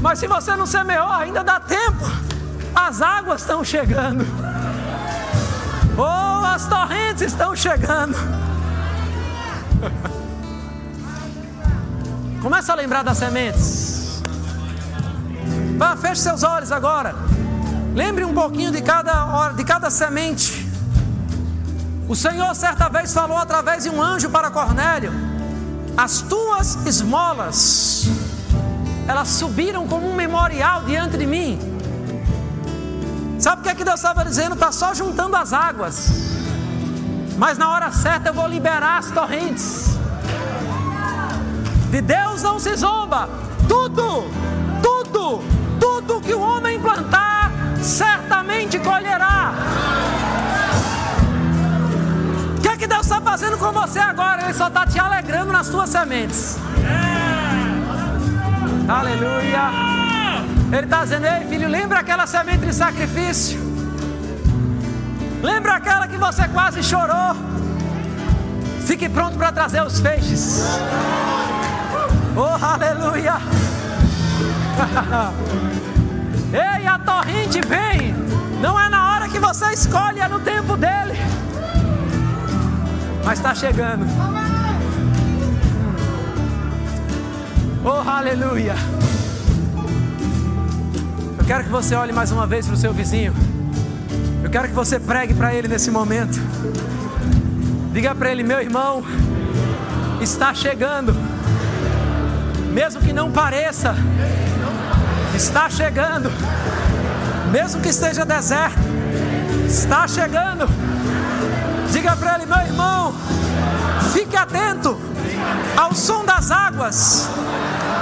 Mas 0.00 0.18
se 0.18 0.26
você 0.26 0.54
não 0.54 0.66
semeou, 0.66 1.08
ainda 1.08 1.42
dá 1.42 1.58
tempo. 1.58 2.04
As 2.74 3.00
águas 3.00 3.40
estão 3.40 3.64
chegando. 3.64 4.26
Oh, 5.96 6.44
as 6.44 6.66
torrentes 6.66 7.22
estão 7.22 7.54
chegando. 7.54 8.14
Começa 12.42 12.72
a 12.72 12.74
lembrar 12.74 13.02
das 13.02 13.16
sementes. 13.16 14.22
Vá, 15.78 15.96
feche 15.96 16.20
seus 16.20 16.42
olhos 16.42 16.70
agora. 16.70 17.14
Lembre 17.94 18.24
um 18.24 18.34
pouquinho 18.34 18.70
de 18.70 18.82
cada 18.82 19.24
hora, 19.26 19.54
de 19.54 19.64
cada 19.64 19.88
semente. 19.90 20.68
O 22.08 22.14
Senhor 22.14 22.54
certa 22.54 22.88
vez 22.88 23.14
falou 23.14 23.38
através 23.38 23.84
de 23.84 23.90
um 23.90 24.02
anjo 24.02 24.28
para 24.28 24.50
Cornélio: 24.50 25.12
As 25.96 26.22
tuas 26.22 26.74
esmolas, 26.86 28.06
elas 29.06 29.28
subiram 29.28 29.86
como 29.86 30.08
um 30.08 30.14
memorial 30.14 30.82
diante 30.82 31.16
de 31.16 31.24
mim. 31.24 31.58
Sabe 33.38 33.60
o 33.60 33.64
que 33.64 33.68
é 33.68 33.74
que 33.74 33.84
Deus 33.84 34.00
estava 34.00 34.24
dizendo? 34.24 34.54
Está 34.54 34.72
só 34.72 34.92
juntando 34.92 35.36
as 35.36 35.52
águas. 35.52 36.10
Mas 37.38 37.58
na 37.58 37.70
hora 37.70 37.92
certa 37.92 38.30
eu 38.30 38.34
vou 38.34 38.48
liberar 38.48 38.98
as 38.98 39.10
torrentes. 39.10 39.96
De 41.90 42.00
Deus 42.00 42.42
não 42.42 42.58
se 42.58 42.74
zomba. 42.74 43.28
Tudo, 43.68 44.24
tudo, 44.82 45.42
tudo 45.78 46.20
que 46.20 46.34
o 46.34 46.40
homem 46.40 46.80
plantar, 46.80 47.52
certamente 47.80 48.80
colherá. 48.80 49.52
Está 53.14 53.20
fazendo 53.20 53.56
com 53.58 53.70
você 53.70 54.00
agora? 54.00 54.42
Ele 54.42 54.54
só 54.54 54.66
está 54.66 54.84
te 54.84 54.98
alegrando 54.98 55.52
nas 55.52 55.68
tuas 55.68 55.88
sementes. 55.88 56.58
Aleluia. 58.88 59.70
Ele 60.72 60.84
está 60.84 61.04
dizendo: 61.04 61.26
Ei, 61.26 61.46
filho, 61.46 61.68
lembra 61.68 62.00
aquela 62.00 62.26
semente 62.26 62.66
de 62.66 62.72
sacrifício? 62.72 63.62
Lembra 65.42 65.74
aquela 65.74 66.08
que 66.08 66.16
você 66.16 66.48
quase 66.48 66.82
chorou? 66.82 67.36
Fique 68.84 69.08
pronto 69.08 69.38
para 69.38 69.52
trazer 69.52 69.82
os 69.82 70.00
feixes. 70.00 70.64
Oh, 72.36 72.64
aleluia! 72.64 73.36
Ei, 76.52 76.86
a 76.86 76.98
torrente 76.98 77.60
vem. 77.60 78.12
Não 78.60 78.78
é 78.80 78.88
na 78.88 79.12
hora 79.12 79.28
que 79.28 79.38
você 79.38 79.72
escolhe, 79.72 80.18
é 80.20 80.26
no 80.26 80.40
tempo 80.40 80.76
dele. 80.76 81.14
Mas 83.24 83.38
está 83.38 83.54
chegando. 83.54 84.04
Oh, 87.82 88.08
aleluia! 88.08 88.74
Eu 91.38 91.44
quero 91.46 91.64
que 91.64 91.70
você 91.70 91.94
olhe 91.94 92.12
mais 92.12 92.30
uma 92.30 92.46
vez 92.46 92.66
para 92.66 92.74
o 92.74 92.76
seu 92.78 92.92
vizinho. 92.92 93.34
Eu 94.42 94.50
quero 94.50 94.68
que 94.68 94.74
você 94.74 95.00
pregue 95.00 95.32
para 95.32 95.54
ele 95.54 95.68
nesse 95.68 95.90
momento. 95.90 96.38
Diga 97.92 98.14
para 98.14 98.30
ele, 98.30 98.42
meu 98.42 98.60
irmão, 98.60 99.02
está 100.20 100.52
chegando. 100.52 101.14
Mesmo 102.72 103.00
que 103.00 103.12
não 103.12 103.30
pareça, 103.30 103.94
está 105.34 105.70
chegando. 105.70 106.30
Mesmo 107.50 107.80
que 107.80 107.88
esteja 107.88 108.24
deserto, 108.24 108.80
está 109.66 110.06
chegando. 110.08 110.66
Diga 112.04 112.16
para 112.16 112.34
ele, 112.34 112.44
meu 112.44 112.58
irmão, 112.58 113.14
fique 114.12 114.36
atento 114.36 115.00
ao 115.74 115.94
som 115.94 116.22
das 116.22 116.50
águas. 116.50 117.30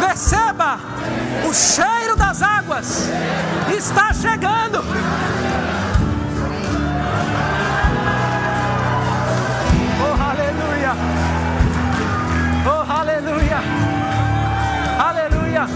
Perceba 0.00 0.80
o 1.48 1.54
cheiro 1.54 2.16
das 2.16 2.42
águas 2.42 3.08
está 3.72 4.12
chegando. 4.12 4.84
Oh, 10.00 10.20
aleluia! 10.20 10.96
Oh, 12.66 12.92
aleluia! 12.92 13.60
Aleluia! 14.98 15.68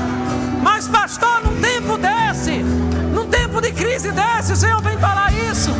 Mas, 0.64 0.88
pastor, 0.88 1.42
num 1.44 1.60
tempo 1.60 1.96
desse, 1.96 2.64
num 3.14 3.28
tempo 3.28 3.60
de 3.60 3.70
crise 3.70 4.10
desse, 4.10 4.52
o 4.52 4.56
Senhor 4.56 4.82
vem 4.82 4.98
falar 4.98 5.32
isso. 5.32 5.70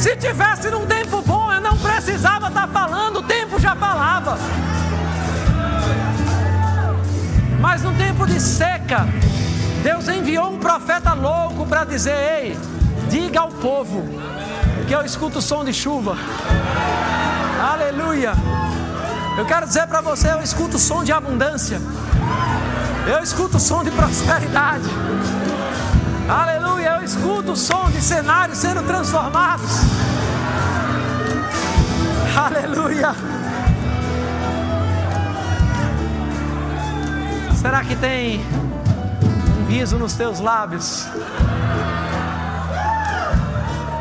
Se 0.00 0.16
tivesse 0.16 0.70
num 0.70 0.86
tempo 0.86 1.20
bom, 1.20 1.52
eu 1.52 1.60
não 1.60 1.76
precisava 1.76 2.48
estar 2.48 2.66
falando, 2.68 3.18
o 3.18 3.22
tempo 3.22 3.60
já 3.60 3.76
falava. 3.76 4.38
Mas 7.60 7.82
no 7.82 7.92
tempo 7.92 8.26
de 8.26 8.40
seca, 8.40 9.06
Deus 9.82 10.08
enviou 10.08 10.52
um 10.52 10.58
profeta 10.58 11.12
louco 11.12 11.66
para 11.66 11.84
dizer: 11.84 12.14
Ei, 12.14 12.58
diga 13.10 13.40
ao 13.40 13.48
povo 13.48 14.02
que 14.88 14.94
eu 14.94 15.04
escuto 15.04 15.38
o 15.40 15.42
som 15.42 15.66
de 15.66 15.74
chuva. 15.74 16.16
Aleluia. 17.70 18.32
Eu 19.36 19.44
quero 19.44 19.66
dizer 19.66 19.86
para 19.86 20.00
você: 20.00 20.30
eu 20.30 20.40
escuto 20.40 20.78
o 20.78 20.80
som 20.80 21.04
de 21.04 21.12
abundância. 21.12 21.78
Eu 23.06 23.22
escuto 23.22 23.58
o 23.58 23.60
som 23.60 23.84
de 23.84 23.90
prosperidade. 23.90 24.88
Aleluia. 26.26 26.59
Eu 27.00 27.04
escuto 27.04 27.52
o 27.52 27.56
som 27.56 27.90
de 27.90 27.98
cenários 27.98 28.58
sendo 28.58 28.82
transformados. 28.82 29.70
Aleluia. 32.36 33.14
Será 37.56 37.82
que 37.82 37.96
tem 37.96 38.44
um 39.58 39.66
riso 39.66 39.98
nos 39.98 40.12
teus 40.12 40.40
lábios? 40.40 41.06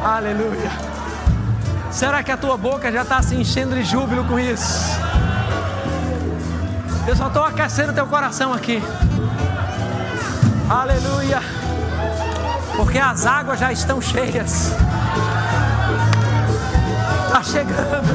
Aleluia. 0.03 0.69
Será 1.91 2.21
que 2.21 2.33
a 2.33 2.37
tua 2.37 2.57
boca 2.57 2.91
já 2.91 3.03
está 3.03 3.21
se 3.21 3.33
enchendo 3.33 3.75
de 3.75 3.83
júbilo 3.83 4.25
com 4.25 4.37
isso? 4.37 4.89
Eu 7.07 7.15
só 7.15 7.27
estou 7.27 7.45
aquecendo 7.45 7.93
teu 7.93 8.07
coração 8.07 8.53
aqui. 8.53 8.83
Aleluia. 10.69 11.58
Porque 12.79 12.97
as 12.97 13.25
águas 13.25 13.59
já 13.59 13.73
estão 13.73 14.01
cheias. 14.01 14.73
Está 17.27 17.43
chegando. 17.43 18.07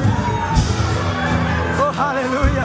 Oh, 1.79 2.01
aleluia. 2.01 2.63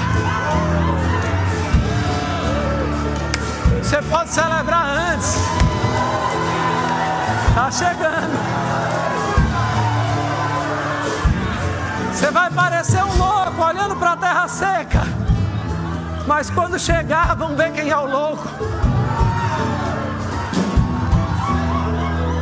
Você 3.83 4.01
pode 4.01 4.31
celebrar 4.31 4.87
antes. 5.13 5.37
Está 7.51 7.71
chegando. 7.71 8.39
Você 12.15 12.31
vai 12.31 12.51
parecer 12.51 13.05
um 13.05 13.19
louco 13.19 13.63
olhando 13.63 13.95
para 13.97 14.13
a 14.13 14.17
terra 14.17 14.49
seca. 14.49 15.03
Mas 16.27 16.49
quando 16.49 16.79
chegar, 16.79 17.37
vão 17.37 17.55
ver 17.55 17.73
quem 17.73 17.91
é 17.91 17.97
o 17.99 18.07
louco. 18.07 18.49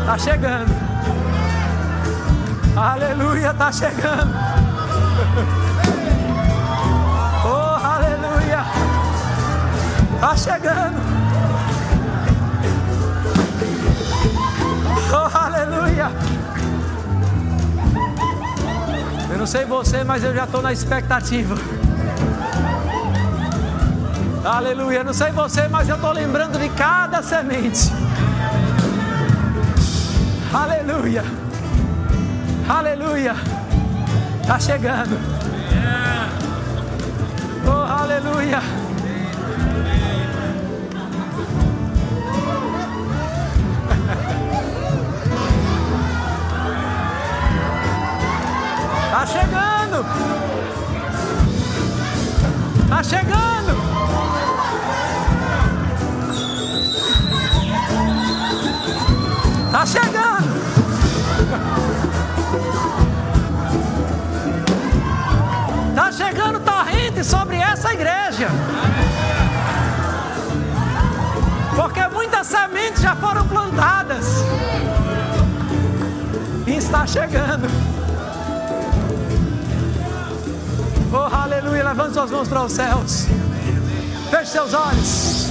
Está 0.08 0.16
chegando. 0.16 0.74
Aleluia, 2.74 3.50
está 3.50 3.70
chegando. 3.70 4.34
Oh, 7.44 7.86
aleluia. 7.86 8.64
Está 10.14 10.34
chegando. 10.34 10.96
Oh, 15.12 15.36
aleluia. 15.36 16.10
Eu 19.30 19.36
não 19.36 19.46
sei 19.46 19.66
você, 19.66 20.04
mas 20.04 20.24
eu 20.24 20.34
já 20.34 20.44
estou 20.44 20.62
na 20.62 20.72
expectativa. 20.72 21.54
Aleluia. 24.42 25.04
Não 25.04 25.12
sei 25.12 25.32
você, 25.32 25.68
mas 25.68 25.86
eu 25.86 25.96
estou 25.96 26.12
lembrando 26.12 26.58
de 26.58 26.70
cada 26.70 27.22
semente. 27.22 28.07
Aleluia. 30.52 31.22
Aleluia. 32.68 33.34
Está 34.40 34.58
chegando. 34.58 35.18
Oh, 37.66 38.02
aleluia. 38.02 38.62
Está 49.04 49.26
chegando. 49.26 50.04
Está 52.84 53.02
chegando. 53.02 53.57
Igreja. 68.38 68.48
Porque 71.74 72.06
muitas 72.08 72.46
sementes 72.46 73.02
já 73.02 73.16
foram 73.16 73.46
plantadas. 73.48 74.26
E 76.66 76.76
está 76.76 77.06
chegando. 77.06 77.68
Oh, 81.12 81.34
aleluia. 81.34 81.84
Levante 81.84 82.14
suas 82.14 82.30
mãos 82.30 82.48
para 82.48 82.62
os 82.62 82.72
céus. 82.72 83.26
Feche 84.30 84.52
seus 84.52 84.74
olhos. 84.74 85.48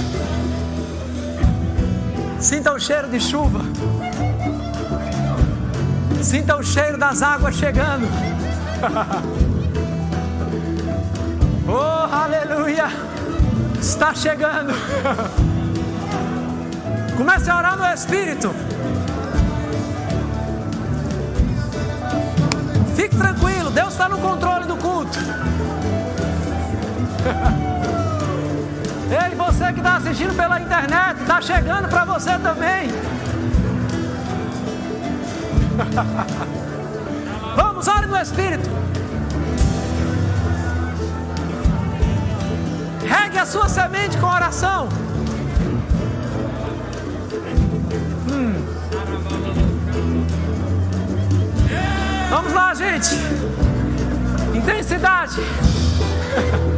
Sinta 2.40 2.72
o 2.72 2.78
cheiro 2.78 3.08
de 3.08 3.20
chuva. 3.20 3.60
Sinta 6.22 6.56
o 6.56 6.62
cheiro 6.62 6.96
das 6.96 7.22
águas 7.22 7.54
chegando. 7.56 8.06
oh, 11.68 12.14
aleluia! 12.14 12.88
Está 13.80 14.14
chegando. 14.14 14.72
Comece 17.16 17.50
a 17.50 17.56
orar 17.58 17.76
no 17.76 17.84
Espírito. 17.86 18.54
Fique 22.96 23.16
tranquilo, 23.16 23.70
Deus 23.70 23.88
está 23.92 24.08
no 24.08 24.18
controle 24.18 24.64
do 24.66 24.76
culto. 24.76 25.18
Ei, 29.10 29.34
você 29.34 29.72
que 29.72 29.80
está 29.80 29.96
assistindo 29.96 30.34
pela 30.34 30.60
internet, 30.60 31.20
está 31.20 31.40
chegando 31.40 31.88
para 31.88 32.04
você 32.04 32.38
também. 32.38 32.90
Vamos, 37.56 37.88
ore 37.88 38.06
no 38.06 38.16
Espírito. 38.16 38.87
Regue 43.28 43.40
a 43.40 43.44
sua 43.44 43.68
semente 43.68 44.16
com 44.16 44.26
oração. 44.26 44.88
Hum. 48.30 48.54
Vamos 52.30 52.52
lá, 52.54 52.72
gente. 52.72 53.16
Intensidade. 54.54 55.36